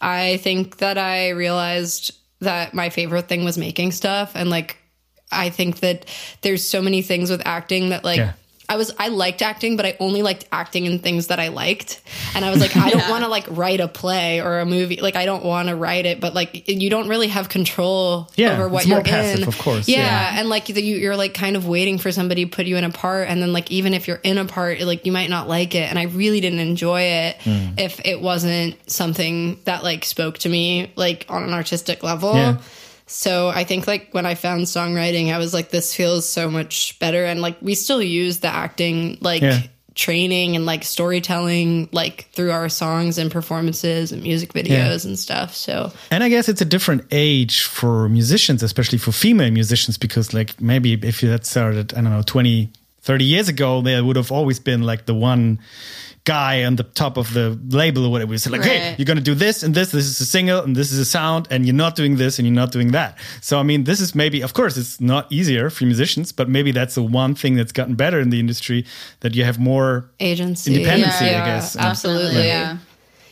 I 0.00 0.38
think 0.38 0.78
that 0.78 0.98
I 0.98 1.30
realized 1.30 2.12
that 2.40 2.74
my 2.74 2.90
favorite 2.90 3.28
thing 3.28 3.44
was 3.44 3.56
making 3.58 3.92
stuff 3.92 4.32
and 4.34 4.50
like 4.50 4.78
I 5.32 5.50
think 5.50 5.80
that 5.80 6.06
there's 6.42 6.66
so 6.66 6.82
many 6.82 7.02
things 7.02 7.30
with 7.30 7.42
acting 7.44 7.90
that 7.90 8.04
like 8.04 8.18
Yeah. 8.18 8.32
I 8.68 8.76
was 8.76 8.90
I 8.98 9.08
liked 9.08 9.42
acting, 9.42 9.76
but 9.76 9.84
I 9.84 9.96
only 10.00 10.22
liked 10.22 10.46
acting 10.50 10.86
in 10.86 10.98
things 11.00 11.26
that 11.26 11.38
I 11.38 11.48
liked. 11.48 12.00
And 12.34 12.42
I 12.42 12.50
was 12.50 12.58
like, 12.60 12.74
I 12.74 12.88
don't 12.88 13.06
want 13.10 13.22
to 13.22 13.28
like 13.28 13.44
write 13.50 13.80
a 13.80 13.88
play 13.88 14.40
or 14.40 14.60
a 14.60 14.64
movie. 14.64 14.96
Like 14.98 15.14
I 15.16 15.26
don't 15.26 15.44
want 15.44 15.68
to 15.68 15.76
write 15.76 16.06
it, 16.06 16.20
but 16.20 16.32
like 16.32 16.68
you 16.70 16.88
don't 16.88 17.06
really 17.08 17.26
have 17.28 17.50
control 17.50 18.30
Yeah, 18.36 18.54
over 18.54 18.68
what 18.68 18.82
it's 18.82 18.88
you're 18.88 19.02
passive, 19.02 19.42
in. 19.42 19.48
of 19.48 19.58
course, 19.58 19.88
Yeah, 19.88 19.98
yeah. 19.98 20.38
and 20.40 20.48
like 20.48 20.70
you, 20.70 20.76
you're 20.76 21.16
like 21.16 21.34
kind 21.34 21.56
of 21.56 21.66
waiting 21.66 21.98
for 21.98 22.10
somebody 22.12 22.46
to 22.46 22.50
put 22.50 22.64
you 22.66 22.78
in 22.78 22.84
a 22.84 22.90
part, 22.90 23.28
and 23.28 23.42
then 23.42 23.52
like 23.52 23.70
even 23.70 23.92
if 23.92 24.08
you're 24.08 24.20
in 24.22 24.38
a 24.38 24.46
part, 24.46 24.80
like 24.80 25.04
you 25.04 25.12
might 25.12 25.28
not 25.28 25.48
like 25.48 25.74
it. 25.74 25.90
And 25.90 25.98
I 25.98 26.04
really 26.04 26.40
didn't 26.40 26.60
enjoy 26.60 27.02
it 27.02 27.36
Hmm. 27.42 27.74
if 27.76 28.00
it 28.06 28.22
wasn't 28.22 28.76
something 28.90 29.58
that 29.64 29.82
like 29.82 30.04
spoke 30.06 30.38
to 30.38 30.48
me 30.48 30.92
like 30.96 31.26
on 31.28 31.42
an 31.42 31.52
artistic 31.52 32.02
level. 32.02 32.32
Yeah. 32.34 32.56
So 33.12 33.48
I 33.48 33.64
think 33.64 33.86
like 33.86 34.08
when 34.12 34.26
I 34.26 34.34
found 34.34 34.62
songwriting, 34.64 35.32
I 35.32 35.38
was 35.38 35.52
like, 35.52 35.70
this 35.70 35.94
feels 35.94 36.28
so 36.28 36.50
much 36.50 36.98
better. 36.98 37.24
And 37.24 37.40
like 37.40 37.56
we 37.60 37.74
still 37.74 38.02
use 38.02 38.38
the 38.40 38.48
acting 38.48 39.18
like 39.20 39.42
Yeah. 39.42 39.60
training 39.94 40.56
and 40.56 40.64
like 40.64 40.82
storytelling 40.84 41.88
like 41.92 42.26
through 42.32 42.50
our 42.50 42.68
songs 42.70 43.18
and 43.18 43.30
performances 43.30 44.10
and 44.12 44.22
music 44.22 44.54
videos 44.54 45.04
and 45.04 45.18
stuff. 45.18 45.54
So 45.54 45.92
And 46.10 46.24
I 46.24 46.30
guess 46.30 46.48
it's 46.48 46.62
a 46.62 46.64
different 46.64 47.04
age 47.10 47.64
for 47.64 48.08
musicians, 48.08 48.62
especially 48.62 48.98
for 48.98 49.12
female 49.12 49.50
musicians, 49.50 49.98
because 49.98 50.32
like 50.32 50.58
maybe 50.60 50.94
if 50.94 51.22
you 51.22 51.28
had 51.30 51.44
started, 51.44 51.92
I 51.92 52.00
don't 52.00 52.10
know, 52.10 52.22
20, 52.22 52.70
30 53.02 53.24
years 53.24 53.48
ago, 53.48 53.80
there 53.82 54.04
would 54.04 54.16
have 54.16 54.30
always 54.32 54.58
been 54.60 54.82
like 54.82 55.06
the 55.06 55.14
one 55.14 55.58
guy 56.24 56.62
on 56.62 56.76
the 56.76 56.84
top 56.84 57.16
of 57.16 57.34
the 57.34 57.58
label 57.70 58.06
or 58.06 58.10
whatever. 58.10 58.32
It's 58.32 58.48
like, 58.48 58.62
hey, 58.62 58.94
you're 58.96 59.06
going 59.06 59.16
to 59.18 59.22
do 59.24 59.34
this 59.34 59.64
and 59.64 59.74
this. 59.74 59.90
This 59.90 60.06
is 60.06 60.20
a 60.20 60.24
single 60.26 60.60
and 60.62 60.76
this 60.76 60.92
is 60.92 60.98
a 61.00 61.04
sound 61.04 61.48
and 61.50 61.66
you're 61.66 61.74
not 61.74 61.96
doing 61.96 62.14
this 62.16 62.38
and 62.38 62.46
you're 62.46 62.54
not 62.54 62.70
doing 62.70 62.92
that. 62.92 63.18
So, 63.40 63.58
I 63.58 63.64
mean, 63.64 63.82
this 63.84 64.00
is 64.00 64.14
maybe, 64.14 64.40
of 64.40 64.54
course, 64.54 64.76
it's 64.76 65.00
not 65.00 65.26
easier 65.32 65.68
for 65.68 65.84
musicians, 65.84 66.30
but 66.30 66.48
maybe 66.48 66.70
that's 66.70 66.94
the 66.94 67.02
one 67.02 67.34
thing 67.34 67.56
that's 67.56 67.72
gotten 67.72 67.96
better 67.96 68.20
in 68.20 68.30
the 68.30 68.38
industry 68.38 68.84
that 69.18 69.34
you 69.34 69.42
have 69.44 69.58
more 69.58 70.08
agency, 70.20 70.76
Independency, 70.76 71.24
I 71.24 71.30
Yeah, 71.30 71.44
guess. 71.44 71.76
absolutely. 71.76 72.46
yeah 72.46 72.78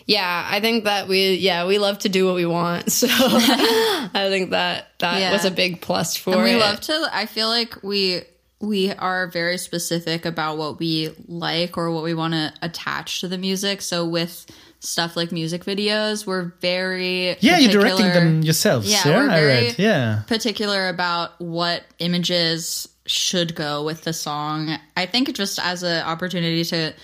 yeah, 0.07 0.45
I 0.51 0.59
think 0.59 0.85
that 0.85 1.07
we 1.07 1.35
yeah 1.35 1.67
we 1.69 1.79
love 1.79 2.01
to 2.01 2.09
do 2.09 2.27
what 2.27 2.35
we 2.35 2.45
want. 2.45 2.91
So 3.01 3.07
I 3.11 4.27
think 4.29 4.51
that 4.51 4.89
that 4.99 5.21
Yeah. 5.21 5.31
was 5.33 5.45
a 5.45 5.51
big 5.53 5.81
plus 5.81 6.17
for 6.17 6.35
and 6.35 6.43
we 6.43 6.55
it. 6.55 6.59
love 6.59 6.81
to 6.81 7.09
i 7.13 7.27
feel 7.27 7.47
like 7.49 7.81
we 7.85 8.23
we 8.61 8.93
are 8.93 9.27
very 9.29 9.57
specific 9.59 10.27
about 10.27 10.59
what 10.59 10.79
we 10.79 11.11
like 11.27 11.79
or 11.79 11.91
what 11.91 12.05
we 12.05 12.15
want 12.15 12.35
to 12.35 12.53
attach 12.63 13.21
to 13.21 13.29
the 13.29 13.39
music 13.39 13.81
so 13.81 14.07
with 14.07 14.47
stuff 14.81 15.17
like 15.17 15.33
music 15.33 15.65
videos 15.65 16.27
we're 16.27 16.53
very 16.61 17.37
Yeah, 17.41 17.59
you're 17.59 17.73
directing 17.73 18.09
them 18.09 18.43
yourselves. 18.43 18.91
Yeah, 18.91 19.03
Yeah, 19.05 19.17
we're 19.17 19.31
I 19.31 19.43
read. 19.43 19.79
Yeah. 19.79 20.23
particular 20.27 20.89
about 20.89 21.41
what 21.41 21.85
images 21.99 22.89
should 23.07 23.55
go 23.55 23.85
with 23.85 24.03
the 24.05 24.13
song. 24.13 24.79
I 24.97 25.07
think 25.07 25.35
just 25.35 25.59
as 25.59 25.83
an 25.83 26.03
opportunity 26.05 26.65
to 26.65 26.95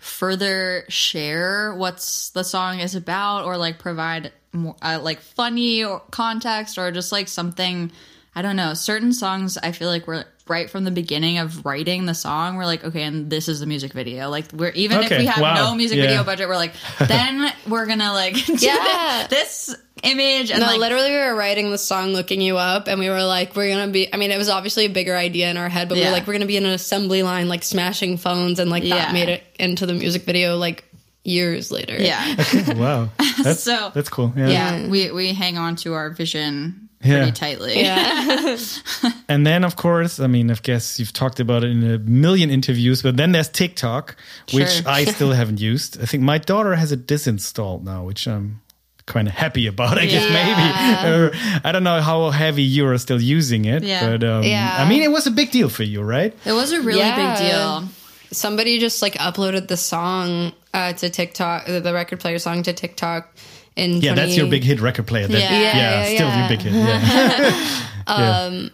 further 0.00 0.84
share 0.88 1.74
what's 1.74 2.30
the 2.30 2.42
song 2.42 2.80
is 2.80 2.94
about 2.94 3.44
or 3.44 3.56
like 3.56 3.78
provide 3.78 4.32
more 4.52 4.76
uh, 4.82 4.98
like 5.00 5.20
funny 5.20 5.84
or 5.84 6.00
context 6.10 6.78
or 6.78 6.90
just 6.90 7.12
like 7.12 7.28
something 7.28 7.90
I 8.34 8.42
don't 8.42 8.56
know. 8.56 8.74
Certain 8.74 9.12
songs 9.12 9.58
I 9.58 9.72
feel 9.72 9.88
like 9.88 10.06
we're 10.06 10.24
right 10.50 10.68
from 10.68 10.84
the 10.84 10.90
beginning 10.90 11.38
of 11.38 11.64
writing 11.64 12.04
the 12.04 12.12
song, 12.14 12.56
we're 12.56 12.66
like, 12.66 12.84
okay, 12.84 13.04
and 13.04 13.30
this 13.30 13.48
is 13.48 13.60
the 13.60 13.66
music 13.66 13.92
video. 13.94 14.28
Like 14.28 14.52
we're 14.52 14.70
even 14.72 15.00
if 15.02 15.10
we 15.10 15.24
have 15.26 15.40
wow, 15.40 15.54
no 15.54 15.74
music 15.74 15.96
yeah. 15.96 16.06
video 16.06 16.24
budget, 16.24 16.48
we're 16.48 16.56
like, 16.56 16.74
then 16.98 17.50
we're 17.66 17.86
gonna 17.86 18.12
like 18.12 18.34
do 18.44 18.54
Yeah. 18.58 19.26
this 19.30 19.74
image 20.02 20.50
and 20.50 20.60
no, 20.60 20.66
like 20.66 20.78
literally, 20.80 21.10
we 21.10 21.16
were 21.16 21.34
writing 21.34 21.70
the 21.70 21.78
song 21.78 22.12
"Looking 22.12 22.40
You 22.42 22.58
Up," 22.58 22.88
and 22.88 22.98
we 23.00 23.08
were 23.08 23.22
like, 23.24 23.56
"We're 23.56 23.70
gonna 23.70 23.90
be." 23.92 24.12
I 24.12 24.18
mean, 24.18 24.30
it 24.30 24.38
was 24.38 24.48
obviously 24.50 24.84
a 24.84 24.90
bigger 24.90 25.16
idea 25.16 25.50
in 25.50 25.56
our 25.56 25.68
head, 25.70 25.88
but 25.88 25.94
we 25.94 26.00
Yeah. 26.02 26.08
were 26.08 26.12
like, 26.12 26.26
"We're 26.26 26.34
gonna 26.34 26.46
be 26.46 26.56
in 26.58 26.66
an 26.66 26.72
assembly 26.72 27.22
line, 27.22 27.48
like 27.48 27.62
smashing 27.62 28.18
phones," 28.18 28.58
and 28.58 28.70
like 28.70 28.82
Yeah. 28.84 28.96
that 28.96 29.12
made 29.14 29.28
it 29.30 29.42
into 29.58 29.86
the 29.86 29.94
music 29.94 30.24
video 30.24 30.56
like 30.58 30.84
years 31.24 31.70
later. 31.70 31.96
yeah. 31.98 32.34
Wow. 32.76 33.08
That's, 33.42 33.62
So- 33.62 33.90
that's 33.94 34.08
cool. 34.08 34.32
Yeah. 34.36 34.48
yeah, 34.48 34.88
we 34.88 35.10
we 35.12 35.32
hang 35.32 35.56
on 35.58 35.76
to 35.76 35.92
our 35.94 36.10
vision 36.10 36.88
Yeah. 37.02 37.16
pretty 37.22 37.32
tightly. 37.32 37.80
yeah, 37.80 38.56
And 39.28 39.46
then, 39.46 39.64
of 39.64 39.76
course, 39.76 40.20
I 40.20 40.26
mean, 40.26 40.50
I 40.50 40.54
guess 40.54 40.98
you've 41.00 41.12
talked 41.14 41.40
about 41.40 41.64
it 41.64 41.70
in 41.70 41.82
a 41.90 41.98
million 41.98 42.50
interviews, 42.50 43.02
but 43.02 43.16
then 43.16 43.32
there's 43.32 43.48
TikTok, 43.48 44.16
which 44.52 44.84
I 44.86 45.04
still 45.14 45.32
haven't 45.32 45.60
used. 45.60 46.00
I 46.02 46.04
think 46.04 46.22
my 46.22 46.36
daughter 46.38 46.74
has 46.74 46.92
it 46.92 47.06
disinstalled 47.06 47.84
now, 47.84 48.04
which 48.04 48.26
I'm 48.28 48.60
kind 49.06 49.26
of 49.28 49.34
happy 49.34 49.66
about, 49.66 49.96
I 49.98 50.06
guess, 50.06 50.28
maybe. 50.30 51.08
Or, 51.10 51.30
I 51.64 51.72
don't 51.72 51.84
know 51.84 52.00
how 52.02 52.30
heavy 52.30 52.62
you 52.62 52.86
are 52.86 52.98
still 52.98 53.20
using 53.20 53.64
it, 53.64 53.82
Yeah. 53.82 54.06
but 54.10 54.22
um, 54.22 54.42
Yeah. 54.44 54.76
I 54.78 54.88
mean, 54.88 55.02
it 55.02 55.10
was 55.10 55.26
a 55.26 55.30
big 55.30 55.50
deal 55.50 55.68
for 55.70 55.82
you, 55.84 56.02
right? 56.02 56.36
It 56.44 56.52
was 56.52 56.72
a 56.72 56.80
really 56.82 56.98
Yeah. 57.00 57.16
big 57.34 57.50
deal. 57.50 57.88
somebody 58.32 58.78
just 58.78 59.02
like 59.02 59.14
uploaded 59.14 59.66
the 59.68 59.76
song 59.76 60.52
uh, 60.72 60.92
to 60.92 61.10
TikTok, 61.10 61.66
the 61.66 61.80
the 61.80 61.92
record 61.92 62.20
player 62.20 62.38
song 62.38 62.62
to 62.62 62.72
TikTok. 62.72 63.34
In 63.76 64.00
Yeah, 64.02 64.14
20 64.14 64.14
that's 64.14 64.36
your 64.36 64.46
big 64.48 64.64
hit 64.64 64.80
record 64.80 65.06
player. 65.06 65.26
That, 65.28 65.38
Yeah. 65.38 65.50
yeah, 65.52 65.60
Yeah, 65.62 65.74
yeah, 66.08 66.14
still 66.14 66.28
yeah. 66.28 66.38
your 66.40 66.48
big 66.48 66.60
hit. 66.62 66.72
Yeah. 66.74 67.86
Yeah. 68.08 68.68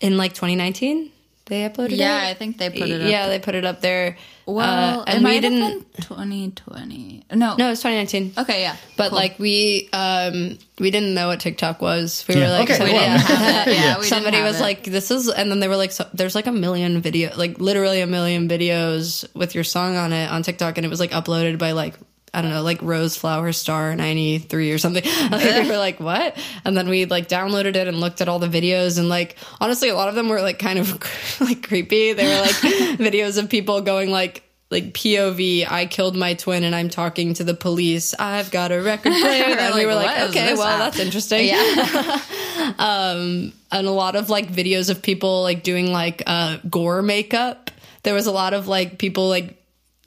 in 0.00 0.16
like 0.16 0.32
2019. 0.34 1.12
They 1.46 1.68
uploaded 1.68 1.96
Yeah, 1.96 2.28
it. 2.28 2.30
I 2.30 2.34
think 2.34 2.58
they 2.58 2.70
put 2.70 2.88
it 2.88 3.02
up. 3.02 3.08
Yeah, 3.10 3.26
they 3.26 3.40
put 3.40 3.56
it 3.56 3.64
up 3.64 3.80
there. 3.80 4.16
Well, 4.46 5.00
uh, 5.00 5.04
and 5.08 5.18
we 5.18 5.24
might 5.24 5.42
have 5.42 5.52
didn't. 5.52 5.92
been 5.92 6.02
2020. 6.04 7.24
No. 7.34 7.56
No, 7.56 7.66
it 7.66 7.70
was 7.70 7.80
2019. 7.80 8.34
Okay, 8.38 8.60
yeah. 8.62 8.76
But 8.96 9.08
Cool. 9.10 9.16
like 9.18 9.38
we 9.40 9.88
um 9.92 10.58
we 10.78 10.92
didn't 10.92 11.14
know 11.14 11.26
what 11.26 11.40
TikTok 11.40 11.82
was. 11.82 12.24
We 12.28 12.36
Yeah. 12.36 12.40
were 12.42 12.48
like 12.58 12.70
Okay, 12.70 12.76
somebody, 12.78 12.98
well. 12.98 13.16
we 13.18 13.26
didn't 13.26 13.36
have 13.40 13.68
it. 13.68 13.74
Yeah, 13.74 13.98
we 13.98 14.04
somebody 14.06 14.42
was 14.42 14.60
it. 14.60 14.62
like 14.62 14.84
this 14.84 15.10
is 15.10 15.28
and 15.28 15.50
then 15.50 15.58
they 15.58 15.66
were 15.68 15.76
like 15.76 15.90
so, 15.92 16.06
there's 16.14 16.36
like 16.36 16.46
a 16.46 16.52
million 16.52 17.00
video 17.00 17.32
like 17.36 17.58
literally 17.58 18.00
a 18.00 18.06
million 18.06 18.48
videos 18.48 19.24
with 19.34 19.54
your 19.56 19.64
song 19.64 19.96
on 19.96 20.12
it 20.12 20.30
on 20.30 20.42
TikTok 20.44 20.78
and 20.78 20.86
it 20.86 20.88
was 20.88 21.00
like 21.00 21.10
uploaded 21.10 21.58
by 21.58 21.72
like 21.72 21.94
I 22.32 22.42
don't 22.42 22.50
know, 22.50 22.62
like 22.62 22.80
Rose 22.80 23.16
Flower 23.16 23.52
Star 23.52 23.94
93 23.96 24.72
or 24.72 24.78
something. 24.78 25.02
Like, 25.30 25.62
we 25.64 25.68
were 25.68 25.76
like, 25.76 26.00
what? 26.00 26.36
And 26.64 26.76
then 26.76 26.88
we 26.88 27.04
like 27.04 27.28
downloaded 27.28 27.76
it 27.76 27.88
and 27.88 27.98
looked 28.00 28.20
at 28.20 28.28
all 28.28 28.38
the 28.38 28.48
videos. 28.48 28.98
And 28.98 29.08
like, 29.08 29.36
honestly, 29.60 29.88
a 29.88 29.94
lot 29.94 30.08
of 30.08 30.14
them 30.14 30.28
were 30.28 30.40
like 30.40 30.58
kind 30.58 30.78
of 30.78 30.92
like 31.40 31.66
creepy. 31.66 32.12
They 32.12 32.26
were 32.26 32.40
like 32.40 32.54
videos 32.98 33.38
of 33.42 33.48
people 33.48 33.80
going 33.80 34.10
like, 34.10 34.42
like 34.70 34.94
POV, 34.94 35.66
I 35.68 35.86
killed 35.86 36.16
my 36.16 36.34
twin 36.34 36.62
and 36.62 36.74
I'm 36.74 36.88
talking 36.88 37.34
to 37.34 37.44
the 37.44 37.54
police. 37.54 38.14
I've 38.14 38.50
got 38.50 38.70
a 38.70 38.80
record 38.80 39.12
player. 39.12 39.56
and 39.58 39.74
we 39.74 39.84
were 39.86 39.94
like, 39.94 40.30
okay, 40.30 40.54
well, 40.54 40.66
app? 40.66 40.78
that's 40.78 41.00
interesting. 41.00 41.46
Yeah. 41.48 42.20
and 42.78 43.52
a 43.72 43.90
lot 43.90 44.14
of 44.14 44.30
like 44.30 44.52
videos 44.52 44.88
of 44.90 45.02
people 45.02 45.42
like 45.42 45.62
doing 45.64 45.92
like 45.92 46.22
uh 46.26 46.58
gore 46.68 47.02
makeup. 47.02 47.70
There 48.04 48.14
was 48.14 48.26
a 48.26 48.32
lot 48.32 48.54
of 48.54 48.68
like 48.68 48.98
people 48.98 49.28
like 49.28 49.59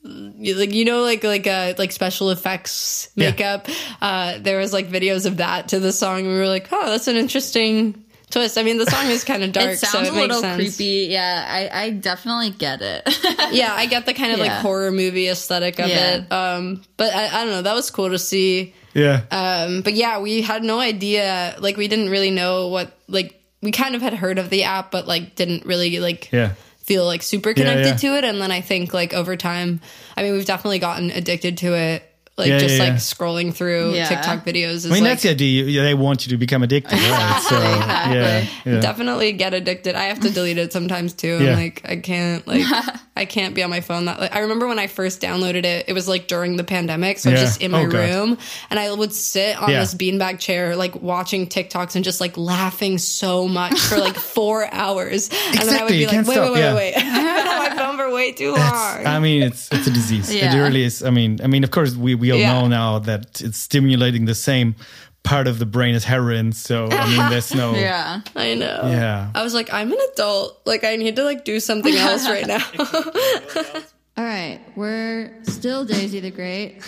like 0.03 0.73
you 0.73 0.85
know 0.85 1.01
like 1.01 1.23
like 1.23 1.47
uh 1.47 1.73
like 1.77 1.91
special 1.91 2.29
effects 2.29 3.09
Yeah. 3.15 3.29
makeup. 3.31 3.67
Uh 4.01 4.37
there 4.39 4.57
was 4.59 4.73
like 4.73 4.89
videos 4.89 5.25
of 5.25 5.37
that 5.37 5.69
to 5.69 5.79
the 5.79 5.91
song. 5.91 6.23
We 6.23 6.33
were 6.33 6.47
like, 6.47 6.67
"Oh, 6.71 6.89
that's 6.89 7.07
an 7.07 7.15
interesting 7.15 8.03
twist." 8.29 8.57
I 8.57 8.63
mean, 8.63 8.77
the 8.77 8.85
song 8.85 9.05
is 9.07 9.23
kind 9.31 9.43
of 9.43 9.51
dark, 9.53 9.71
it 9.71 9.79
sounds 9.79 10.09
so 10.09 10.13
it 10.13 10.17
a 10.17 10.21
little 10.21 10.41
sense. 10.41 10.57
creepy. 10.75 11.07
Yeah, 11.09 11.45
I, 11.47 11.83
I 11.85 11.89
definitely 11.91 12.49
get 12.51 12.81
it. 12.81 13.03
Yeah, 13.53 13.71
I 13.73 13.85
get 13.85 14.05
the 14.07 14.13
kind 14.15 14.33
of 14.33 14.39
like 14.39 14.51
horror 14.51 14.91
movie 14.91 15.27
aesthetic 15.29 15.77
of 15.79 15.87
Yeah. 15.87 16.15
it. 16.15 16.31
Um 16.31 16.81
but 16.97 17.13
I, 17.13 17.27
I 17.27 17.43
don't 17.45 17.51
know, 17.53 17.61
that 17.61 17.75
was 17.75 17.89
cool 17.91 18.09
to 18.09 18.17
see. 18.19 18.73
Yeah. 18.95 19.21
Um, 19.31 19.81
but 19.81 19.93
yeah, 19.93 20.19
we 20.19 20.41
had 20.43 20.63
no 20.63 20.79
idea. 20.79 21.55
Like, 21.59 21.77
we 21.77 21.87
didn't 21.87 22.09
really 22.09 22.29
know 22.29 22.67
what. 22.67 22.95
Like, 23.07 23.41
we 23.59 23.71
kind 23.71 23.95
of 23.95 24.03
had 24.03 24.13
heard 24.13 24.37
of 24.37 24.51
the 24.51 24.65
app, 24.65 24.91
but 24.91 25.07
like, 25.07 25.33
didn't 25.33 25.65
really 25.65 25.99
like 25.99 26.31
yeah. 26.31 26.53
Feel 26.83 27.05
like 27.05 27.23
super 27.23 27.53
connected 27.53 27.85
yeah. 27.87 27.95
to 27.95 28.17
it. 28.17 28.23
And 28.23 28.41
then 28.41 28.51
I 28.51 28.61
think 28.61 28.93
like 28.93 29.13
over 29.13 29.35
time, 29.35 29.79
I 30.15 30.23
mean, 30.23 30.33
we've 30.33 30.45
definitely 30.45 30.79
gotten 30.79 31.11
addicted 31.11 31.57
to 31.59 31.73
it. 31.73 32.09
Like 32.35 32.49
Yeah, 32.49 32.57
just 32.57 32.75
yeah, 32.77 32.83
like 32.83 32.91
yeah. 32.93 32.97
scrolling 32.97 33.53
through 33.53 33.93
Yeah. 33.93 34.07
TikTok 34.07 34.43
videos. 34.43 34.71
Is 34.71 34.85
I 34.87 34.93
mean, 34.95 35.03
like, 35.03 35.11
that's 35.11 35.23
the 35.23 35.29
idea. 35.29 35.65
You- 35.65 35.81
They 35.83 35.93
want 35.93 36.25
you 36.25 36.31
to 36.31 36.37
become 36.37 36.63
addicted, 36.63 36.93
right? 36.93 37.45
So, 37.47 37.59
yeah. 37.59 38.45
yeah. 38.65 38.79
definitely 38.79 39.33
get 39.33 39.53
addicted. 39.53 39.93
I 39.95 40.05
have 40.05 40.19
to 40.21 40.31
delete 40.31 40.57
it 40.57 40.73
sometimes 40.73 41.13
too. 41.13 41.39
Yeah. 41.43 41.51
I'm 41.51 41.57
like, 41.57 41.81
I 41.87 41.97
can't 41.97 42.45
like, 42.47 42.65
I 43.15 43.25
can't 43.25 43.53
be 43.53 43.61
on 43.61 43.69
my 43.69 43.81
phone 43.81 44.05
that. 44.05 44.19
Like, 44.19 44.35
I 44.35 44.39
remember 44.39 44.67
when 44.67 44.79
I 44.79 44.87
first 44.87 45.21
downloaded 45.21 45.65
it, 45.65 45.85
it 45.87 45.93
was 45.93 46.07
like 46.07 46.27
during 46.27 46.57
the 46.57 46.63
pandemic, 46.63 47.19
so 47.19 47.29
I 47.29 47.33
was 47.33 47.41
just 47.41 47.61
in 47.61 47.69
my 47.69 47.83
Oh, 47.83 47.85
room, 47.85 48.37
and 48.71 48.79
I 48.79 48.91
would 48.91 49.13
sit 49.13 49.55
on 49.61 49.69
Yeah. 49.69 49.81
this 49.81 49.93
beanbag 49.93 50.39
chair, 50.39 50.75
like 50.75 50.95
watching 50.99 51.45
TikToks 51.47 51.95
and 51.95 52.03
just 52.03 52.19
like 52.19 52.37
laughing 52.37 52.97
so 52.97 53.47
much 53.47 53.79
for 53.79 53.99
like 53.99 54.15
four 54.35 54.65
hours, 54.73 55.29
and 55.29 55.37
then 55.37 55.59
I 55.59 55.61
Exactly, 55.61 55.83
would 55.83 55.89
be 56.11 56.17
like, 56.17 56.27
wait, 56.27 56.33
stop, 56.33 56.53
wait, 56.53 56.59
yeah. 56.59 56.73
wait, 56.75 56.95
wait, 56.95 57.03
I've 57.05 57.43
been 57.43 57.47
on 57.53 57.59
my 57.69 57.75
phone 57.75 57.97
for 57.97 58.11
way 58.13 58.31
too 58.31 58.51
long. 58.51 59.05
I 59.05 59.19
mean, 59.19 59.43
it's 59.43 59.69
it's 59.71 59.85
a 59.85 59.91
disease. 59.91 60.33
Yeah. 60.33 60.51
It 60.55 60.59
really 60.59 60.83
is. 60.83 61.03
I 61.03 61.11
mean, 61.11 61.39
I 61.43 61.47
mean, 61.47 61.63
of 61.63 61.69
course, 61.69 61.95
we 61.95 62.15
we 62.15 62.31
all 62.31 62.39
Yeah. 62.39 62.53
know 62.61 62.67
now 62.67 62.97
that 62.99 63.41
it's 63.41 63.59
stimulating 63.59 64.25
the 64.25 64.35
same 64.35 64.75
part 65.23 65.47
of 65.47 65.59
the 65.59 65.65
brain 65.65 65.95
is 65.95 66.03
heroin. 66.03 66.51
So 66.51 66.87
I 66.91 67.09
mean, 67.09 67.29
there's 67.29 67.55
no. 67.55 67.73
yeah. 67.75 68.21
I 68.35 68.53
know. 68.53 68.81
Yeah. 68.85 69.31
I 69.33 69.43
was 69.43 69.53
like, 69.53 69.73
I'm 69.73 69.91
an 69.91 69.97
adult. 70.13 70.61
Like, 70.65 70.83
I 70.83 70.95
need 70.95 71.15
to 71.15 71.23
like 71.23 71.43
do 71.45 71.59
something 71.59 71.93
else 71.95 72.27
right 72.27 72.45
now. 72.45 72.63
All 74.15 74.23
right, 74.23 74.59
we're 74.75 75.33
still 75.41 75.85
Daisy 75.85 76.19
the 76.19 76.29
Great. 76.29 76.83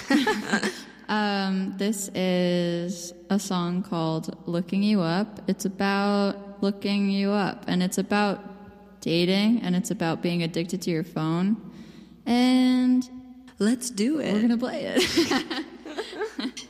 um, 1.10 1.74
this 1.76 2.08
is 2.10 3.14
a 3.32 3.40
song 3.40 3.82
called 3.82 4.38
Looking 4.46 4.84
You 4.84 5.02
Up. 5.02 5.42
It's 5.48 5.66
about 5.66 6.62
looking 6.62 7.10
you 7.10 7.32
up, 7.32 7.66
and 7.68 7.82
it's 7.82 7.98
about 7.98 8.44
dating, 9.02 9.62
and 9.64 9.76
it's 9.76 9.90
about 9.90 10.22
being 10.22 10.44
addicted 10.44 10.84
to 10.84 10.92
your 10.92 11.04
phone. 11.04 11.58
And 12.28 13.10
Let's 13.58 13.90
do 13.90 14.20
it. 14.20 14.32
we're 14.32 14.48
going 14.48 14.50
to 14.50 14.58
play 14.58 14.96
it. 14.96 16.68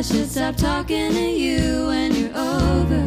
I 0.00 0.02
should 0.02 0.30
stop 0.30 0.56
talking 0.56 1.12
to 1.12 1.20
you 1.20 1.88
when 1.88 2.14
you're 2.14 2.34
over. 2.34 2.99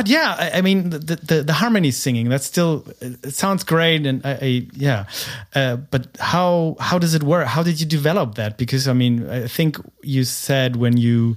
But 0.00 0.08
yeah, 0.08 0.34
I, 0.38 0.50
I 0.52 0.60
mean, 0.62 0.88
the, 0.88 0.98
the 0.98 1.42
the 1.42 1.52
harmony 1.52 1.90
singing 1.90 2.30
that's 2.30 2.46
still 2.46 2.86
it 3.02 3.34
sounds 3.34 3.64
great, 3.64 4.06
and 4.06 4.24
I, 4.24 4.32
I 4.32 4.66
yeah. 4.72 5.04
Uh, 5.54 5.76
but 5.76 6.16
how 6.18 6.76
how 6.80 6.98
does 6.98 7.14
it 7.14 7.22
work? 7.22 7.46
How 7.46 7.62
did 7.62 7.82
you 7.82 7.86
develop 7.86 8.36
that? 8.36 8.56
Because 8.56 8.88
I 8.88 8.94
mean, 8.94 9.28
I 9.28 9.46
think 9.46 9.76
you 10.02 10.24
said 10.24 10.76
when 10.76 10.96
you 10.96 11.36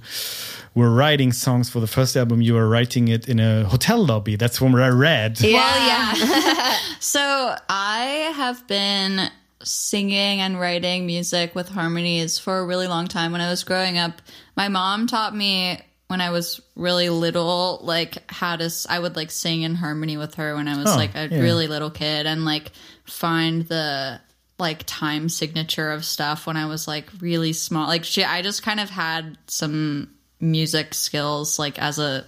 were 0.74 0.88
writing 0.88 1.30
songs 1.30 1.68
for 1.68 1.80
the 1.80 1.86
first 1.86 2.16
album, 2.16 2.40
you 2.40 2.54
were 2.54 2.66
writing 2.66 3.08
it 3.08 3.28
in 3.28 3.38
a 3.38 3.64
hotel 3.64 4.02
lobby. 4.02 4.36
That's 4.36 4.62
what 4.62 4.80
I 4.80 4.88
read. 4.88 5.42
Yeah. 5.42 5.58
Well, 5.58 5.86
yeah. 5.86 6.78
so 7.00 7.54
I 7.68 8.32
have 8.34 8.66
been 8.66 9.30
singing 9.62 10.40
and 10.40 10.58
writing 10.58 11.04
music 11.04 11.54
with 11.54 11.68
harmonies 11.68 12.38
for 12.38 12.60
a 12.60 12.64
really 12.64 12.88
long 12.88 13.08
time. 13.08 13.30
When 13.30 13.42
I 13.42 13.50
was 13.50 13.62
growing 13.62 13.98
up, 13.98 14.22
my 14.56 14.68
mom 14.68 15.06
taught 15.06 15.36
me 15.36 15.82
when 16.14 16.20
I 16.20 16.30
was 16.30 16.60
really 16.76 17.08
little, 17.08 17.80
like 17.82 18.30
how 18.30 18.54
to. 18.54 18.70
I 18.88 19.00
would 19.00 19.16
like 19.16 19.32
sing 19.32 19.62
in 19.62 19.74
harmony 19.74 20.16
with 20.16 20.36
her 20.36 20.54
when 20.54 20.68
I 20.68 20.76
was 20.78 20.92
Oh, 20.92 20.96
like 20.96 21.16
a 21.16 21.26
yeah. 21.28 21.40
really 21.40 21.66
little 21.66 21.90
kid, 21.90 22.24
and 22.26 22.44
like 22.44 22.70
find 23.04 23.62
the 23.62 24.20
like 24.56 24.84
time 24.86 25.28
signature 25.28 25.90
of 25.90 26.04
stuff 26.04 26.46
when 26.46 26.56
I 26.56 26.66
was 26.66 26.86
like 26.86 27.08
really 27.20 27.52
small. 27.52 27.88
Like 27.88 28.04
she, 28.04 28.22
I 28.22 28.42
just 28.42 28.62
kind 28.62 28.78
of 28.78 28.90
had 28.90 29.36
some 29.48 30.14
music 30.38 30.94
skills 30.94 31.58
like 31.58 31.80
as 31.80 31.98
a 31.98 32.24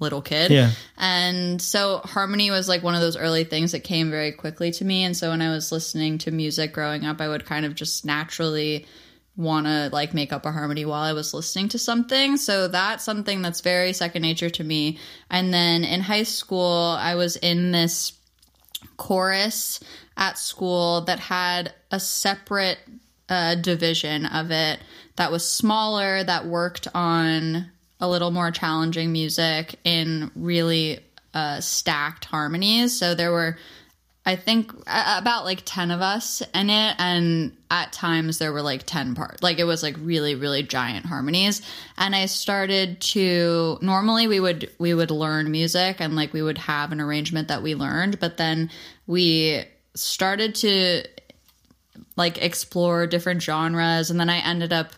little 0.00 0.22
kid. 0.22 0.50
Yeah. 0.50 0.72
And 0.98 1.62
so 1.62 1.98
harmony 1.98 2.50
was 2.50 2.68
like 2.68 2.82
one 2.82 2.96
of 2.96 3.00
those 3.00 3.16
early 3.16 3.44
things 3.44 3.70
that 3.70 3.84
came 3.84 4.10
very 4.10 4.32
quickly 4.32 4.72
to 4.72 4.84
me. 4.84 5.04
And 5.04 5.16
so 5.16 5.30
when 5.30 5.40
I 5.40 5.50
was 5.50 5.70
listening 5.70 6.18
to 6.18 6.32
music 6.32 6.72
growing 6.72 7.04
up, 7.04 7.20
I 7.20 7.28
would 7.28 7.44
kind 7.46 7.64
of 7.64 7.76
just 7.76 8.04
naturally 8.04 8.86
want 9.36 9.66
to 9.66 9.88
like 9.92 10.12
make 10.12 10.32
up 10.32 10.44
a 10.44 10.52
harmony 10.52 10.84
while 10.84 11.02
I 11.02 11.12
was 11.12 11.32
listening 11.32 11.68
to 11.70 11.78
something. 11.78 12.36
So 12.36 12.68
that's 12.68 13.04
something 13.04 13.42
that's 13.42 13.60
very 13.60 13.92
second 13.92 14.22
nature 14.22 14.50
to 14.50 14.64
me. 14.64 14.98
And 15.30 15.52
then 15.52 15.84
in 15.84 16.00
high 16.00 16.24
school, 16.24 16.96
I 16.98 17.14
was 17.14 17.36
in 17.36 17.72
this 17.72 18.12
chorus 18.96 19.80
at 20.16 20.38
school 20.38 21.02
that 21.02 21.18
had 21.18 21.72
a 21.90 21.98
separate 22.00 22.78
uh, 23.28 23.54
division 23.54 24.26
of 24.26 24.50
it 24.50 24.80
that 25.16 25.32
was 25.32 25.48
smaller 25.48 26.22
that 26.24 26.46
worked 26.46 26.88
on 26.94 27.70
a 28.00 28.08
little 28.08 28.30
more 28.30 28.50
challenging 28.50 29.12
music 29.12 29.76
in 29.84 30.30
really 30.34 31.00
uh, 31.34 31.60
stacked 31.60 32.24
harmonies. 32.24 32.98
So 32.98 33.14
there 33.14 33.30
were, 33.30 33.56
I 34.26 34.36
think, 34.36 34.72
about 34.86 35.44
like 35.44 35.62
10 35.64 35.90
of 35.90 36.02
us 36.02 36.42
in 36.54 36.68
it. 36.68 36.94
And 36.98 37.56
at 37.70 37.92
times 37.92 38.38
there 38.38 38.52
were 38.52 38.60
like 38.62 38.84
10 38.84 39.14
parts. 39.14 39.42
Like 39.42 39.58
it 39.58 39.64
was 39.64 39.82
like 39.82 39.96
really, 39.98 40.34
really 40.34 40.62
giant 40.62 41.06
harmonies. 41.06 41.62
And 41.96 42.14
I 42.14 42.26
started 42.26 43.00
to, 43.00 43.78
normally 43.80 44.28
we 44.28 44.38
would, 44.38 44.70
we 44.78 44.92
would 44.92 45.10
learn 45.10 45.50
music 45.50 45.96
and 46.00 46.16
like 46.16 46.32
we 46.34 46.42
would 46.42 46.58
have 46.58 46.92
an 46.92 47.00
arrangement 47.00 47.48
that 47.48 47.62
we 47.62 47.74
learned. 47.74 48.20
But 48.20 48.36
then 48.36 48.70
we 49.06 49.64
started 49.94 50.54
to 50.56 51.04
like 52.16 52.42
explore 52.42 53.06
different 53.06 53.42
genres. 53.42 54.10
And 54.10 54.20
then 54.20 54.28
I 54.28 54.38
ended 54.38 54.72
up 54.72 54.92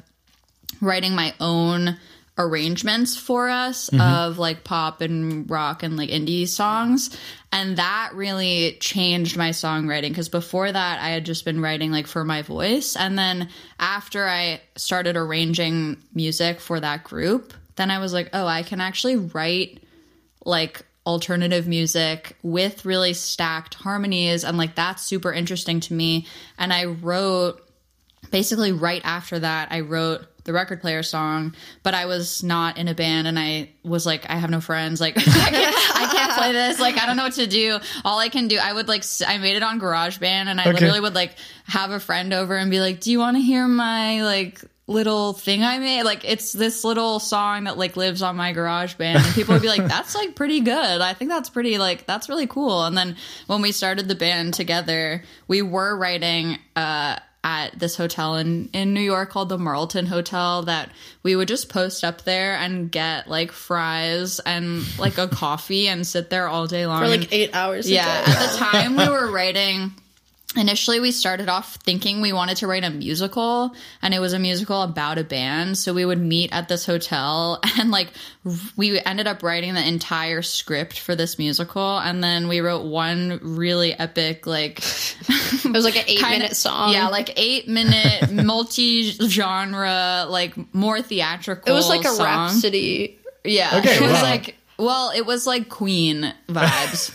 writing 0.81 1.15
my 1.15 1.33
own 1.39 1.97
arrangements 2.39 3.17
for 3.17 3.49
us 3.49 3.91
mm-hmm. 3.91 4.01
of 4.01 4.39
like 4.39 4.65
pop 4.65 5.01
and 5.01 5.49
rock 5.51 5.83
and 5.83 5.97
like 5.97 6.09
indie 6.09 6.49
songs. 6.49 7.17
And 7.51 7.77
that 7.77 8.13
really 8.15 8.79
changed 8.81 9.37
my 9.37 9.51
songwriting 9.51 10.09
because 10.09 10.31
before 10.31 10.71
that 10.71 11.01
I 11.01 11.11
had 11.11 11.27
just 11.27 11.45
been 11.45 11.61
writing 11.61 11.93
like 11.93 12.07
for 12.07 12.25
my 12.25 12.43
voice. 12.43 12.97
And 12.97 13.19
then 13.19 13.51
after 13.79 14.27
I 14.27 14.61
started 14.77 15.17
arranging 15.17 15.99
music 16.15 16.61
for 16.61 16.81
that 16.81 17.05
group 17.05 17.55
then 17.77 17.91
I 17.91 17.99
was 17.99 18.13
like 18.13 18.31
oh 18.33 18.47
I 18.47 18.63
can 18.63 18.81
actually 18.81 19.17
write 19.17 19.83
like 20.45 20.85
alternative 21.07 21.67
music 21.67 22.37
with 22.43 22.85
really 22.85 23.13
stacked 23.13 23.75
harmonies. 23.75 24.45
And 24.45 24.57
like 24.57 24.75
that's 24.75 25.03
super 25.03 25.33
interesting 25.33 25.81
to 25.81 25.95
me. 25.95 26.27
And 26.59 26.73
I 26.73 26.85
wrote 26.85 27.61
basically 28.31 28.73
right 28.73 29.03
after 29.05 29.39
that 29.39 29.69
I 29.71 29.81
wrote 29.81 30.27
the 30.45 30.53
record 30.53 30.81
player 30.81 31.03
song 31.03 31.55
but 31.83 31.95
I 31.95 32.07
was 32.07 32.43
not 32.43 32.77
in 32.79 32.89
a 32.89 32.95
band 32.95 33.27
and 33.29 33.39
I 33.39 33.71
was 33.85 34.05
like 34.07 34.29
I 34.31 34.37
have 34.37 34.51
no 34.51 34.61
friends. 34.61 35.01
Like 35.01 35.17
I 35.19 35.23
can't, 35.23 35.77
I 35.97 36.09
can't 36.13 36.33
play 36.33 36.53
this. 36.53 36.81
Like 36.81 37.01
I 37.01 37.07
don't 37.07 37.17
know 37.17 37.25
what 37.25 37.35
to 37.35 37.47
do. 37.47 37.79
All 38.05 38.19
I 38.19 38.29
can 38.29 38.49
do 38.49 38.59
I 38.63 38.73
would 38.73 38.89
like 38.89 39.05
I 39.27 39.39
made 39.39 39.57
it 39.57 39.63
on 39.63 39.81
GarageBand 39.81 40.23
and 40.49 40.61
I 40.61 40.65
Okay. 40.65 40.73
literally 40.73 41.01
would 41.01 41.15
like 41.15 41.35
have 41.65 41.91
a 41.91 42.01
friend 42.01 42.33
over 42.33 42.57
and 42.57 42.71
be 42.71 42.81
like 42.81 43.01
do 43.01 43.11
you 43.13 43.19
want 43.19 43.37
to 43.37 43.41
hear 43.43 43.67
my 43.69 44.23
like 44.23 44.61
little 44.89 45.33
thing 45.33 45.63
I 45.63 45.79
made? 45.79 46.03
Like 46.03 46.25
it's 46.25 46.53
this 46.53 46.83
little 46.85 47.21
song 47.21 47.65
that 47.65 47.79
like 47.79 47.97
lives 47.97 48.21
on 48.21 48.37
my 48.37 48.53
GarageBand 48.53 49.25
and 49.25 49.35
people 49.35 49.55
would 49.55 49.63
be 49.63 49.69
like 49.69 49.87
that's 49.87 50.15
like 50.15 50.35
pretty 50.35 50.61
good. 50.61 51.01
I 51.01 51.15
think 51.15 51.31
that's 51.31 51.51
pretty 51.51 51.79
like 51.79 52.05
that's 52.07 52.29
really 52.29 52.47
cool. 52.49 52.85
And 52.85 52.97
then 52.99 53.17
when 53.47 53.63
we 53.63 53.71
started 53.73 54.09
the 54.09 54.17
band 54.17 54.55
together 54.55 55.23
we 55.47 55.63
were 55.63 55.97
writing 55.97 56.59
uh 56.75 57.19
at 57.45 57.77
this 57.79 57.97
hotel 57.97 58.37
in 58.37 58.69
in 58.73 58.95
New 58.95 59.01
York 59.01 59.31
called 59.31 59.49
the 59.49 59.59
Marlton 59.59 60.07
Hotel 60.07 60.63
that 60.63 60.91
we 61.25 61.35
would 61.35 61.49
just 61.49 61.69
post 61.69 62.05
up 62.05 62.23
there 62.23 62.55
and 62.55 62.91
get 62.91 63.29
like 63.29 63.51
fries 63.51 64.39
and 64.41 64.85
like 64.99 65.19
a 65.19 65.27
coffee 65.43 65.89
and 65.89 66.07
sit 66.07 66.31
there 66.31 66.47
all 66.47 66.67
day 66.67 66.87
long 66.87 67.03
For 67.03 67.09
like 67.09 67.33
eight 67.33 67.55
hours. 67.55 67.91
yeah, 67.91 68.23
at 68.27 68.51
the 68.53 68.57
time 68.59 68.97
we 68.97 69.09
were 69.09 69.31
writing 69.31 69.93
initially 70.57 71.01
we 71.01 71.11
started 71.11 71.49
off 71.49 71.77
thinking 71.77 72.21
we 72.21 72.33
wanted 72.33 72.57
to 72.59 72.67
write 72.67 72.85
a 72.85 72.91
musical 72.91 73.75
and 74.03 74.13
it 74.13 74.19
was 74.19 74.33
a 74.35 74.39
musical 74.39 74.83
about 74.83 75.17
a 75.17 75.25
band 75.25 75.79
so 75.79 75.95
we 75.95 76.05
would 76.05 76.21
meet 76.21 76.53
at 76.53 76.69
this 76.69 76.85
hotel 76.85 77.59
and 77.79 77.91
like 77.91 78.09
we 78.77 79.01
ended 79.01 79.27
up 79.27 79.43
writing 79.43 79.73
the 79.75 79.87
entire 79.87 80.43
script 80.43 80.99
for 80.99 81.17
this 81.17 81.39
musical 81.39 81.99
and 81.99 82.23
then 82.23 82.49
we 82.49 82.61
wrote 82.61 82.85
one 82.85 83.39
really 83.43 83.95
epic 83.99 84.47
like 84.47 84.79
It 84.81 85.73
was 85.73 85.85
like 85.85 85.97
an 85.97 86.05
eight 86.09 86.21
minute 86.21 86.51
of- 86.51 86.57
song. 86.57 86.93
yeah 86.93 87.09
like 87.09 87.33
eight 87.39 87.67
minute 87.69 88.31
multi-genre 88.45 90.27
like 90.29 90.53
more 90.75 91.01
theatrical 91.03 91.73
it 91.73 91.75
was 91.75 91.89
like 91.89 92.05
a 92.05 92.09
song. 92.09 92.27
rhapsody. 92.27 93.19
yeah 93.45 93.79
Okay, 93.79 93.97
it 93.97 94.01
was 94.03 94.13
wow. 94.13 94.23
like 94.23 94.57
well 94.83 95.11
it 95.15 95.25
was 95.25 95.47
like 95.47 95.69
queen 95.69 96.35
vibes 96.49 97.13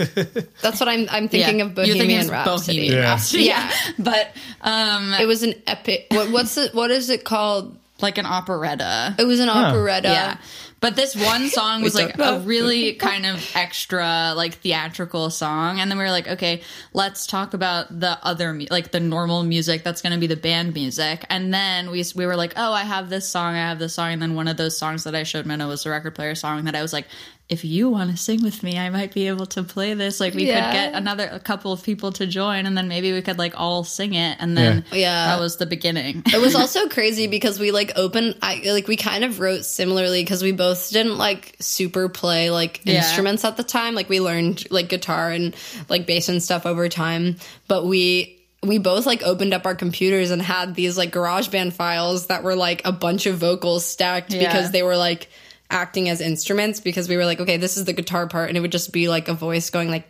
That's 0.62 0.80
what 0.80 0.90
I'm. 0.90 1.08
I'm 1.12 1.28
thinking 1.28 1.60
Yeah. 1.60 1.66
of 1.66 1.78
You're 1.78 1.86
thinking 1.86 1.98
Bohemian 1.98 2.22
it's 2.22 2.30
Rhapsody. 2.30 2.78
Bohemian 2.80 2.94
Yeah. 2.94 3.10
Rhapsody. 3.10 3.44
Yeah. 3.44 3.72
but 4.00 4.32
um 4.62 5.14
It 5.14 5.28
was 5.28 5.44
an 5.44 5.54
epic. 5.68 6.08
What, 6.12 6.32
what's 6.32 6.58
it? 6.58 6.74
What 6.74 6.92
is 6.92 7.10
it 7.10 7.24
called? 7.24 7.78
like 8.00 8.20
an 8.20 8.28
operetta 8.28 9.16
It 9.18 9.24
was 9.26 9.40
an 9.40 9.50
operetta. 9.50 10.10
Yeah. 10.10 10.38
But 10.80 10.96
this 10.96 11.16
one 11.16 11.50
song 11.50 11.82
was 11.88 11.96
like 11.96 12.16
don't 12.16 12.44
a 12.44 12.46
really 12.46 12.94
kind 12.94 13.26
of 13.26 13.44
extra, 13.56 14.34
like 14.36 14.54
theatrical 14.54 15.32
song. 15.32 15.80
And 15.80 15.90
then 15.90 15.98
we 15.98 16.04
were 16.04 16.12
like, 16.12 16.28
okay, 16.28 16.62
let's 16.94 17.26
talk 17.26 17.56
about 17.56 18.00
the 18.00 18.20
other, 18.24 18.54
mu- 18.54 18.68
like 18.70 18.92
the 18.92 19.00
normal 19.00 19.42
music 19.42 19.84
that's 19.84 20.04
going 20.04 20.14
to 20.14 20.20
be 20.20 20.28
the 20.28 20.36
band 20.36 20.76
music. 20.76 21.26
And 21.32 21.52
then 21.52 21.90
we, 21.90 22.06
we 22.16 22.28
were 22.28 22.36
like, 22.36 22.54
oh, 22.56 22.72
I 22.72 22.84
have 22.84 23.10
this 23.10 23.28
song, 23.28 23.56
I 23.56 23.68
have 23.70 23.80
this 23.80 23.96
song. 23.96 24.14
And 24.14 24.22
then 24.22 24.36
one 24.36 24.48
of 24.48 24.58
those 24.58 24.78
songs 24.78 25.04
that 25.06 25.16
I 25.16 25.24
showed 25.24 25.48
Mina 25.48 25.68
was 25.68 25.84
the 25.84 25.90
record 25.90 26.14
player 26.14 26.36
song 26.36 26.66
that 26.66 26.76
I 26.76 26.84
was 26.84 26.94
like, 26.94 27.08
if 27.50 27.64
you 27.64 27.88
want 27.90 28.12
to 28.12 28.18
sing 28.18 28.44
with 28.44 28.62
me, 28.62 28.78
I 28.78 28.90
might 28.90 29.14
be 29.14 29.30
able 29.30 29.46
to 29.48 29.64
play 29.64 29.94
this. 29.94 30.20
Like 30.20 30.34
we 30.34 30.48
Yeah. 30.48 30.66
could 30.66 30.74
get 30.74 30.94
another, 30.96 31.30
a 31.32 31.40
couple 31.40 31.72
of 31.72 31.82
people 31.82 32.12
to 32.14 32.28
join 32.28 32.66
and 32.66 32.78
then 32.78 32.90
maybe 32.90 33.14
we 33.14 33.22
could 33.22 33.38
like 33.38 33.54
all 33.56 33.86
sing 33.86 34.16
it. 34.16 34.36
And 34.42 34.58
then 34.58 34.84
Yeah. 34.92 34.98
Yeah. 34.98 35.26
that 35.28 35.40
was 35.40 35.56
the 35.56 35.66
beginning. 35.66 36.24
It 36.34 36.42
was 36.42 36.56
also 36.56 36.90
crazy 36.90 37.28
because 37.28 37.58
we 37.58 37.72
like 37.72 37.94
opened. 37.96 38.36
I 38.42 38.64
like 38.66 38.90
we 38.90 38.98
kind 38.98 39.24
of 39.24 39.40
wrote 39.40 39.64
similarly 39.64 40.24
because 40.24 40.44
we 40.44 40.52
both 40.52 40.90
didn't 40.90 41.18
like 41.18 41.56
super 41.62 42.10
play 42.10 42.50
like 42.52 42.82
Yeah. 42.84 42.96
instruments 42.96 43.46
at 43.46 43.56
the 43.56 43.64
time. 43.64 43.96
Like 43.96 44.10
we 44.10 44.20
learned 44.20 44.70
like 44.70 44.90
guitar 44.90 45.32
and 45.32 45.56
like 45.88 46.06
bass 46.06 46.28
and 46.28 46.44
stuff 46.44 46.66
over 46.66 46.90
time, 46.90 47.38
but 47.70 47.86
we 47.86 48.34
we 48.64 48.78
both 48.78 49.06
like 49.06 49.24
opened 49.24 49.54
up 49.54 49.66
our 49.66 49.76
computers 49.76 50.32
and 50.32 50.42
had 50.42 50.76
these 50.76 50.98
like 50.98 51.12
GarageBand 51.14 51.72
files 51.74 52.28
that 52.28 52.44
were 52.44 52.56
like 52.56 52.82
a 52.84 52.92
bunch 52.92 53.26
of 53.26 53.38
vocals 53.38 53.86
stacked 53.86 54.32
because 54.32 54.72
they 54.72 54.84
were 54.84 54.98
like 54.98 55.30
acting 55.70 56.08
as 56.08 56.22
instruments 56.22 56.80
because 56.80 57.10
we 57.10 57.18
were 57.18 57.26
like 57.26 57.42
okay 57.42 57.58
this 57.58 57.76
is 57.76 57.84
the 57.84 57.94
guitar 57.94 58.28
part 58.28 58.48
and 58.48 58.58
it 58.58 58.62
would 58.62 58.72
just 58.72 58.94
be 58.94 59.10
like 59.10 59.28
a 59.28 59.34
voice 59.34 59.70
going 59.70 59.90
like 59.90 60.10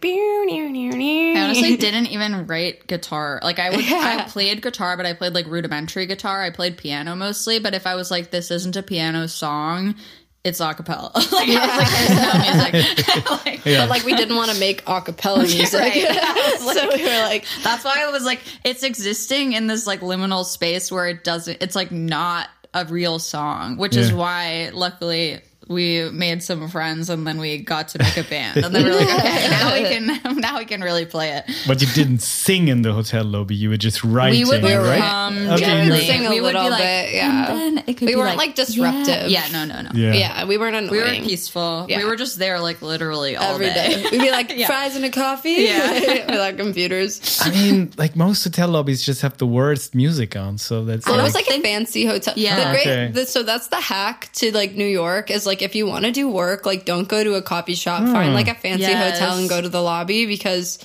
I 1.36 1.44
honestly 1.44 1.78
didn't 1.78 2.08
even 2.08 2.48
write 2.48 2.88
guitar. 2.88 3.40
Like 3.44 3.60
I 3.60 3.70
would, 3.70 3.86
I 3.88 4.26
played 4.28 4.62
guitar, 4.62 4.98
but 4.98 5.06
I 5.06 5.14
played 5.14 5.34
like 5.34 5.46
rudimentary 5.48 6.06
guitar. 6.06 6.42
I 6.42 6.50
played 6.50 6.78
piano 6.78 7.16
mostly. 7.16 7.60
But 7.60 7.74
if 7.74 7.86
I 7.86 7.96
was 7.96 8.12
like, 8.12 8.32
this 8.32 8.52
isn't 8.52 8.76
a 8.76 8.84
piano 8.84 9.28
song, 9.28 9.96
it's 10.44 10.60
a 10.60 10.74
cappella. 10.74 11.12
like 11.16 11.50
I 11.50 11.78
was 11.78 12.58
like, 12.58 12.72
there's 12.72 12.86
no 12.96 13.14
music. 13.14 13.30
like, 13.46 13.64
but 13.64 13.90
like 13.90 14.06
we 14.06 14.16
didn't 14.16 14.36
want 14.36 14.52
to 14.52 14.60
make 14.60 14.84
a 14.88 15.02
cappella 15.02 15.40
music 15.40 15.80
right. 15.80 16.58
so 16.60 16.96
we 16.96 17.04
were 17.04 17.24
like 17.24 17.46
That's 17.64 17.84
why 17.84 17.96
I 17.98 18.12
was 18.12 18.24
like, 18.24 18.42
it's 18.64 18.84
existing 18.84 19.54
in 19.54 19.68
this 19.68 19.86
like 19.86 20.02
liminal 20.02 20.46
space 20.46 20.92
where 20.92 21.08
it 21.08 21.24
doesn't. 21.24 21.62
It's 21.62 21.76
like 21.76 21.92
not 21.92 22.50
a 22.74 22.86
real 22.86 23.20
song, 23.20 23.78
which 23.78 23.96
is 23.96 24.14
why 24.14 24.70
luckily. 24.74 25.42
We 25.70 26.10
made 26.12 26.44
some 26.44 26.68
friends 26.70 27.10
and 27.10 27.26
then 27.28 27.40
we 27.40 27.58
got 27.60 27.90
to 27.90 28.00
make 28.00 28.18
a 28.18 28.24
band. 28.24 28.58
And 28.64 28.74
then 28.74 28.84
we 28.86 28.90
were 28.92 28.96
like, 28.96 29.20
okay, 29.20 29.48
now 29.52 29.74
we 29.74 29.82
can 29.84 30.38
now 30.42 30.58
we 30.60 30.66
can 30.66 30.82
really 30.82 31.06
play 31.06 31.32
it. 31.38 31.46
But 31.68 31.82
you 31.82 31.88
didn't 31.94 32.20
sing 32.22 32.68
in 32.70 32.82
the 32.84 32.94
hotel 32.94 33.24
lobby. 33.26 33.56
You 33.56 33.70
were 33.70 33.78
just 33.78 34.04
writing, 34.04 34.40
We 34.40 34.46
would 34.46 34.64
right? 34.64 35.02
um, 35.02 35.38
Okay, 35.50 35.58
generally, 35.66 36.00
you 36.06 36.12
sing 36.12 36.26
a 36.26 36.30
we 36.30 36.42
would 36.42 36.52
be 36.52 36.58
little 36.58 36.72
like, 36.72 36.82
bit, 36.82 37.14
yeah. 37.14 37.52
and 37.52 37.60
then 37.78 37.84
it 37.88 37.94
could 37.98 38.06
We 38.08 38.14
be 38.14 38.16
weren't, 38.16 38.38
like, 38.38 38.56
disruptive. 38.56 39.30
Yeah, 39.30 39.46
yeah 39.46 39.48
no, 39.52 39.66
no, 39.66 39.82
no. 39.82 39.90
yeah. 39.94 40.14
Yeah, 40.14 40.46
we 40.46 40.58
weren't 40.58 40.76
annoying. 40.76 40.92
We 40.92 41.00
were 41.00 41.26
peaceful. 41.28 41.86
Yeah. 41.90 41.98
We 42.00 42.06
were 42.06 42.16
just 42.16 42.38
there 42.40 42.60
like 42.60 42.82
literally 42.82 43.36
all 43.36 43.56
every 43.56 43.68
day. 43.68 43.90
day. 44.04 44.10
We'd 44.12 44.22
be 44.22 44.32
like 44.32 44.52
Yeah. 44.56 44.68
fries 44.68 44.96
and 44.96 45.06
a 45.06 45.10
coffee. 45.10 45.52
Yeah. 45.68 46.32
with 46.32 46.40
our 46.40 46.54
computers. 46.54 47.40
I 47.42 47.52
mean, 47.52 47.92
like 47.98 48.16
most 48.16 48.44
hotel 48.44 48.70
lobbies 48.70 49.04
just 49.04 49.22
have 49.22 49.38
the 49.38 49.48
worst 49.48 49.94
music 49.96 50.36
on, 50.36 50.58
so 50.58 50.86
that's 50.86 51.06
Well, 51.06 51.20
it 51.20 51.24
was 51.24 51.36
like 51.36 51.48
a 51.50 51.62
fancy 51.62 52.06
hotel. 52.06 52.34
Yeah. 52.38 52.56
The 52.64 52.70
great, 52.72 52.88
Okay. 52.88 53.12
the, 53.12 53.26
so 53.26 53.44
that's 53.44 53.68
the 53.68 53.80
hack 53.82 54.30
to 54.34 54.52
like 54.56 54.76
New 54.76 54.86
York 54.86 55.30
is 55.32 55.46
like 55.46 55.57
if 55.62 55.76
you 55.76 55.86
want 55.88 56.06
to 56.06 56.12
do 56.12 56.30
work, 56.30 56.66
like 56.66 56.86
don't 56.86 57.08
go 57.08 57.24
to 57.24 57.36
a 57.36 57.42
coffee 57.42 57.76
shop. 57.76 58.04
Find 58.04 58.34
like 58.34 58.48
a 58.48 58.56
fancy 58.56 58.82
Yes. 58.84 59.20
hotel 59.20 59.38
and 59.38 59.50
go 59.50 59.62
to 59.62 59.70
the 59.70 59.82
lobby 59.82 60.26
because, 60.26 60.80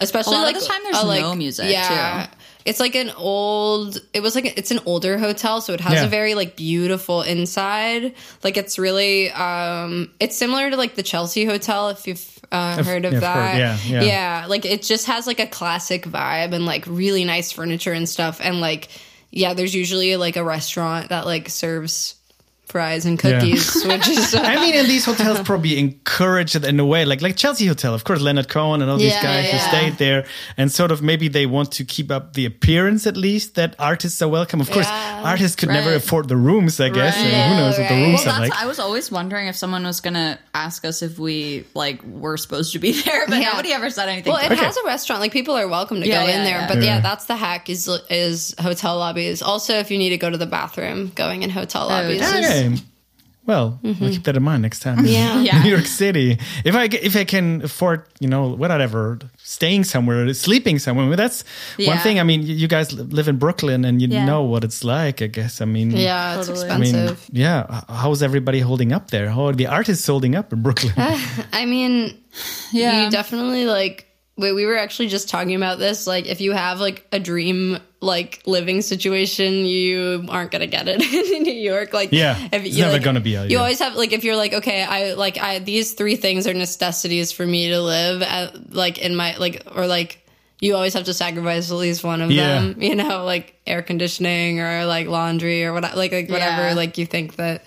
especially 0.00 0.34
A 0.36 0.38
lot 0.38 0.48
of 0.48 0.54
like 0.54 0.62
the 0.62 0.68
time 0.68 0.80
there's 0.84 1.02
a, 1.02 1.06
like, 1.06 1.20
no 1.20 1.34
music, 1.34 1.70
Yeah. 1.70 2.28
It's 2.64 2.80
like 2.80 2.96
an 2.96 3.10
old. 3.16 4.00
It 4.12 4.20
was 4.24 4.34
like 4.34 4.58
it's 4.58 4.72
an 4.72 4.80
older 4.86 5.18
hotel, 5.18 5.60
so 5.60 5.72
it 5.72 5.80
has 5.80 5.94
Yeah. 5.94 6.04
a 6.06 6.08
very 6.08 6.34
like 6.34 6.56
beautiful 6.56 7.22
inside. 7.22 8.12
Like 8.42 8.56
it's 8.56 8.76
really, 8.76 9.30
um 9.30 10.10
it's 10.18 10.36
similar 10.36 10.68
to 10.70 10.76
like 10.76 10.96
the 10.96 11.04
Chelsea 11.04 11.44
Hotel 11.44 11.90
if 11.90 12.08
you've 12.08 12.40
uh, 12.50 12.82
heard 12.82 13.04
of 13.04 13.12
yeah, 13.12 13.18
of 13.18 13.22
course, 13.22 13.34
that. 13.34 13.56
yeah, 13.58 13.78
yeah. 13.86 14.02
yeah, 14.02 14.46
like 14.48 14.64
it 14.64 14.82
just 14.82 15.06
has 15.06 15.28
like 15.28 15.38
a 15.38 15.46
classic 15.46 16.04
vibe 16.06 16.52
and 16.54 16.66
like 16.66 16.84
really 16.88 17.24
nice 17.24 17.52
furniture 17.52 17.92
and 17.92 18.08
stuff. 18.08 18.40
And 18.42 18.60
like, 18.60 18.88
yeah, 19.30 19.54
there's 19.54 19.74
usually 19.74 20.16
like 20.16 20.36
a 20.36 20.42
restaurant 20.44 21.10
that 21.10 21.24
like 21.24 21.48
serves 21.48 22.16
fries 22.66 23.06
and 23.06 23.18
cookies, 23.18 23.84
which 23.84 24.08
is 24.08 24.34
I 24.52 24.56
mean, 24.56 24.74
and 24.74 24.88
these 24.88 25.04
hotels 25.04 25.40
probably 25.40 25.78
encourage 25.78 26.54
it 26.56 26.64
in 26.64 26.78
a 26.80 26.84
way, 26.86 27.04
like 27.04 27.22
like 27.22 27.36
Chelsea 27.36 27.66
Hotel, 27.66 27.94
of 27.94 28.04
course, 28.04 28.20
Leonard 28.20 28.48
Cohen 28.48 28.82
and 28.82 28.90
all 28.90 28.98
these 28.98 29.12
Yeah, 29.12 29.22
guys 29.22 29.44
who 29.50 29.56
yeah. 29.56 29.68
stayed 29.68 29.92
there, 29.98 30.26
and 30.56 30.70
sort 30.70 30.90
of 30.90 31.00
maybe 31.02 31.28
they 31.28 31.46
want 31.46 31.72
to 31.72 31.84
keep 31.84 32.10
up 32.10 32.32
the 32.34 32.44
appearance 32.44 33.06
at 33.06 33.16
least 33.16 33.54
that 33.54 33.74
artists 33.78 34.20
are 34.20 34.28
welcome. 34.28 34.60
Of 34.60 34.70
course, 34.70 34.86
Yeah. 34.88 35.22
artists 35.24 35.56
could 35.56 35.68
never 35.68 35.94
afford 35.94 36.28
the 36.28 36.36
rooms, 36.36 36.80
I 36.80 36.88
guess. 36.88 37.16
Right. 37.16 37.26
and 37.26 37.52
who 37.54 37.56
knows 37.60 37.78
what 37.78 37.88
the 37.88 37.94
rooms 37.94 38.24
Well, 38.26 38.34
are 38.36 38.40
like? 38.40 38.62
I 38.62 38.66
was 38.66 38.78
always 38.78 39.10
wondering 39.10 39.46
if 39.48 39.56
someone 39.56 39.84
was 39.84 40.00
gonna 40.00 40.38
ask 40.54 40.84
us 40.84 41.02
if 41.02 41.18
we 41.18 41.64
like 41.74 42.02
were 42.04 42.36
supposed 42.36 42.72
to 42.72 42.78
be 42.78 42.92
there, 43.02 43.26
but 43.28 43.38
Yeah. 43.40 43.50
nobody 43.50 43.72
ever 43.72 43.90
said 43.90 44.08
anything. 44.08 44.32
well, 44.32 44.42
it 44.44 44.50
Okay. 44.52 44.64
has 44.64 44.76
a 44.76 44.84
restaurant. 44.84 45.20
Like 45.20 45.32
people 45.32 45.54
are 45.56 45.68
welcome 45.68 46.00
to 46.00 46.06
Yeah, 46.08 46.22
go 46.22 46.28
yeah, 46.28 46.38
in 46.38 46.44
there, 46.44 46.58
yeah. 46.62 46.66
but 46.68 46.78
yeah. 46.78 46.84
Yeah. 46.96 47.00
that's 47.00 47.26
the 47.26 47.36
hack 47.36 47.70
is 47.70 47.88
is 48.10 48.54
hotel 48.60 48.98
lobbies. 48.98 49.40
Also, 49.42 49.74
if 49.78 49.90
you 49.90 49.98
need 49.98 50.10
to 50.10 50.18
go 50.18 50.30
to 50.30 50.36
the 50.38 50.46
bathroom, 50.46 51.12
going 51.14 51.42
in 51.42 51.50
hotel 51.50 51.84
oh, 51.84 51.88
lobbies. 51.88 52.20
yeah. 52.20 52.55
Is- 52.56 52.72
Okay. 52.72 52.82
Well, 53.46 53.78
we'll 53.80 53.94
keep 54.10 54.24
that 54.24 54.36
in 54.36 54.42
mind 54.42 54.62
next 54.62 54.80
time. 54.80 54.96
Mm-hmm. 54.98 55.06
Yeah. 55.06 55.40
Yeah. 55.46 55.62
New 55.62 55.70
York 55.70 55.86
City. 55.86 56.36
If 56.64 56.74
I 56.74 56.84
if 56.90 57.14
I 57.14 57.22
can 57.24 57.62
afford, 57.62 58.02
you 58.18 58.26
know, 58.28 58.48
whatever, 58.56 59.20
staying 59.38 59.84
somewhere, 59.84 60.34
sleeping 60.34 60.80
somewhere, 60.80 61.14
that's 61.14 61.44
one 61.78 61.98
thing. 61.98 62.18
I 62.18 62.24
mean, 62.24 62.42
you 62.42 62.54
you 62.56 62.66
guys 62.66 62.92
live 62.92 63.28
in 63.28 63.36
Brooklyn 63.38 63.84
and 63.84 64.02
you 64.02 64.08
Yeah. 64.08 64.26
know 64.26 64.42
what 64.42 64.64
it's 64.64 64.82
like. 64.82 65.22
I 65.22 65.28
guess. 65.28 65.60
I 65.60 65.64
mean, 65.64 65.92
Yeah, 65.92 66.38
it's 66.38 66.48
Totally. 66.48 66.70
I 66.70 66.78
mean, 66.78 66.94
expensive. 66.96 67.30
yeah. 67.30 67.82
How's 67.88 68.20
everybody 68.20 68.58
holding 68.58 68.92
up 68.92 69.10
there? 69.12 69.30
How 69.30 69.46
are 69.46 69.54
the 69.54 69.68
artists 69.68 70.04
holding 70.08 70.34
up 70.34 70.52
in 70.52 70.62
Brooklyn? 70.62 70.94
I 71.52 71.66
mean, 71.66 72.18
Yeah. 72.72 73.04
you 73.04 73.10
definitely 73.10 73.66
like. 73.66 74.05
We, 74.38 74.52
we 74.52 74.66
were 74.66 74.76
actually 74.76 75.08
just 75.08 75.28
talking 75.30 75.54
about 75.54 75.78
this. 75.78 76.06
Like, 76.06 76.26
if 76.26 76.40
you 76.42 76.52
have 76.52 76.78
like 76.78 77.06
a 77.10 77.18
dream 77.18 77.78
like 78.02 78.42
living 78.46 78.82
situation, 78.82 79.64
you 79.64 80.26
aren't 80.28 80.50
gonna 80.50 80.66
get 80.66 80.88
it 80.88 81.00
in 81.32 81.42
New 81.42 81.52
York. 81.54 81.92
Like, 81.94 82.12
Yeah, 82.12 82.36
if 82.52 82.64
it's 82.64 82.76
you, 82.76 82.82
never 82.82 82.94
like, 82.94 83.02
gonna 83.02 83.20
be 83.20 83.36
out, 83.36 83.48
You 83.48 83.56
yeah. 83.56 83.62
always 83.62 83.78
have 83.78 83.94
like 83.96 84.12
if 84.12 84.24
you're 84.24 84.36
like, 84.36 84.52
okay, 84.52 84.82
I 84.82 85.14
like 85.14 85.38
I 85.38 85.58
these 85.60 85.94
three 85.94 86.16
things 86.16 86.46
are 86.46 86.52
necessities 86.54 87.32
for 87.32 87.46
me 87.46 87.70
to 87.70 87.80
live. 87.80 88.22
At, 88.22 88.74
like 88.74 88.98
in 88.98 89.16
my 89.16 89.36
like 89.38 89.62
or 89.74 89.86
like. 89.86 90.22
You 90.58 90.74
always 90.74 90.94
have 90.94 91.04
to 91.04 91.12
sacrifice 91.12 91.70
at 91.70 91.76
least 91.76 92.02
one 92.02 92.22
of 92.22 92.30
Yeah. 92.30 92.60
them, 92.62 92.80
you 92.80 92.94
know, 92.94 93.26
like 93.26 93.60
air 93.66 93.82
conditioning 93.82 94.58
or 94.58 94.86
like 94.86 95.06
laundry 95.06 95.66
or 95.66 95.74
what, 95.74 95.82
like 95.82 96.12
like 96.12 96.30
whatever, 96.30 96.68
Yeah. 96.68 96.72
like 96.72 96.96
you 96.96 97.04
think 97.04 97.36
that 97.36 97.66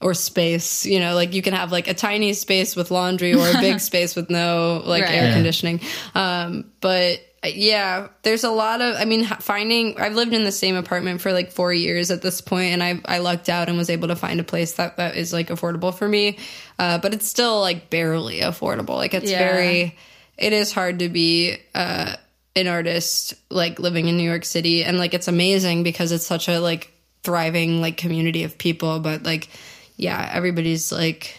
or 0.00 0.12
space 0.14 0.84
you 0.84 1.00
know 1.00 1.14
like 1.14 1.32
you 1.34 1.40
can 1.42 1.54
have 1.54 1.72
like 1.72 1.88
a 1.88 1.94
tiny 1.94 2.32
space 2.34 2.76
with 2.76 2.90
laundry 2.90 3.34
or 3.34 3.48
a 3.48 3.52
big 3.60 3.80
space 3.80 4.14
with 4.14 4.28
no 4.30 4.82
like 4.84 5.02
Right. 5.04 5.14
air 5.14 5.24
Yeah. 5.28 5.34
conditioning 5.34 5.80
um 6.14 6.70
but 6.80 7.20
yeah 7.44 8.08
there's 8.22 8.44
a 8.44 8.50
lot 8.50 8.80
of 8.82 8.96
i 8.96 9.04
mean 9.04 9.24
finding 9.24 9.98
i've 9.98 10.14
lived 10.14 10.32
in 10.34 10.44
the 10.44 10.52
same 10.52 10.74
apartment 10.76 11.20
for 11.20 11.32
like 11.32 11.50
four 11.52 11.72
years 11.72 12.10
at 12.10 12.20
this 12.20 12.40
point 12.40 12.72
and 12.72 12.82
i 12.82 13.00
i 13.06 13.18
lucked 13.18 13.48
out 13.48 13.68
and 13.68 13.78
was 13.78 13.88
able 13.88 14.08
to 14.08 14.16
find 14.16 14.40
a 14.40 14.44
place 14.44 14.72
that 14.72 14.96
that 14.98 15.16
is 15.16 15.32
like 15.32 15.48
affordable 15.48 15.94
for 15.94 16.08
me 16.08 16.36
uh 16.78 16.98
but 16.98 17.14
it's 17.14 17.26
still 17.28 17.60
like 17.60 17.88
barely 17.88 18.40
affordable 18.40 18.96
like 18.96 19.14
it's 19.14 19.30
Yeah. 19.30 19.38
very 19.38 19.96
it 20.36 20.52
is 20.52 20.72
hard 20.72 20.98
to 20.98 21.08
be 21.08 21.56
uh 21.74 22.16
an 22.56 22.66
artist 22.68 23.34
like 23.50 23.78
living 23.78 24.08
in 24.08 24.16
New 24.16 24.22
York 24.28 24.44
City 24.44 24.82
and 24.82 24.98
like 24.98 25.12
it's 25.14 25.28
amazing 25.28 25.82
because 25.84 26.10
it's 26.10 26.26
such 26.26 26.48
a 26.48 26.58
like 26.58 26.92
thriving 27.22 27.80
like 27.80 27.96
community 27.96 28.44
of 28.44 28.56
people 28.58 28.98
but 29.00 29.22
like 29.24 29.48
yeah 29.96 30.30
everybody's 30.32 30.92
like 30.92 31.38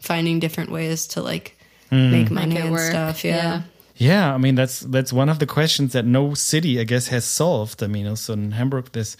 finding 0.00 0.38
different 0.40 0.70
ways 0.70 1.06
to 1.08 1.22
like 1.22 1.56
make 1.90 2.30
money 2.30 2.54
Make 2.54 2.64
and 2.64 2.72
work. 2.72 2.90
stuff 2.90 3.24
yeah. 3.24 3.36
Yeah. 3.36 3.62
Yeah, 3.98 4.34
I 4.34 4.38
mean 4.38 4.56
that's 4.56 4.80
that's 4.80 5.10
one 5.10 5.30
of 5.30 5.38
the 5.38 5.46
questions 5.46 5.92
that 5.94 6.04
no 6.04 6.34
city, 6.34 6.78
I 6.78 6.84
guess, 6.84 7.08
has 7.08 7.24
solved. 7.24 7.82
I 7.82 7.86
mean, 7.86 8.06
also 8.06 8.34
in 8.34 8.50
Hamburg, 8.52 8.92
this 8.92 9.16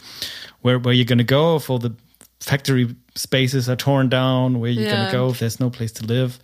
where 0.60 0.78
where 0.78 0.92
you're 0.92 1.06
gonna 1.06 1.24
go 1.24 1.56
if 1.56 1.70
all 1.70 1.78
the 1.78 1.94
factory 2.40 2.94
spaces 3.14 3.70
are 3.70 3.76
torn 3.76 4.10
down. 4.10 4.60
Where 4.60 4.70
you 4.70 4.82
Yeah. 4.84 4.90
gonna 4.96 5.12
go 5.12 5.30
if 5.30 5.38
there's 5.38 5.58
no 5.60 5.70
place 5.70 5.92
to 5.92 6.04
live? 6.04 6.38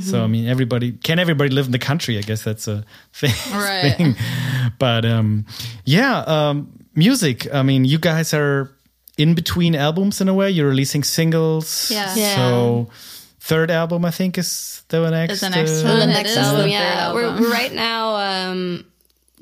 So 0.00 0.22
I 0.22 0.28
mean, 0.28 0.46
everybody 0.46 0.92
can 0.92 1.18
everybody 1.18 1.50
live 1.50 1.66
in 1.66 1.72
the 1.72 1.80
country? 1.80 2.18
I 2.18 2.20
guess 2.22 2.44
that's 2.44 2.68
a 2.68 2.84
thing. 3.12 3.34
Right. 3.52 3.94
thing. 3.96 4.14
But 4.78 5.04
um, 5.04 5.44
yeah, 5.84 6.18
um, 6.28 6.68
music. 6.94 7.52
I 7.52 7.62
mean, 7.64 7.84
you 7.84 7.98
guys 7.98 8.32
are 8.32 8.70
in 9.22 9.34
between 9.34 9.74
albums 9.74 10.20
in 10.20 10.28
a 10.28 10.34
way. 10.34 10.50
You're 10.50 10.68
releasing 10.68 11.04
singles. 11.04 11.90
Yeah. 11.90 12.12
Yeah. 12.14 12.34
So 12.34 12.90
third 13.40 13.70
album, 13.70 14.04
I 14.04 14.10
think, 14.10 14.36
is 14.38 14.82
the 14.88 15.08
next. 15.10 15.34
Is 15.34 15.40
the 15.40 15.50
next 15.50 15.84
uh, 15.84 15.88
one. 15.88 16.00
the 16.00 16.06
next 16.06 16.30
is 16.30 16.36
album. 16.38 16.62
third 16.62 16.70
Yeah, 16.70 17.14
we're, 17.14 17.24
album. 17.24 17.42
we're 17.42 17.50
right 17.50 17.72
now 17.72 18.16
um, 18.50 18.84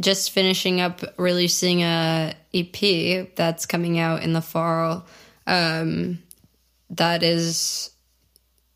just 0.00 0.30
finishing 0.30 0.80
up 0.80 1.00
releasing 1.16 1.82
a 1.82 2.34
EP 2.54 3.34
that's 3.34 3.66
coming 3.66 3.98
out 3.98 4.22
in 4.22 4.32
the 4.32 4.42
fall. 4.42 5.06
Um, 5.46 6.22
that 6.90 7.22
is, 7.22 7.90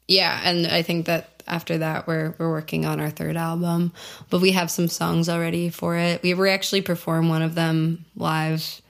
yeah, 0.08 0.40
and 0.44 0.66
I 0.66 0.82
think 0.82 1.06
that 1.06 1.42
after 1.46 1.78
that 1.78 2.06
we're 2.06 2.34
we're 2.38 2.50
working 2.50 2.86
on 2.86 3.00
our 3.00 3.10
third 3.10 3.36
album, 3.36 3.92
but 4.30 4.40
we 4.40 4.52
have 4.52 4.70
some 4.70 4.88
songs 4.88 5.28
already 5.28 5.68
for 5.68 5.96
it. 5.96 6.22
We 6.22 6.34
we 6.34 6.50
actually 6.50 6.82
perform 6.82 7.28
one 7.28 7.42
of 7.42 7.54
them 7.54 8.04
live. 8.16 8.80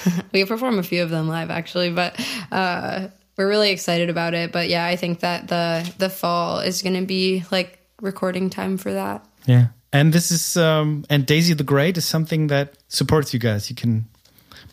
we 0.32 0.44
perform 0.44 0.78
a 0.78 0.82
few 0.82 1.02
of 1.02 1.10
them 1.10 1.28
live 1.28 1.50
actually, 1.50 1.90
but 1.90 2.18
uh, 2.50 3.08
we're 3.36 3.48
really 3.48 3.70
excited 3.70 4.10
about 4.10 4.34
it. 4.34 4.52
But 4.52 4.68
yeah, 4.68 4.84
I 4.86 4.96
think 4.96 5.20
that 5.20 5.48
the 5.48 5.90
the 5.98 6.08
fall 6.10 6.60
is 6.60 6.82
going 6.82 7.00
to 7.00 7.06
be 7.06 7.44
like 7.50 7.78
recording 8.00 8.50
time 8.50 8.76
for 8.78 8.92
that. 8.92 9.24
Yeah. 9.46 9.66
And 9.92 10.12
this 10.12 10.30
is 10.30 10.56
um 10.56 11.04
and 11.10 11.26
Daisy 11.26 11.54
the 11.54 11.64
Great 11.64 11.96
is 11.98 12.04
something 12.04 12.46
that 12.48 12.74
supports 12.88 13.32
you 13.34 13.40
guys. 13.40 13.68
You 13.70 13.76
can 13.76 14.06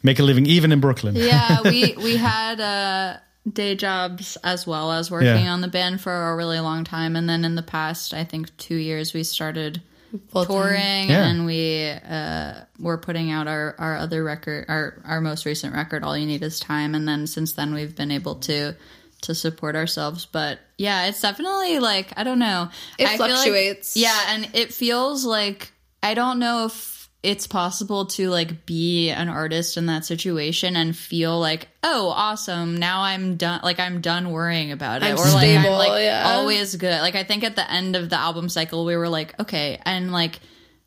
make 0.03 0.19
a 0.19 0.23
living 0.23 0.45
even 0.45 0.71
in 0.71 0.79
Brooklyn. 0.79 1.15
yeah, 1.15 1.61
we 1.63 1.93
we 1.97 2.15
had 2.15 2.59
uh, 2.61 3.17
day 3.51 3.75
jobs 3.75 4.37
as 4.43 4.65
well 4.65 4.91
as 4.91 5.11
working 5.11 5.27
Yeah. 5.45 5.53
on 5.53 5.61
the 5.61 5.67
band 5.67 5.99
for 6.01 6.13
a 6.31 6.35
really 6.35 6.59
long 6.59 6.83
time, 6.85 7.15
and 7.17 7.27
then 7.29 7.43
in 7.45 7.55
the 7.55 7.63
past, 7.63 8.13
I 8.13 8.23
think 8.23 8.55
two 8.57 8.75
years, 8.75 9.13
we 9.13 9.23
started 9.23 9.81
Full-time. 10.29 10.55
touring, 10.55 11.09
Yeah. 11.09 11.27
and 11.27 11.45
we 11.45 11.89
uh, 11.89 12.53
were 12.79 12.97
putting 12.97 13.31
out 13.31 13.47
our 13.47 13.75
our 13.77 13.97
other 13.97 14.23
record, 14.23 14.65
our 14.67 15.01
our 15.05 15.21
most 15.21 15.45
recent 15.45 15.73
record, 15.73 16.03
"All 16.03 16.17
You 16.17 16.25
Need 16.25 16.41
Is 16.43 16.59
Time," 16.59 16.95
and 16.95 17.07
then 17.07 17.27
since 17.27 17.53
then, 17.53 17.73
we've 17.73 17.95
been 17.95 18.11
able 18.11 18.35
to 18.35 18.75
to 19.21 19.35
support 19.35 19.75
ourselves. 19.75 20.25
But 20.25 20.59
yeah, 20.77 21.05
it's 21.07 21.21
definitely 21.21 21.79
like 21.79 22.11
I 22.17 22.23
don't 22.23 22.39
know, 22.39 22.69
It 22.97 23.07
I 23.07 23.17
feel 23.17 23.19
like- 23.27 23.31
fluctuates. 23.35 23.95
yeah, 23.97 24.19
and 24.29 24.49
it 24.53 24.73
feels 24.73 25.25
like 25.25 25.71
I 26.01 26.13
don't 26.15 26.39
know 26.39 26.65
if 26.65 26.98
it's 27.21 27.47
possible 27.47 28.05
to 28.05 28.29
like 28.29 28.65
be 28.65 29.09
an 29.09 29.27
artist 29.27 29.75
in 29.75 29.87
that 29.87 30.05
situation 30.05 30.75
and 30.75 30.95
feel 30.95 31.39
like, 31.39 31.67
oh, 31.83 32.09
awesome, 32.09 32.77
now 32.77 33.01
I'm 33.01 33.35
done. 33.35 33.59
Like 33.63 33.79
I'm 33.79 34.01
done 34.01 34.31
worrying 34.31 34.71
about 34.71 35.03
it, 35.03 35.07
I'm 35.07 35.15
or 35.15 35.25
like 35.25 35.29
stable, 35.29 35.73
I'm 35.73 35.79
like 35.79 36.01
yeah. 36.01 36.23
always 36.25 36.75
good. 36.75 37.01
Like 37.01 37.15
I 37.15 37.23
think 37.23 37.43
at 37.43 37.55
the 37.55 37.69
end 37.69 37.95
of 37.95 38.09
the 38.09 38.17
album 38.17 38.47
cycle, 38.49 38.85
we 38.85 38.95
were 38.95 39.09
like, 39.09 39.39
okay, 39.39 39.79
and 39.85 40.11
like. 40.11 40.39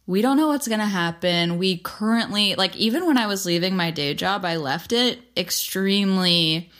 We 0.05 0.21
don't 0.21 0.37
know 0.37 0.49
what's 0.49 0.67
going 0.67 0.81
to 0.81 0.85
happen. 0.85 1.59
We 1.59 1.79
currently, 1.79 2.57
like, 2.57 2.75
even 2.75 3.07
when 3.07 3.17
I 3.17 3.29
was 3.29 3.47
leaving 3.47 3.77
my 3.77 3.93
day 3.93 4.15
job, 4.15 4.45
I 4.45 4.57
left 4.57 4.93
it 4.93 5.21
extremely 5.37 6.73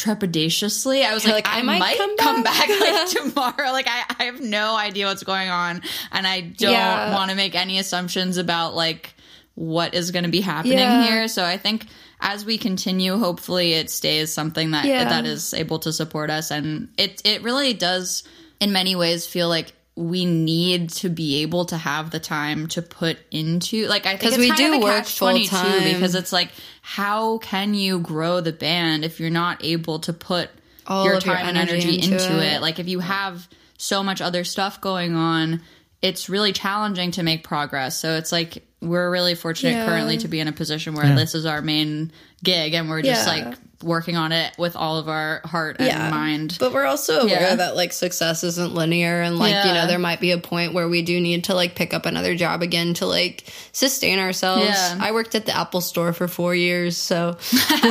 trepidatiously. 0.00 1.04
I 1.04 1.14
was 1.14 1.24
like, 1.24 1.34
like, 1.34 1.48
I, 1.48 1.62
might 1.62 1.78
might, 1.78 1.96
come 1.98 2.16
come, 2.16 2.42
back. 2.42 2.68
back, 2.68 2.80
like 2.80 3.08
tomorrow. 3.34 3.72
Like 3.72 3.86
I, 3.88 4.14
I 4.18 4.24
have 4.24 4.40
no 4.40 4.76
idea 4.76 5.06
what's 5.06 5.22
going 5.22 5.48
on, 5.48 5.82
and 6.12 6.26
I 6.26 6.40
don't 6.40 6.72
Yeah. 6.72 7.14
want 7.14 7.30
to 7.30 7.36
make 7.36 7.54
any 7.54 7.78
assumptions 7.78 8.36
about 8.36 8.74
like 8.74 9.14
what 9.54 9.94
is 9.94 10.10
going 10.10 10.24
to 10.24 10.30
be 10.30 10.40
happening 10.40 10.78
Yeah. 10.78 11.04
here. 11.06 11.28
So 11.28 11.44
I 11.44 11.56
think 11.56 11.86
as 12.20 12.44
we 12.44 12.58
continue, 12.58 13.18
hopefully 13.18 13.72
it 13.74 13.90
stays 13.90 14.32
something 14.32 14.70
that 14.72 14.84
Yeah. 14.84 15.04
that 15.08 15.26
is 15.26 15.54
able 15.54 15.78
to 15.80 15.92
support 15.92 16.30
us, 16.30 16.50
and 16.50 16.88
it 16.98 17.20
it 17.24 17.42
really 17.42 17.72
does 17.74 18.24
in 18.60 18.72
many 18.72 18.94
ways 18.96 19.26
feel 19.26 19.48
like. 19.48 19.72
We 20.00 20.24
need 20.24 20.90
to 20.90 21.08
be 21.10 21.42
able 21.42 21.66
to 21.66 21.76
have 21.76 22.10
the 22.10 22.18
time 22.20 22.68
to 22.68 22.80
put 22.82 23.18
into 23.30 23.86
like 23.86 24.06
I 24.06 24.16
think 24.16 24.22
'Cause 24.22 24.32
it's 24.32 24.38
we 24.40 24.48
kind 24.48 24.58
do 24.58 24.74
of 24.74 24.80
a 24.80 24.84
work 24.84 25.04
catch-22 25.04 25.48
full-time. 25.48 25.82
because 25.92 26.14
it's 26.14 26.32
like 26.32 26.50
how 26.80 27.36
can 27.38 27.74
you 27.74 27.98
grow 27.98 28.40
the 28.40 28.52
band 28.52 29.04
if 29.04 29.20
you're 29.20 29.28
not 29.30 29.62
able 29.64 29.98
to 30.00 30.12
put 30.14 30.48
All 30.86 31.04
your 31.04 31.14
of 31.14 31.26
your 31.26 31.34
time 31.34 31.48
and 31.48 31.58
energy 31.58 31.82
energy 31.82 31.94
into, 32.12 32.14
into 32.14 32.38
it. 32.42 32.54
it. 32.54 32.60
Like 32.62 32.78
if 32.78 32.88
you 32.88 33.00
have 33.00 33.46
so 33.76 34.02
much 34.02 34.20
other 34.22 34.42
stuff 34.44 34.80
going 34.80 35.14
on, 35.14 35.60
it's 36.02 36.28
really 36.30 36.52
challenging 36.52 37.10
to 37.12 37.22
make 37.22 37.44
progress. 37.44 37.98
So 37.98 38.16
it's 38.16 38.32
like 38.32 38.66
we're 38.80 39.10
really 39.10 39.34
fortunate 39.34 39.72
Yeah. 39.72 39.84
currently 39.86 40.16
to 40.18 40.28
be 40.28 40.40
in 40.40 40.48
a 40.48 40.52
position 40.52 40.94
where 40.94 41.14
this 41.14 41.34
is 41.34 41.44
our 41.44 41.60
main 41.60 42.10
gig 42.42 42.72
and 42.72 42.88
we're 42.88 43.02
just 43.02 43.26
Yeah. 43.26 43.34
like 43.48 43.58
working 43.82 44.16
on 44.16 44.30
it 44.32 44.52
with 44.58 44.76
all 44.76 44.98
of 44.98 45.08
our 45.08 45.40
heart 45.44 45.76
and 45.80 46.10
mind. 46.10 46.56
But 46.60 46.72
we're 46.72 46.84
also 46.84 47.20
aware 47.20 47.40
Yeah. 47.40 47.54
that 47.56 47.76
like 47.76 47.92
success 47.92 48.44
isn't 48.44 48.74
linear 48.74 49.22
and 49.22 49.38
like, 49.38 49.64
you 49.64 49.72
know, 49.72 49.86
there 49.86 49.98
might 49.98 50.20
be 50.20 50.32
a 50.32 50.38
point 50.38 50.74
where 50.74 50.88
we 50.88 51.02
do 51.02 51.18
need 51.20 51.44
to 51.44 51.54
like 51.54 51.74
pick 51.74 51.94
up 51.94 52.04
another 52.06 52.34
job 52.34 52.60
again 52.62 52.94
to 52.94 53.06
like 53.06 53.44
sustain 53.72 54.18
ourselves. 54.18 54.64
Yeah. 54.64 54.98
I 55.00 55.12
worked 55.12 55.34
at 55.34 55.46
the 55.46 55.56
Apple 55.56 55.80
store 55.80 56.12
for 56.12 56.28
four 56.28 56.54
years, 56.54 56.96
so 56.96 57.36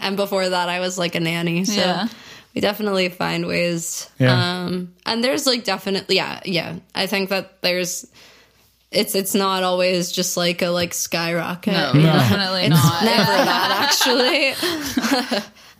and 0.00 0.16
before 0.16 0.48
that 0.48 0.68
I 0.68 0.80
was 0.80 0.98
like 0.98 1.14
a 1.14 1.20
nanny. 1.20 1.64
So 1.64 1.80
Yeah. 1.80 2.08
we 2.54 2.60
definitely 2.60 3.08
find 3.08 3.46
ways. 3.46 4.08
Yeah. 4.18 4.62
Um 4.64 4.94
and 5.04 5.22
there's 5.24 5.46
like 5.46 5.64
definitely 5.64 6.16
yeah, 6.16 6.40
yeah. 6.44 6.76
I 6.94 7.06
think 7.06 7.30
that 7.30 7.60
there's 7.62 8.06
it's 8.94 9.14
it's 9.14 9.34
not 9.34 9.62
always 9.62 10.12
just 10.12 10.36
like 10.36 10.62
a 10.62 10.68
like 10.68 10.94
skyrocket. 10.94 11.72
no, 11.74 11.92
definitely 11.92 12.68
not. 12.68 13.04
Never 13.04 13.32
that 13.32 13.88
actually. 13.90 14.54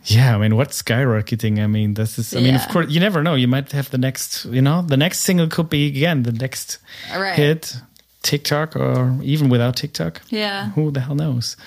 Yeah, 0.07 0.35
I 0.35 0.37
mean, 0.37 0.55
what's 0.55 0.81
skyrocketing? 0.83 1.63
I 1.63 1.67
mean, 1.67 1.95
this 1.95 2.19
is. 2.19 2.35
I 2.35 2.39
mean, 2.39 2.53
of 2.55 2.67
course, 2.69 2.89
you 2.91 2.99
never 2.99 3.23
know. 3.23 3.33
You 3.33 3.47
might 3.47 3.71
have 3.71 3.89
the 3.89 3.97
next. 3.97 4.45
You 4.45 4.61
know, 4.61 4.83
the 4.83 4.97
next 4.97 5.21
single 5.21 5.47
could 5.47 5.69
be 5.69 5.87
again 5.87 6.21
the 6.23 6.31
next 6.31 6.77
Right. 7.11 7.33
hit, 7.33 7.75
TikTok, 8.21 8.75
or 8.75 9.17
even 9.23 9.49
without 9.49 9.75
TikTok. 9.77 10.21
Yeah. 10.29 10.69
Who 10.71 10.91
the 10.91 10.99
hell 10.99 11.15
knows? 11.15 11.57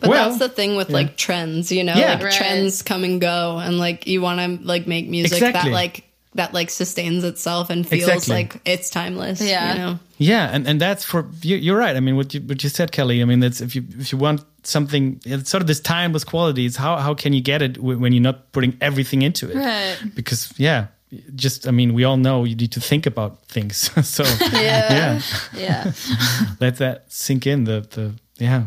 But 0.00 0.10
Well, 0.10 0.28
that's 0.28 0.38
the 0.38 0.50
thing 0.50 0.76
with 0.76 0.90
like 0.90 1.16
trends, 1.16 1.72
you 1.72 1.82
know, 1.82 1.94
Yeah. 1.94 2.14
like 2.14 2.24
Right. 2.24 2.32
trends 2.34 2.82
come 2.82 3.04
and 3.04 3.20
go, 3.22 3.56
and 3.58 3.78
like 3.78 4.06
you 4.06 4.20
want 4.20 4.38
to 4.60 4.66
like 4.66 4.86
make 4.86 5.08
music 5.08 5.32
Exactly. 5.38 5.70
that 5.70 5.74
like 5.74 6.04
that 6.36 6.54
like 6.54 6.70
sustains 6.70 7.24
itself 7.24 7.68
and 7.70 7.86
feels 7.86 8.08
Exactly. 8.08 8.34
like 8.34 8.60
it's 8.64 8.88
timeless. 8.90 9.40
Yeah. 9.40 9.72
you 9.72 9.78
know. 9.78 9.98
Yeah, 10.18 10.48
and, 10.50 10.66
and 10.66 10.80
that's 10.80 11.04
for 11.04 11.28
you, 11.42 11.56
you're 11.56 11.76
right. 11.76 11.94
I 11.94 12.00
mean, 12.00 12.16
what 12.16 12.32
you 12.32 12.40
what 12.40 12.62
you 12.62 12.70
said, 12.70 12.90
Kelley. 12.92 13.20
I 13.20 13.24
mean, 13.26 13.40
that's 13.40 13.60
if 13.60 13.74
you 13.76 13.84
if 13.98 14.12
you 14.12 14.18
want 14.18 14.42
something, 14.62 15.20
it's 15.26 15.50
sort 15.50 15.60
of 15.60 15.66
this 15.66 15.80
timeless 15.80 16.24
qualities. 16.24 16.76
How 16.76 16.96
how 16.96 17.14
can 17.14 17.32
you 17.34 17.42
get 17.42 17.60
it 17.60 17.76
when 17.78 18.12
you're 18.12 18.22
not 18.22 18.50
putting 18.52 18.76
everything 18.80 19.22
into 19.22 19.50
it? 19.50 19.56
Right. 19.56 19.96
Because 20.14 20.52
yeah, 20.58 20.86
just 21.34 21.66
I 21.68 21.70
mean, 21.70 21.92
we 21.92 22.04
all 22.04 22.16
know 22.16 22.44
you 22.44 22.54
need 22.56 22.72
to 22.72 22.80
think 22.80 23.04
about 23.06 23.42
things. 23.48 23.76
so 24.08 24.24
yeah, 24.52 25.20
Yeah. 25.54 25.92
let 26.60 26.76
that 26.78 27.04
sink 27.12 27.46
in. 27.46 27.64
The 27.64 27.80
the 27.90 28.14
yeah. 28.42 28.66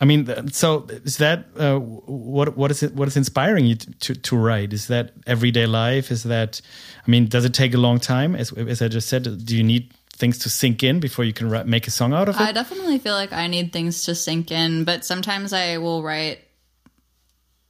I 0.00 0.04
mean, 0.04 0.50
so 0.52 0.86
is 1.04 1.18
that 1.18 1.46
uh, 1.58 1.78
what 1.78 2.56
what 2.56 2.70
is 2.70 2.82
it? 2.82 2.94
What 2.94 3.08
is 3.08 3.16
inspiring 3.16 3.66
you 3.66 3.76
to, 3.76 3.92
to 3.92 4.14
to 4.14 4.36
write? 4.36 4.72
Is 4.72 4.86
that 4.88 5.12
everyday 5.26 5.66
life? 5.66 6.10
Is 6.10 6.22
that? 6.24 6.60
I 7.06 7.10
mean, 7.10 7.26
does 7.26 7.44
it 7.44 7.54
take 7.54 7.74
a 7.74 7.78
long 7.78 8.00
time? 8.00 8.34
As 8.34 8.52
as 8.52 8.82
I 8.82 8.88
just 8.88 9.08
said, 9.08 9.24
do 9.44 9.56
you 9.56 9.62
need 9.62 9.92
things 10.16 10.38
to 10.38 10.48
sink 10.48 10.82
in 10.82 11.00
before 11.00 11.24
you 11.24 11.32
can 11.32 11.50
write, 11.50 11.66
make 11.66 11.86
a 11.86 11.90
song 11.90 12.12
out 12.12 12.28
of 12.28 12.36
it? 12.36 12.40
I 12.40 12.52
definitely 12.52 12.98
feel 12.98 13.14
like 13.14 13.32
I 13.32 13.46
need 13.46 13.72
things 13.72 14.04
to 14.04 14.14
sink 14.14 14.50
in, 14.50 14.84
but 14.84 15.04
sometimes 15.04 15.52
I 15.52 15.78
will 15.78 16.02
write 16.02 16.40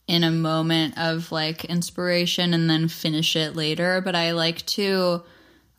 in 0.07 0.22
a 0.22 0.30
moment 0.30 0.97
of 0.97 1.32
like 1.32 1.64
inspiration 1.64 2.55
and 2.55 2.70
then 2.70 2.88
finish 2.88 3.34
it 3.34 3.57
later. 3.57 4.01
But 4.01 4.14
I 4.14 4.32
like 4.32 4.64
to 4.66 5.22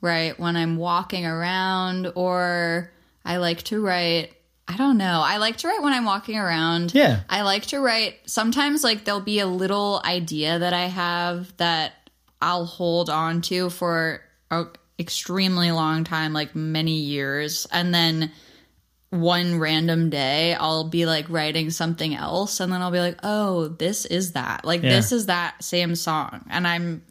write 0.01 0.39
when 0.39 0.55
I'm 0.55 0.77
walking 0.77 1.25
around, 1.25 2.11
or 2.15 2.91
I 3.23 3.37
like 3.37 3.63
to 3.63 3.81
write. 3.81 4.33
I 4.67 4.75
don't 4.75 4.97
know. 4.97 5.21
I 5.23 5.37
like 5.37 5.57
to 5.57 5.67
write 5.67 5.81
when 5.81 5.93
I'm 5.93 6.05
walking 6.05 6.37
around. 6.37 6.93
Yeah. 6.93 7.21
I 7.29 7.41
like 7.43 7.67
to 7.67 7.79
write 7.79 8.15
sometimes 8.25 8.83
like 8.83 9.05
there'll 9.05 9.21
be 9.21 9.39
a 9.39 9.47
little 9.47 10.01
idea 10.03 10.59
that 10.59 10.73
I 10.73 10.85
have 10.87 11.55
that 11.57 11.93
I'll 12.41 12.65
hold 12.65 13.09
on 13.09 13.41
to 13.43 13.69
for 13.69 14.21
an 14.51 14.67
extremely 14.99 15.71
long 15.71 16.03
time, 16.03 16.33
like 16.33 16.53
many 16.55 16.97
years, 16.99 17.65
and 17.71 17.93
then 17.93 18.31
one 19.09 19.57
random 19.57 20.09
day 20.09 20.53
I'll 20.53 20.83
be 20.89 21.05
like 21.05 21.29
writing 21.29 21.69
something 21.69 22.13
else 22.13 22.59
and 22.59 22.71
then 22.71 22.81
I'll 22.81 22.91
be 22.91 22.99
like, 22.99 23.17
"Oh, 23.23 23.69
this 23.69 24.05
is 24.05 24.33
that. 24.33 24.65
Like 24.65 24.83
Yeah. 24.83 24.89
this 24.89 25.11
is 25.13 25.27
that 25.27 25.63
same 25.63 25.95
song." 25.95 26.43
And 26.49 26.67
I'm 26.67 27.03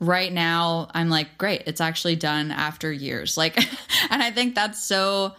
right 0.00 0.30
now 0.30 0.88
I'm 0.92 1.08
like, 1.08 1.38
"Great, 1.38 1.62
it's 1.66 1.80
actually 1.80 2.16
done 2.16 2.50
after 2.50 2.92
years." 2.92 3.38
Like 3.38 3.56
and 4.10 4.22
I 4.22 4.30
think 4.30 4.54
that's 4.54 4.84
so 4.84 5.34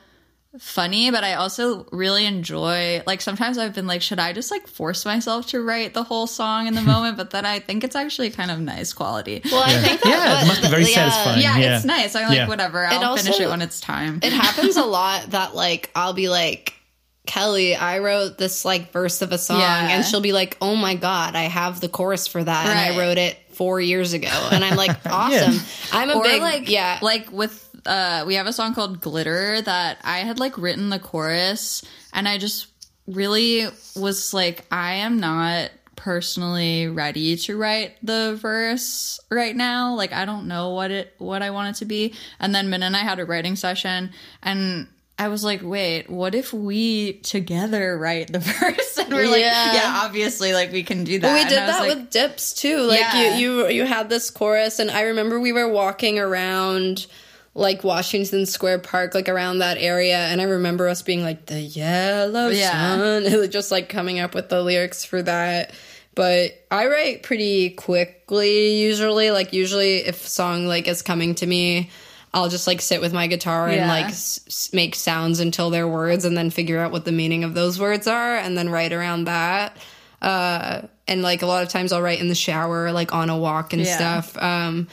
funny, 0.59 1.11
but 1.11 1.23
I 1.23 1.35
also 1.35 1.85
really 1.91 2.25
enjoy 2.25 3.01
like 3.07 3.21
sometimes 3.21 3.57
I've 3.57 3.73
been 3.73 3.87
like, 3.87 4.01
should 4.01 4.19
I 4.19 4.33
just 4.33 4.51
like 4.51 4.67
force 4.67 5.05
myself 5.05 5.47
to 5.47 5.61
write 5.61 5.93
the 5.93 6.03
whole 6.03 6.27
song 6.27 6.67
in 6.67 6.73
the 6.75 6.81
moment? 6.93 7.17
But 7.17 7.29
then 7.31 7.45
I 7.45 7.59
think 7.59 7.83
it's 7.83 7.95
actually 7.95 8.29
kind 8.31 8.51
of 8.51 8.59
nice 8.59 8.91
quality. 8.93 9.41
Well, 9.45 9.63
I 9.63 9.71
think 9.79 10.01
that 10.01 10.09
yeah, 10.09 10.31
it 10.31 10.35
what- 10.41 10.47
must 10.47 10.61
be 10.61 10.67
very 10.69 10.83
yeah, 10.83 11.09
satisfying. 11.09 11.41
yeah, 11.41 11.57
yeah. 11.57 11.75
it's 11.77 11.85
nice. 11.85 12.15
I'm 12.15 12.27
like, 12.27 12.37
Yeah. 12.37 12.47
whatever. 12.47 12.85
I'll 12.85 13.03
also- 13.03 13.23
finish 13.23 13.39
it 13.39 13.49
when 13.49 13.61
it's 13.61 13.79
time. 13.79 14.19
It 14.23 14.33
happens 14.33 14.75
a 14.77 14.83
lot 14.85 15.31
that 15.31 15.55
like 15.55 15.89
I'll 15.95 16.13
be 16.13 16.27
like 16.29 16.73
Kelley, 17.27 17.75
I 17.75 17.99
wrote 17.99 18.39
this 18.39 18.65
like 18.65 18.91
verse 18.91 19.21
of 19.21 19.31
a 19.31 19.37
song, 19.37 19.59
Yeah. 19.59 19.89
and 19.91 20.03
she'll 20.05 20.21
be 20.21 20.33
like, 20.33 20.57
"Oh 20.59 20.75
my 20.75 20.95
god, 20.95 21.35
I 21.35 21.43
have 21.43 21.79
the 21.79 21.87
chorus 21.87 22.25
for 22.27 22.43
that, 22.43 22.65
and 22.67 22.77
I 22.79 22.97
wrote 22.99 23.19
it 23.19 23.37
four 23.51 23.79
years 23.79 24.13
ago." 24.13 24.49
And 24.51 24.65
I'm 24.65 24.75
like, 24.75 24.97
"Awesome!" 25.05 25.55
I'm 25.93 26.09
a 26.09 26.13
or 26.13 26.23
big 26.23 26.41
like 26.41 26.67
yeah, 26.67 26.97
like 27.03 27.31
with 27.31 27.69
uh 27.85 28.23
we 28.27 28.35
have 28.35 28.47
a 28.47 28.53
song 28.53 28.73
called 28.73 29.01
glitter 29.01 29.61
that 29.61 29.97
i 30.03 30.19
had 30.19 30.39
like 30.39 30.57
written 30.57 30.89
the 30.89 30.99
chorus 30.99 31.83
and 32.13 32.27
i 32.27 32.37
just 32.37 32.67
really 33.07 33.65
was 33.95 34.33
like 34.33 34.65
i 34.71 34.93
am 34.93 35.19
not 35.19 35.71
personally 35.95 36.87
ready 36.87 37.35
to 37.35 37.55
write 37.57 37.95
the 38.03 38.35
verse 38.41 39.19
right 39.29 39.55
now 39.55 39.93
like 39.95 40.11
i 40.13 40.25
don't 40.25 40.47
know 40.47 40.69
what 40.71 40.89
it 40.91 41.13
what 41.19 41.41
i 41.41 41.49
want 41.51 41.75
it 41.75 41.79
to 41.79 41.85
be 41.85 42.13
and 42.39 42.53
then 42.55 42.69
min 42.69 42.81
and 42.83 42.95
i 42.97 42.99
had 43.01 43.19
a 43.19 43.25
writing 43.25 43.55
session 43.55 44.11
and 44.43 44.87
I 45.19 45.27
was 45.27 45.43
like, 45.43 45.61
wait, 45.61 46.09
what 46.09 46.33
if 46.33 46.51
we 46.51 47.13
together 47.19 47.95
write 47.95 48.33
the 48.33 48.39
verse? 48.39 48.97
And 48.97 49.13
we're 49.13 49.27
like, 49.29 49.41
Yeah. 49.41 49.73
yeah, 49.73 50.01
obviously, 50.03 50.51
like 50.53 50.71
we 50.71 50.81
can 50.81 51.03
do 51.03 51.19
that. 51.19 51.27
Well, 51.27 51.43
we 51.43 51.47
did 51.47 51.59
that 51.59 51.79
like, 51.79 51.95
with 51.95 52.09
dips 52.09 52.53
too. 52.53 52.77
Like 52.79 53.01
Yeah. 53.01 53.37
you, 53.37 53.67
you, 53.67 53.67
you 53.67 53.85
had 53.85 54.09
this 54.09 54.31
chorus, 54.31 54.79
and 54.79 54.89
I 54.89 55.01
remember 55.01 55.39
we 55.39 55.51
were 55.53 55.67
walking 55.67 56.17
around 56.17 57.05
like 57.53 57.83
Washington 57.83 58.45
Square 58.45 58.79
Park, 58.79 59.13
like 59.13 59.27
around 59.27 59.59
that 59.59 59.77
area, 59.77 60.17
and 60.17 60.39
I 60.41 60.45
remember 60.45 60.87
us 60.87 61.01
being 61.01 61.21
like 61.21 61.47
the 61.47 61.59
yellow 61.59 62.47
Yeah. 62.47 62.71
sun, 63.23 63.49
just 63.51 63.71
like 63.71 63.89
coming 63.89 64.19
up 64.19 64.33
with 64.33 64.49
the 64.49 64.61
lyrics 64.61 65.03
for 65.03 65.21
that. 65.23 65.73
But 66.15 66.51
I 66.69 66.87
write 66.87 67.23
pretty 67.23 67.69
quickly 67.71 68.81
usually. 68.81 69.31
Like 69.31 69.53
usually, 69.53 69.97
if 69.97 70.27
song 70.27 70.65
like 70.67 70.87
is 70.87 71.01
coming 71.01 71.35
to 71.35 71.45
me. 71.45 71.89
I'll 72.33 72.47
just 72.47 72.65
like 72.65 72.79
sit 72.79 73.01
with 73.01 73.11
my 73.11 73.27
guitar 73.27 73.67
and 73.67 73.89
like 73.89 74.05
s- 74.05 74.69
make 74.71 74.95
sounds 74.95 75.41
until 75.41 75.69
they're 75.69 75.85
words 75.85 76.23
and 76.23 76.37
then 76.37 76.49
figure 76.49 76.79
out 76.79 76.93
what 76.93 77.03
the 77.03 77.11
meaning 77.11 77.43
of 77.43 77.55
those 77.55 77.77
words 77.77 78.07
are 78.07 78.37
and 78.37 78.57
then 78.57 78.69
write 78.69 78.93
around 78.93 79.25
that 79.25 79.75
uh 80.21 80.83
and 81.09 81.21
like 81.23 81.41
a 81.41 81.45
lot 81.45 81.61
of 81.63 81.67
times 81.67 81.91
i'll 81.91 82.01
write 82.01 82.21
in 82.21 82.29
the 82.29 82.35
shower 82.35 82.93
like 82.93 83.13
on 83.13 83.29
a 83.29 83.37
walk 83.37 83.73
and 83.73 83.81
Yeah. 83.81 84.21
stuff 84.21 84.41
um 84.41 84.87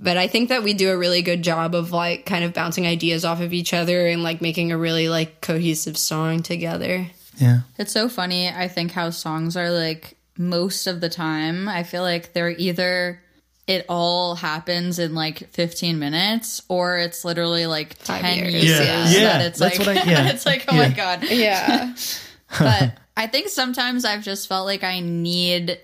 but 0.00 0.16
i 0.16 0.26
think 0.28 0.48
that 0.50 0.62
we 0.62 0.74
do 0.74 0.90
a 0.90 0.96
really 0.96 1.22
good 1.22 1.42
job 1.42 1.74
of 1.74 1.92
like 1.92 2.24
kind 2.26 2.44
of 2.44 2.52
bouncing 2.54 2.86
ideas 2.86 3.24
off 3.24 3.40
of 3.40 3.52
each 3.52 3.72
other 3.74 4.06
and 4.06 4.22
like 4.22 4.40
making 4.40 4.72
a 4.72 4.78
really 4.78 5.08
like 5.08 5.40
cohesive 5.40 5.96
song 5.96 6.42
together 6.42 7.06
Yeah. 7.40 7.60
It's 7.78 7.92
so 7.92 8.08
funny. 8.08 8.48
I 8.48 8.66
think 8.66 8.90
how 8.90 9.10
songs 9.10 9.56
are 9.56 9.70
like 9.70 10.16
most 10.36 10.88
of 10.88 11.00
the 11.00 11.08
time. 11.08 11.68
I 11.68 11.84
feel 11.84 12.02
like 12.02 12.32
they're 12.32 12.50
either 12.50 13.20
it 13.68 13.84
all 13.88 14.34
happens 14.34 14.98
in 14.98 15.14
like 15.14 15.48
15 15.50 16.00
minutes 16.00 16.62
or 16.68 16.98
it's 16.98 17.24
literally 17.24 17.66
like 17.66 17.96
Five 17.98 18.22
10 18.22 18.38
years. 18.38 18.54
years. 18.54 18.80
Yeah. 18.80 19.08
Yeah. 19.10 19.38
that 19.38 19.46
it's 19.46 19.58
That's 19.60 19.78
like, 19.78 19.86
what 19.86 19.98
I- 20.06 20.10
yeah. 20.10 20.28
it's 20.32 20.46
like, 20.46 20.64
oh 20.68 20.74
Yeah. 20.74 20.88
my 20.88 20.94
God. 20.94 21.22
yeah 21.30 21.94
But 22.58 22.94
I 23.16 23.26
think 23.28 23.50
sometimes 23.50 24.04
I've 24.04 24.22
just 24.24 24.48
felt 24.48 24.66
like 24.66 24.82
I 24.82 24.98
need, 25.00 25.78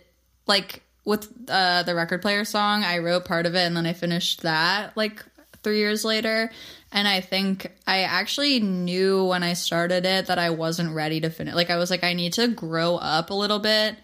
like 0.49 0.83
with 1.05 1.28
uh, 1.48 1.82
the 1.82 1.94
record 1.94 2.22
player 2.22 2.44
song, 2.44 2.82
I 2.84 2.98
wrote 2.98 3.24
part 3.24 3.46
of 3.46 3.55
it 3.55 3.61
and 3.66 3.76
then 3.76 3.86
I 3.86 3.92
finished 3.92 4.42
that 4.42 4.96
like 4.96 5.24
three 5.62 5.78
years 5.78 6.05
later. 6.05 6.50
And 6.92 7.09
I 7.09 7.20
think 7.20 7.72
I 7.86 8.02
actually 8.02 8.61
knew 8.61 9.24
when 9.26 9.42
I 9.42 9.55
started 9.55 10.07
it 10.07 10.26
that 10.26 10.38
I 10.38 10.50
wasn't 10.50 10.94
ready 10.94 11.20
to 11.22 11.30
finish. 11.30 11.55
Like 11.55 11.70
I 11.70 11.76
was 11.76 11.90
like, 11.90 12.05
I 12.05 12.12
need 12.14 12.34
to 12.34 12.48
grow 12.48 12.96
up 12.96 13.30
a 13.30 13.34
little 13.34 13.59
bit 13.59 13.96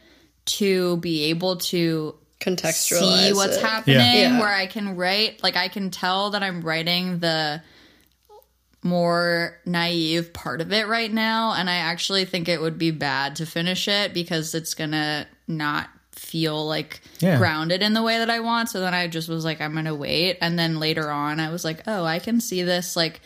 to 0.46 0.96
be 0.98 1.24
able 1.24 1.56
to 1.56 2.16
contextualize 2.40 3.28
see 3.28 3.32
what's 3.34 3.56
it. 3.58 3.62
happening 3.62 3.96
Yeah. 3.96 4.40
where 4.40 4.48
I 4.48 4.66
can 4.66 4.96
write 4.96 5.42
like 5.42 5.56
I 5.56 5.68
can 5.68 5.90
tell 5.90 6.30
that 6.30 6.42
I'm 6.42 6.62
writing 6.62 7.18
the 7.18 7.62
more 8.82 9.58
naive 9.66 10.32
part 10.32 10.62
of 10.62 10.72
it 10.72 10.88
right 10.88 11.12
now 11.12 11.52
and 11.52 11.68
I 11.68 11.74
actually 11.76 12.24
think 12.24 12.48
it 12.48 12.60
would 12.60 12.78
be 12.78 12.90
bad 12.92 13.36
to 13.36 13.46
finish 13.46 13.88
it 13.88 14.14
because 14.14 14.54
it's 14.54 14.72
going 14.72 14.92
to 14.92 15.26
not 15.46 15.90
feel 16.30 16.66
like 16.66 17.00
Yeah. 17.20 17.38
grounded 17.38 17.82
in 17.82 17.92
the 17.92 18.02
way 18.02 18.18
that 18.18 18.30
I 18.30 18.40
want 18.40 18.68
so 18.68 18.80
then 18.80 18.94
I 18.94 19.08
just 19.08 19.28
was 19.28 19.44
like 19.44 19.60
I'm 19.60 19.72
going 19.72 19.84
to 19.86 19.94
wait 19.94 20.38
and 20.40 20.58
then 20.58 20.78
later 20.80 21.10
on 21.10 21.40
I 21.40 21.50
was 21.50 21.64
like 21.64 21.82
oh 21.86 22.04
I 22.04 22.18
can 22.20 22.40
see 22.40 22.62
this 22.62 22.94
like 22.96 23.20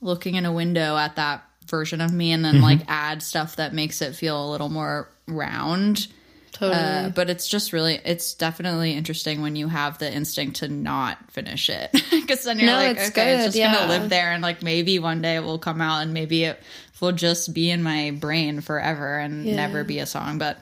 looking 0.00 0.34
in 0.36 0.46
a 0.46 0.52
window 0.52 0.96
at 0.96 1.16
that 1.16 1.42
version 1.66 2.00
of 2.00 2.12
me 2.12 2.30
and 2.32 2.44
then 2.44 2.60
like 2.62 2.80
add 2.88 3.22
stuff 3.22 3.56
that 3.56 3.74
makes 3.74 4.00
it 4.00 4.14
feel 4.14 4.48
a 4.48 4.50
little 4.50 4.68
more 4.68 5.08
round 5.26 6.06
totally 6.52 6.80
uh, 7.06 7.08
but 7.10 7.28
it's 7.28 7.46
just 7.48 7.72
really, 7.74 8.00
it's 8.04 8.32
definitely 8.32 8.92
interesting 8.94 9.42
when 9.42 9.56
you 9.56 9.68
have 9.68 9.98
the 9.98 10.10
instinct 10.10 10.56
to 10.56 10.68
not 10.68 11.18
finish 11.30 11.68
it. 11.68 11.90
Because 12.10 12.44
then 12.44 12.58
you're 12.58 12.70
No, 12.70 12.76
like, 12.76 12.96
it's 12.96 13.10
okay, 13.10 13.34
it's 13.34 13.44
just 13.44 13.56
yeah. 13.58 13.74
going 13.74 13.88
to 13.88 13.98
live 13.98 14.08
there. 14.10 14.32
And 14.32 14.42
like 14.42 14.62
maybe 14.62 14.98
one 14.98 15.20
day 15.20 15.36
it 15.36 15.44
will 15.44 15.58
come 15.58 15.82
out 15.82 16.00
and 16.00 16.14
maybe 16.14 16.44
it 16.44 16.58
will 17.00 17.12
just 17.12 17.52
be 17.52 17.70
in 17.70 17.82
my 17.82 18.10
brain 18.12 18.62
forever 18.62 19.18
and 19.18 19.44
Yeah. 19.44 19.56
never 19.56 19.84
be 19.84 19.98
a 19.98 20.06
song. 20.06 20.38
But 20.38 20.58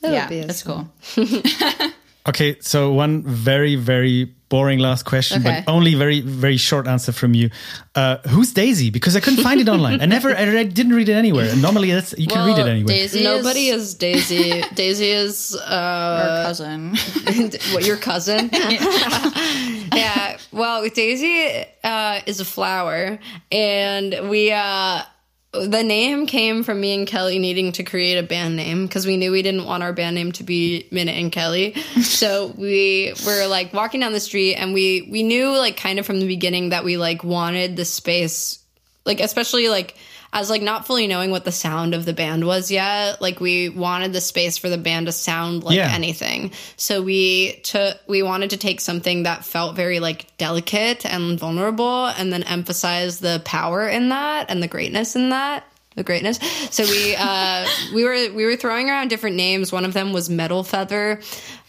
That'll 0.00 0.16
yeah, 0.16 0.28
be 0.28 0.38
a 0.40 0.44
it's 0.46 0.62
cool. 0.62 0.88
Okay, 2.28 2.56
so 2.60 2.92
one 2.92 3.22
very, 3.22 3.74
very 3.74 4.24
boring 4.50 4.80
last 4.80 5.04
question, 5.06 5.40
Okay. 5.40 5.62
but 5.64 5.72
only 5.72 5.94
very, 5.94 6.20
very 6.20 6.58
short 6.58 6.86
answer 6.86 7.10
from 7.10 7.32
you. 7.32 7.48
Uh, 7.94 8.18
who's 8.28 8.52
Daisy? 8.52 8.90
Because 8.90 9.16
I 9.16 9.20
couldn't 9.20 9.42
find 9.42 9.62
it 9.62 9.68
online. 9.68 10.02
I 10.02 10.04
never, 10.06 10.36
I 10.36 10.44
read, 10.44 10.74
didn't 10.74 10.92
read 10.92 11.08
it 11.08 11.14
anywhere. 11.14 11.48
And 11.50 11.62
normally, 11.62 11.90
that's, 11.90 12.12
you 12.18 12.26
can 12.26 12.46
read 12.46 12.58
it 12.58 12.68
anywhere. 12.68 12.94
Daisy 12.94 13.24
Nobody 13.24 13.68
is 13.68 13.82
is 13.82 13.94
Daisy. 13.94 14.62
Daisy 14.74 15.08
is 15.08 15.56
our 15.56 16.20
uh, 16.20 16.44
cousin. 16.44 16.90
what 17.72 17.86
your 17.86 17.96
cousin? 17.96 18.50
yeah. 18.52 20.36
Well, 20.52 20.86
Daisy 20.90 21.64
uh, 21.82 22.20
is 22.26 22.40
a 22.40 22.44
flower, 22.44 23.18
and 23.50 24.28
we 24.28 24.52
uh, 24.52 25.02
the 25.52 25.82
name 25.82 26.26
came 26.26 26.62
from 26.62 26.80
me 26.80 26.94
and 26.94 27.06
Kelley 27.06 27.38
needing 27.38 27.72
to 27.72 27.82
create 27.82 28.18
a 28.18 28.22
band 28.22 28.56
name 28.56 28.86
because 28.86 29.06
we 29.06 29.16
knew 29.16 29.32
we 29.32 29.42
didn't 29.42 29.64
want 29.64 29.82
our 29.82 29.92
band 29.92 30.14
name 30.14 30.32
to 30.32 30.44
be 30.44 30.86
Mina 30.90 31.12
and 31.12 31.32
Kelly. 31.32 31.74
so 32.02 32.52
we 32.56 33.14
were 33.26 33.46
like 33.46 33.72
walking 33.72 34.00
down 34.00 34.12
the 34.12 34.20
street, 34.20 34.56
and 34.56 34.74
we 34.74 35.08
we 35.10 35.22
knew 35.22 35.56
like 35.56 35.76
kind 35.76 35.98
of 35.98 36.06
from 36.06 36.20
the 36.20 36.26
beginning 36.26 36.70
that 36.70 36.84
we 36.84 36.96
like 36.96 37.24
wanted 37.24 37.76
the 37.76 37.84
space 37.84 38.58
like 39.08 39.20
especially 39.20 39.68
like 39.68 39.96
as 40.32 40.50
like 40.50 40.60
not 40.62 40.86
fully 40.86 41.06
knowing 41.06 41.30
what 41.30 41.44
the 41.44 41.52
sound 41.52 41.94
of 41.94 42.04
the 42.04 42.12
band 42.12 42.46
was 42.46 42.70
yet 42.70 43.20
like 43.22 43.40
we 43.40 43.68
wanted 43.68 44.12
the 44.12 44.20
space 44.20 44.58
for 44.58 44.68
the 44.68 44.76
band 44.78 45.06
to 45.06 45.12
sound 45.12 45.64
like 45.64 45.76
Yeah. 45.76 45.90
anything 45.92 46.52
so 46.76 47.02
we 47.02 47.54
took 47.62 47.96
we 48.06 48.22
wanted 48.22 48.50
to 48.50 48.56
take 48.58 48.80
something 48.80 49.22
that 49.22 49.44
felt 49.44 49.74
very 49.74 50.00
like 50.00 50.26
delicate 50.36 51.06
and 51.06 51.38
vulnerable 51.38 52.06
and 52.06 52.32
then 52.32 52.42
emphasize 52.42 53.20
the 53.20 53.40
power 53.44 53.88
in 53.88 54.10
that 54.10 54.50
and 54.50 54.62
the 54.62 54.68
greatness 54.68 55.16
in 55.16 55.30
that 55.30 55.64
the 55.96 56.04
greatness 56.04 56.38
so 56.70 56.84
we 56.84 57.16
uh 57.18 57.66
we 57.94 58.04
were 58.04 58.32
we 58.34 58.44
were 58.44 58.54
throwing 58.56 58.88
around 58.90 59.08
different 59.08 59.34
names 59.36 59.72
one 59.72 59.84
of 59.84 59.94
them 59.94 60.12
was 60.12 60.28
metal 60.30 60.62
feather 60.62 61.20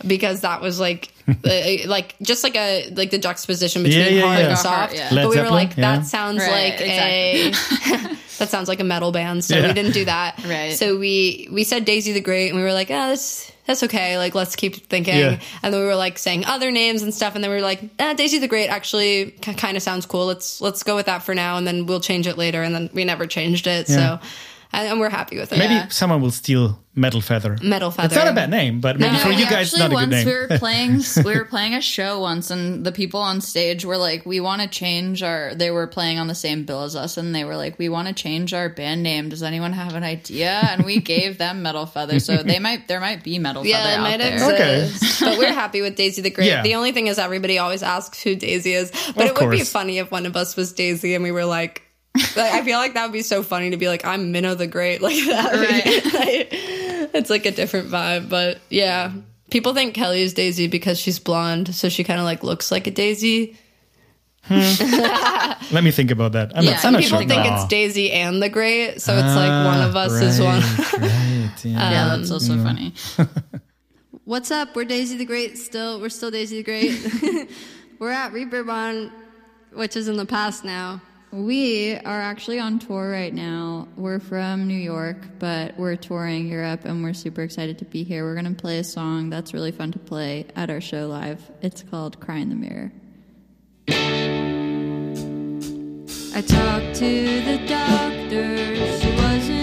because 0.06 0.42
that 0.42 0.62
was 0.62 0.80
like 0.80 1.12
uh, 1.46 1.78
like 1.88 2.16
just 2.22 2.44
like 2.44 2.56
a 2.56 2.90
like 2.92 3.10
the 3.10 3.18
juxtaposition 3.18 3.84
between 3.84 4.02
Yeah, 4.02 4.10
yeah, 4.10 4.22
hard 4.22 4.40
yeah. 4.40 4.46
and 4.46 4.54
Like 4.54 4.66
heart, 4.66 4.90
soft 4.92 4.96
yeah. 4.96 5.10
Led 5.16 5.24
but 5.24 5.30
we 5.30 5.38
were 5.38 5.44
Zeppelin, 5.44 5.54
like 5.54 5.78
yeah. 5.78 5.98
that 5.98 6.06
sounds 6.06 6.40
Right, 6.40 6.72
like 6.74 6.82
a 6.82 7.52
that 8.40 8.50
sounds 8.50 8.68
like 8.68 8.80
a 8.80 8.84
metal 8.84 9.12
band 9.12 9.44
so 9.46 9.56
Yeah. 9.56 9.68
we 9.68 9.74
didn't 9.74 9.94
do 9.94 10.06
that 10.06 10.44
Right. 10.46 10.74
so 10.74 10.98
we 10.98 11.48
we 11.52 11.64
said 11.64 11.86
daisy 11.86 12.12
the 12.14 12.22
great 12.22 12.50
and 12.50 12.58
we 12.58 12.64
were 12.64 12.74
like 12.74 12.90
oh 12.90 13.10
that's 13.10 13.52
that's 13.66 13.84
okay 13.84 14.18
like 14.18 14.34
let's 14.34 14.56
keep 14.56 14.88
thinking 14.88 15.16
Yeah. 15.18 15.40
and 15.62 15.72
then 15.74 15.80
we 15.82 15.86
were 15.88 15.96
like 15.96 16.18
saying 16.18 16.44
other 16.46 16.72
names 16.72 17.04
and 17.04 17.14
stuff 17.14 17.36
and 17.36 17.44
then 17.44 17.52
we 17.52 17.58
were 17.58 17.62
like 17.62 17.82
eh, 18.00 18.14
daisy 18.16 18.40
the 18.40 18.48
great 18.48 18.68
actually 18.70 19.32
k- 19.42 19.54
kind 19.54 19.78
of 19.78 19.84
sounds 19.84 20.06
cool 20.08 20.26
let's 20.26 20.60
let's 20.60 20.82
go 20.82 20.96
with 20.96 21.06
that 21.06 21.22
for 21.24 21.36
now 21.36 21.58
and 21.58 21.68
then 21.68 21.86
we'll 21.86 22.00
change 22.00 22.26
it 22.26 22.38
later 22.38 22.64
and 22.64 22.74
then 22.74 22.90
we 22.94 23.06
never 23.06 23.28
changed 23.28 23.68
it 23.68 23.88
Yeah. 23.88 24.18
so 24.20 24.26
and, 24.72 24.88
and 24.88 25.00
we're 25.00 25.10
happy 25.10 25.38
with 25.38 25.52
it 25.52 25.58
Maybe 25.58 25.74
Yeah. 25.74 25.88
someone 25.90 26.22
will 26.22 26.32
steal 26.32 26.80
Metal 26.96 27.22
Feather. 27.22 27.56
Metal 27.64 27.92
Feather. 27.92 28.08
It's 28.08 28.16
not 28.16 28.28
a 28.28 28.34
bad 28.34 28.50
name, 28.50 28.82
but 28.82 29.00
maybe 29.00 29.14
No, 29.14 29.20
for 29.20 29.30
you 29.30 29.46
guys, 29.46 29.74
actually 29.74 29.80
not 29.80 29.86
a 29.86 29.90
good 29.90 29.96
once 29.96 30.12
name. 30.12 30.26
we 30.28 30.34
were 30.34 30.58
playing 30.60 31.02
we 31.26 31.38
were 31.38 31.46
playing 31.46 31.74
a 31.74 31.80
show 31.82 32.20
once 32.20 32.52
and 32.52 32.86
the 32.86 32.92
people 32.92 33.22
on 33.22 33.40
stage 33.40 33.86
were 33.86 33.96
like 33.98 34.26
we 34.26 34.42
want 34.42 34.62
to 34.62 34.68
change 34.68 35.24
our 35.24 35.56
they 35.56 35.72
were 35.72 35.88
playing 35.88 36.20
on 36.20 36.28
the 36.28 36.36
same 36.36 36.66
bill 36.66 36.84
as 36.84 36.98
us 36.98 37.16
and 37.16 37.34
they 37.34 37.46
were 37.46 37.56
like 37.56 37.80
we 37.80 37.88
want 37.88 38.10
to 38.10 38.14
change 38.14 38.54
our 38.54 38.68
band 38.68 39.02
name 39.02 39.30
does 39.30 39.42
anyone 39.44 39.72
have 39.72 39.96
an 39.96 40.04
idea 40.04 40.60
and 40.72 40.84
we 40.84 41.00
gave 41.00 41.38
them 41.38 41.62
metal 41.62 41.86
feather 41.86 42.20
so 42.20 42.38
they 42.44 42.60
might 42.68 42.88
there 42.90 43.00
might 43.00 43.24
be 43.24 43.40
metal 43.40 43.66
Yeah, 43.66 43.78
feather 43.78 43.90
it 43.94 43.98
out 43.98 44.02
might 44.04 44.18
there 44.18 44.84
exist. 44.84 45.22
but 45.22 45.38
we're 45.38 45.54
happy 45.54 45.82
with 45.82 45.96
Daisy 45.96 46.22
the 46.22 46.32
Great. 46.32 46.48
Yeah. 46.48 46.64
The 46.64 46.76
only 46.76 46.92
thing 46.92 47.08
is 47.08 47.18
everybody 47.18 47.60
always 47.60 47.82
asks 47.82 48.22
who 48.22 48.36
Daisy 48.36 48.74
is. 48.74 48.92
But 49.16 49.30
Of 49.30 49.38
it 49.38 49.42
would 49.42 49.52
be 49.52 49.64
funny 49.64 50.00
if 50.00 50.12
one 50.12 50.26
of 50.26 50.36
us 50.36 50.56
was 50.58 50.74
Daisy 50.74 51.16
and 51.16 51.24
we 51.24 51.32
were 51.32 51.46
like 51.46 51.84
like, 52.16 52.38
I 52.54 52.64
feel 52.64 52.78
like 52.78 52.94
that 52.96 53.04
would 53.06 53.14
be 53.14 53.22
so 53.22 53.44
funny 53.44 53.70
to 53.72 53.78
be 53.78 53.88
like, 53.88 54.06
I'm 54.06 54.32
Mina 54.32 54.56
the 54.56 54.68
Great, 54.68 55.02
like 55.02 55.16
that. 55.26 55.54
Right. 55.56 56.48
it's 57.14 57.30
like 57.30 57.46
a 57.46 57.52
different 57.52 57.90
vibe, 57.90 58.30
but 58.30 58.60
yeah. 58.70 59.12
People 59.52 59.74
think 59.74 59.94
Kelley 59.96 60.22
is 60.22 60.34
Daisy 60.34 60.68
because 60.68 61.00
she's 61.00 61.18
blonde, 61.20 61.74
so 61.74 61.90
she 61.90 62.04
kind 62.04 62.20
of 62.20 62.26
like 62.26 62.44
looks 62.44 62.72
like 62.72 62.86
a 62.88 62.92
Daisy. 62.92 63.58
Let 64.50 65.84
me 65.84 65.92
think 65.92 66.12
about 66.12 66.32
that. 66.34 66.52
I'm 66.56 66.64
Yeah, 66.64 66.72
not, 66.72 66.86
I'm 66.86 66.94
not 66.94 67.02
People 67.04 67.20
sure. 67.20 67.28
think 67.28 67.46
No. 67.46 67.54
it's 67.56 67.66
Daisy 67.68 68.12
and 68.12 68.42
the 68.42 68.50
Great, 68.50 69.02
so 69.02 69.14
it's 69.14 69.36
like 69.36 69.66
one 69.66 69.82
of 69.82 69.96
us 69.96 70.12
Ah, 70.14 70.24
is 70.26 70.40
one. 70.42 70.62
right, 70.62 70.92
right, 71.02 71.66
yeah. 71.66 71.92
yeah 71.92 72.16
that's 72.18 72.32
also 72.32 72.58
funny 72.64 72.94
What's 74.26 74.52
up? 74.52 74.76
We're 74.76 74.86
Daisy 74.86 75.18
the 75.18 75.26
Great 75.26 75.58
still. 75.58 76.00
We're 76.00 76.10
still 76.10 76.30
Daisy 76.32 76.62
the 76.62 76.64
Great. 76.64 77.50
we're 78.00 78.12
at 78.12 78.32
Reeperbahn, 78.32 79.12
which 79.74 79.96
is 79.96 80.08
in 80.08 80.18
the 80.18 80.26
past 80.26 80.64
now. 80.64 81.02
We 81.32 81.96
are 81.96 82.20
actually 82.22 82.60
on 82.60 82.80
tour 82.80 83.12
right 83.12 83.32
now. 83.32 83.88
We're 83.96 84.20
from 84.20 84.68
New 84.68 84.74
York, 84.74 85.18
but 85.38 85.78
we're 85.78 85.96
touring 85.96 86.48
Europe 86.48 86.86
and 86.86 87.04
we're 87.04 87.14
super 87.14 87.44
excited 87.44 87.78
to 87.80 87.86
be 87.86 88.04
here. 88.04 88.24
We're 88.24 88.34
going 88.34 88.54
to 88.56 88.60
play 88.60 88.80
a 88.80 88.84
song 88.84 89.30
that's 89.30 89.54
really 89.54 89.72
fun 89.72 89.92
to 89.92 90.00
play 90.00 90.48
at 90.56 90.72
our 90.72 90.82
show 90.82 91.08
live. 91.08 91.40
It's 91.62 91.84
called 91.84 92.20
Cry 92.20 92.38
in 92.38 92.50
the 92.50 92.56
Mirror. 92.56 92.92
I 96.36 96.42
talked 96.42 96.96
to 96.96 97.42
the 97.42 97.58
doctor. 97.68 98.76
She 99.00 99.12
wasn't 99.12 99.59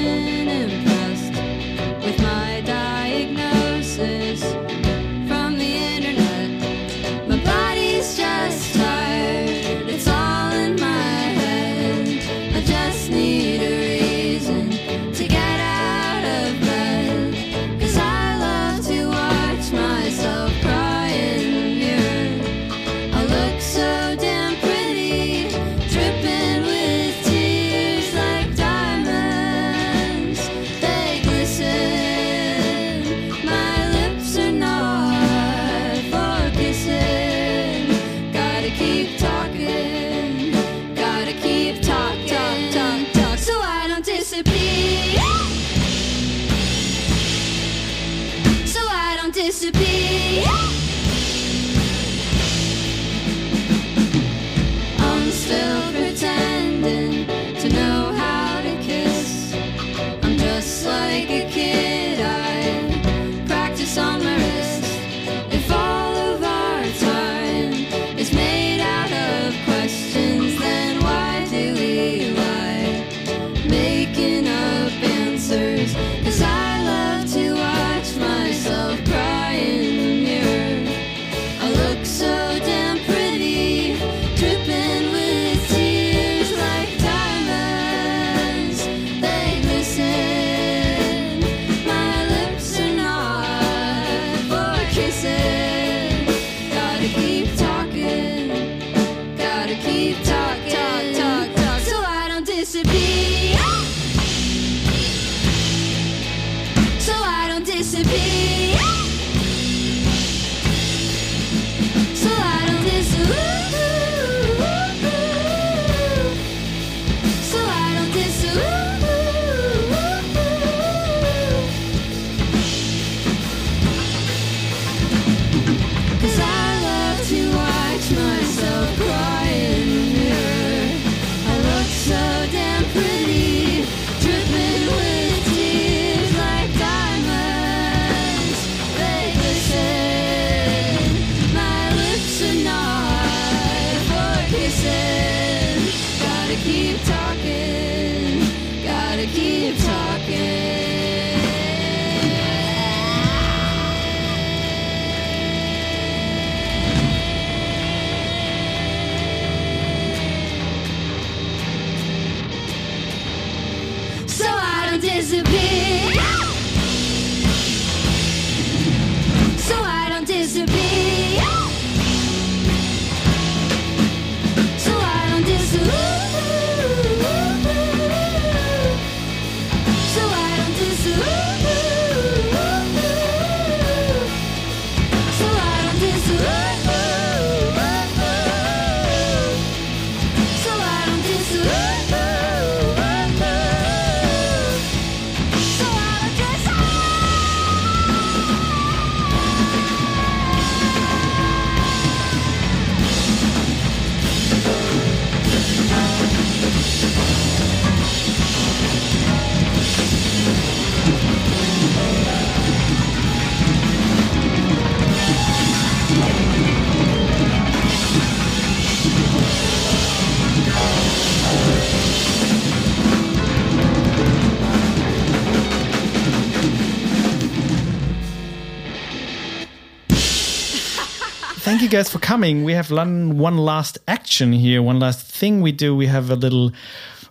you 231.86 231.90
guys 231.98 232.10
for 232.10 232.18
coming. 232.18 232.64
We 232.64 232.72
have 232.72 232.90
one, 232.90 233.38
one 233.38 233.58
last 233.58 233.98
action 234.08 234.52
here, 234.52 234.82
one 234.82 234.98
last 234.98 235.20
thing 235.24 235.60
we 235.60 235.70
do. 235.70 235.94
We 235.94 236.06
have 236.06 236.30
a 236.30 236.34
little 236.34 236.72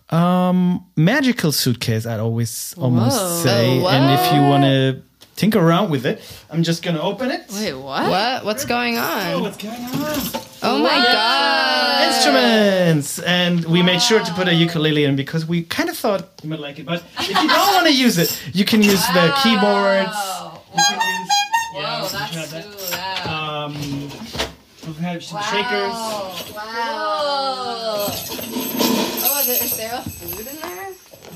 um, 0.08 0.82
magical 0.96 1.52
suitcase, 1.52 2.06
I'd 2.06 2.20
always 2.20 2.74
almost 2.78 3.20
Whoa. 3.20 3.42
say. 3.44 3.80
Oh, 3.82 3.88
and 3.88 4.04
if 4.18 4.32
you 4.32 4.40
want 4.40 4.64
to 4.64 5.02
tinker 5.36 5.58
around 5.58 5.90
with 5.90 6.06
it, 6.06 6.22
I'm 6.50 6.62
just 6.62 6.82
going 6.82 6.96
to 6.96 7.02
open 7.02 7.30
it. 7.30 7.44
Wait, 7.52 7.74
what? 7.74 8.08
What? 8.08 8.44
What's 8.46 8.64
going 8.64 8.96
Oh, 8.96 9.00
on? 9.02 9.42
what's 9.42 9.58
going 9.58 9.74
on? 9.84 10.42
Oh 10.62 10.78
my 10.82 10.88
god. 10.88 12.06
Instruments! 12.08 13.18
And 13.18 13.62
we 13.66 13.82
made 13.82 14.00
sure 14.00 14.24
to 14.24 14.32
put 14.32 14.48
a 14.48 14.54
ukulele 14.54 15.04
in 15.04 15.16
because 15.16 15.44
we 15.44 15.64
kind 15.64 15.90
of 15.90 15.98
thought 15.98 16.30
you 16.42 16.48
might 16.48 16.60
like 16.60 16.78
it. 16.78 16.86
But 16.86 17.02
if 17.18 17.28
you 17.28 17.34
don't 17.34 17.74
want 17.74 17.86
to 17.86 17.94
use 17.94 18.16
it, 18.16 18.40
you 18.54 18.64
can 18.64 18.82
use 18.82 19.04
the 19.08 19.34
keyboards. 19.42 20.16
You 20.74 20.82
can 20.88 21.00
use, 21.20 21.30
yeah, 21.74 22.02
we 22.02 22.08
can 22.08 22.70
that. 22.90 23.26
Um, 23.26 24.35
we 24.86 24.92
have 24.94 25.22
some 25.24 25.42
shakers. 25.42 25.92
Wow! 26.54 28.06
Oh, 28.08 29.40
is, 29.40 29.48
it, 29.48 29.62
is 29.62 29.76
there 29.76 29.94
a 29.94 30.02
food 30.02 30.46
in 30.46 30.56
there? 30.60 30.92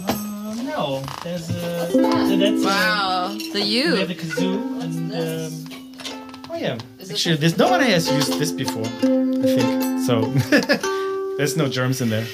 Um, 0.09 0.67
no, 0.67 1.03
there's 1.25 1.51
a. 1.51 1.91
So 1.91 2.37
that's 2.37 2.65
Wow. 2.65 3.37
The 3.53 3.61
Uh, 3.61 3.93
we 3.93 3.99
have 3.99 4.09
the 4.09 4.15
kazoo 4.15 4.81
and. 4.83 5.13
Um, 5.13 6.51
oh 6.51 6.57
yeah. 6.57 6.79
Actually, 7.11 7.37
there's 7.37 7.59
no 7.59 7.69
one 7.69 7.81
has 7.81 8.11
used 8.11 8.39
this 8.39 8.53
before. 8.53 8.85
I 8.85 9.57
think 9.57 10.01
so. 10.07 10.27
there's 11.37 11.57
no 11.57 11.69
germs 11.69 12.01
in 12.01 12.11
there. 12.11 12.27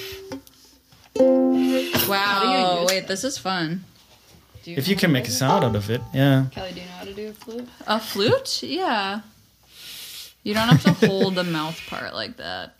Wow. 2.06 2.84
Wait, 2.88 3.08
this 3.08 3.24
is 3.24 3.38
fun. 3.38 3.84
If 4.66 4.88
you 4.88 4.96
can 4.96 5.12
make 5.12 5.28
a 5.28 5.30
sound 5.30 5.64
out 5.64 5.76
of 5.76 5.88
it, 5.90 6.02
yeah. 6.12 6.46
Kelley, 6.50 6.72
do 6.72 6.80
you 6.80 6.86
know 6.86 6.92
how 6.92 7.04
to 7.04 7.14
do 7.14 7.28
a 7.28 7.32
flute? 7.32 7.68
A 7.86 8.00
flute? 8.00 8.62
Yeah. 8.64 9.20
You 10.46 10.54
don't 10.54 10.68
have 10.68 11.00
to 11.00 11.06
hold 11.08 11.34
the 11.34 11.42
mouth 11.42 11.76
part 11.88 12.14
like 12.14 12.36
that. 12.36 12.76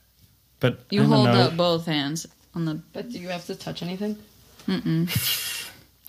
But 0.60 0.78
You 0.88 1.02
I 1.02 1.06
hold 1.06 1.26
know. 1.26 1.48
the, 1.48 1.56
both 1.56 1.84
hands 1.86 2.24
on 2.54 2.64
the. 2.64 2.80
But 2.92 3.10
do 3.10 3.18
you 3.18 3.26
have 3.30 3.44
to 3.46 3.56
touch 3.56 3.82
anything? 3.82 4.16
You 4.68 5.08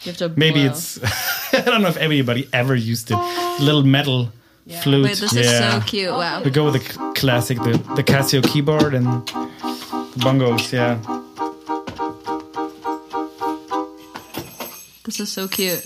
have 0.06 0.18
to. 0.18 0.30
Maybe 0.36 0.62
blow. 0.62 0.70
it's. 0.70 1.00
I 1.54 1.62
don't 1.62 1.82
know 1.82 1.88
if 1.88 1.98
anybody 1.98 2.48
ever 2.54 2.76
used 2.76 3.10
it. 3.10 3.18
Little 3.60 3.82
metal 3.82 4.30
flute. 4.84 5.06
Wait, 5.06 5.18
this 5.18 5.34
yeah. 5.34 5.42
is 5.42 5.74
so 5.74 5.90
cute. 5.90 6.12
Wow. 6.12 6.44
We 6.44 6.52
go 6.52 6.66
with 6.66 6.76
the 6.76 7.14
classic, 7.16 7.58
the, 7.58 7.72
the 7.96 8.04
Casio 8.04 8.44
keyboard 8.44 8.94
and 8.94 9.08
the 9.08 10.20
bongos. 10.20 10.72
Yeah. 10.72 11.00
This 15.06 15.20
is 15.20 15.32
so 15.32 15.48
cute. 15.48 15.84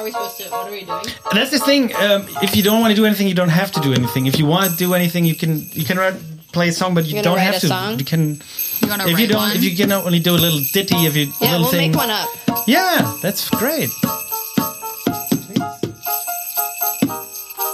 Are 0.00 0.04
we 0.04 0.12
supposed 0.12 0.38
to? 0.38 0.44
What 0.48 0.66
are 0.66 0.70
we 0.70 0.84
doing? 0.84 1.04
That's 1.30 1.50
the 1.50 1.58
thing. 1.58 1.94
Um, 1.94 2.24
if 2.40 2.56
you 2.56 2.62
don't 2.62 2.80
want 2.80 2.90
to 2.92 2.96
do 2.96 3.04
anything, 3.04 3.28
you 3.28 3.34
don't 3.34 3.50
have 3.50 3.70
to 3.72 3.80
do 3.80 3.92
anything. 3.92 4.24
If 4.24 4.38
you 4.38 4.46
want 4.46 4.70
to 4.70 4.76
do 4.78 4.94
anything, 4.94 5.26
you 5.26 5.34
can 5.34 5.58
you 5.72 5.84
can 5.84 5.98
write, 5.98 6.14
play 6.52 6.68
a 6.68 6.72
song, 6.72 6.94
but 6.94 7.04
you 7.04 7.16
You're 7.16 7.22
don't 7.22 7.34
gonna 7.36 7.42
have 7.44 7.52
write 7.56 7.60
to. 7.60 7.66
song? 7.68 7.98
You 7.98 8.06
can. 8.06 8.40
You 8.80 8.88
want 8.88 9.02
to 9.02 9.08
If 9.08 9.12
write 9.14 9.20
you 9.20 9.26
don't, 9.28 9.36
one? 9.42 9.56
if 9.58 9.62
you 9.62 9.76
can 9.76 9.92
only 9.92 10.18
do 10.18 10.34
a 10.34 10.40
little 10.40 10.60
ditty, 10.72 11.04
if 11.04 11.14
you 11.18 11.24
a 11.24 11.44
Yeah, 11.44 11.50
little 11.58 11.60
we'll 11.64 11.70
thing, 11.70 11.90
make 11.90 11.98
one 12.00 12.08
up. 12.08 12.30
yeah, 12.66 13.14
that's 13.20 13.50
great. 13.50 13.90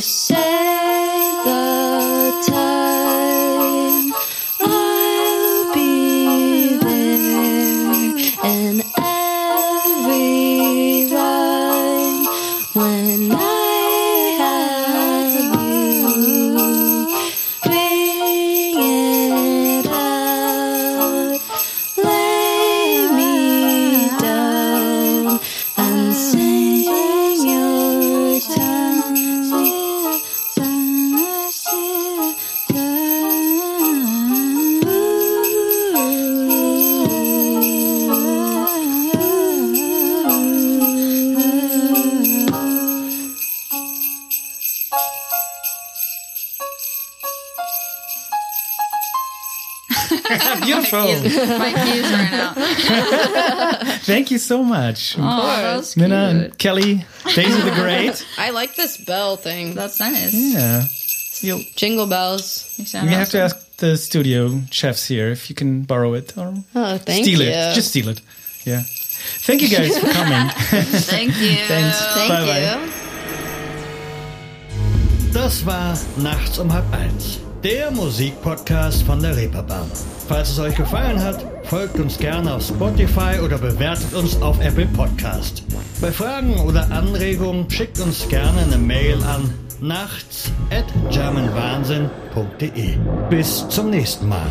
say 0.00 0.47
My 51.58 51.72
keys 51.84 52.10
ran 52.10 52.34
out. 52.34 52.56
Thank 54.04 54.30
you 54.30 54.38
so 54.38 54.62
much, 54.62 55.16
Oh, 55.18 55.20
that 55.46 55.76
was 55.76 55.96
Mina 55.96 56.14
and 56.30 56.58
Kelley. 56.58 57.04
Daisy 57.34 57.60
the 57.62 57.70
Great. 57.74 58.24
I 58.38 58.50
like 58.50 58.74
this 58.76 58.96
bell 59.04 59.36
thing. 59.36 59.74
That's 59.74 59.98
nice. 60.00 60.32
Yeah. 60.34 60.84
You 61.40 61.62
Jingle 61.76 62.06
bells. 62.06 62.74
You 62.78 62.84
sound 62.86 63.08
you 63.10 63.16
have 63.16 63.30
to 63.30 63.38
ask 63.40 63.56
the 63.76 63.96
studio 63.96 64.60
chefs 64.70 65.06
here 65.06 65.30
if 65.30 65.48
you 65.48 65.54
can 65.54 65.82
borrow 65.82 66.14
it 66.14 66.36
or 66.36 66.52
Oh, 66.74 66.98
thank 66.98 67.24
steal 67.24 67.40
you. 67.42 67.48
it. 67.50 67.74
Just 67.74 67.88
steal 67.90 68.08
it. 68.08 68.20
Yeah. 68.64 68.82
Thank 69.46 69.62
you 69.62 69.68
guys 69.68 69.98
for 69.98 70.06
coming. 70.10 70.48
Thank 71.10 71.36
you. 71.40 71.56
Thanks. 71.66 71.98
thank 72.14 72.28
bye 72.28 72.46
bye. 72.46 72.60
you. 72.84 72.92
Das 75.32 75.64
war 75.66 75.96
Nachts 76.16 76.58
um 76.58 76.72
halb 76.72 76.92
eins, 76.92 77.38
der 77.62 77.90
Musikpodcast 77.90 79.02
von 79.02 79.20
der 79.20 79.36
Reeperbahn. 79.36 79.90
Falls 80.28 80.50
es 80.50 80.58
euch 80.58 80.74
gefallen 80.74 81.22
hat, 81.22 81.44
folgt 81.64 81.98
uns 81.98 82.18
gerne 82.18 82.54
auf 82.54 82.62
Spotify 82.62 83.40
oder 83.44 83.58
bewertet 83.58 84.12
uns 84.14 84.40
auf 84.40 84.60
Apple 84.60 84.86
Podcast. 84.86 85.64
Bei 86.00 86.12
Fragen 86.12 86.58
oder 86.60 86.90
Anregungen 86.90 87.68
schickt 87.70 88.00
uns 88.00 88.28
gerne 88.28 88.60
eine 88.62 88.78
Mail 88.78 89.22
an 89.24 89.52
nachts 89.80 90.50
at 90.70 90.86
germanwahnsinn.de. 91.12 92.96
Bis 93.30 93.68
zum 93.68 93.90
nächsten 93.90 94.28
Mal. 94.28 94.50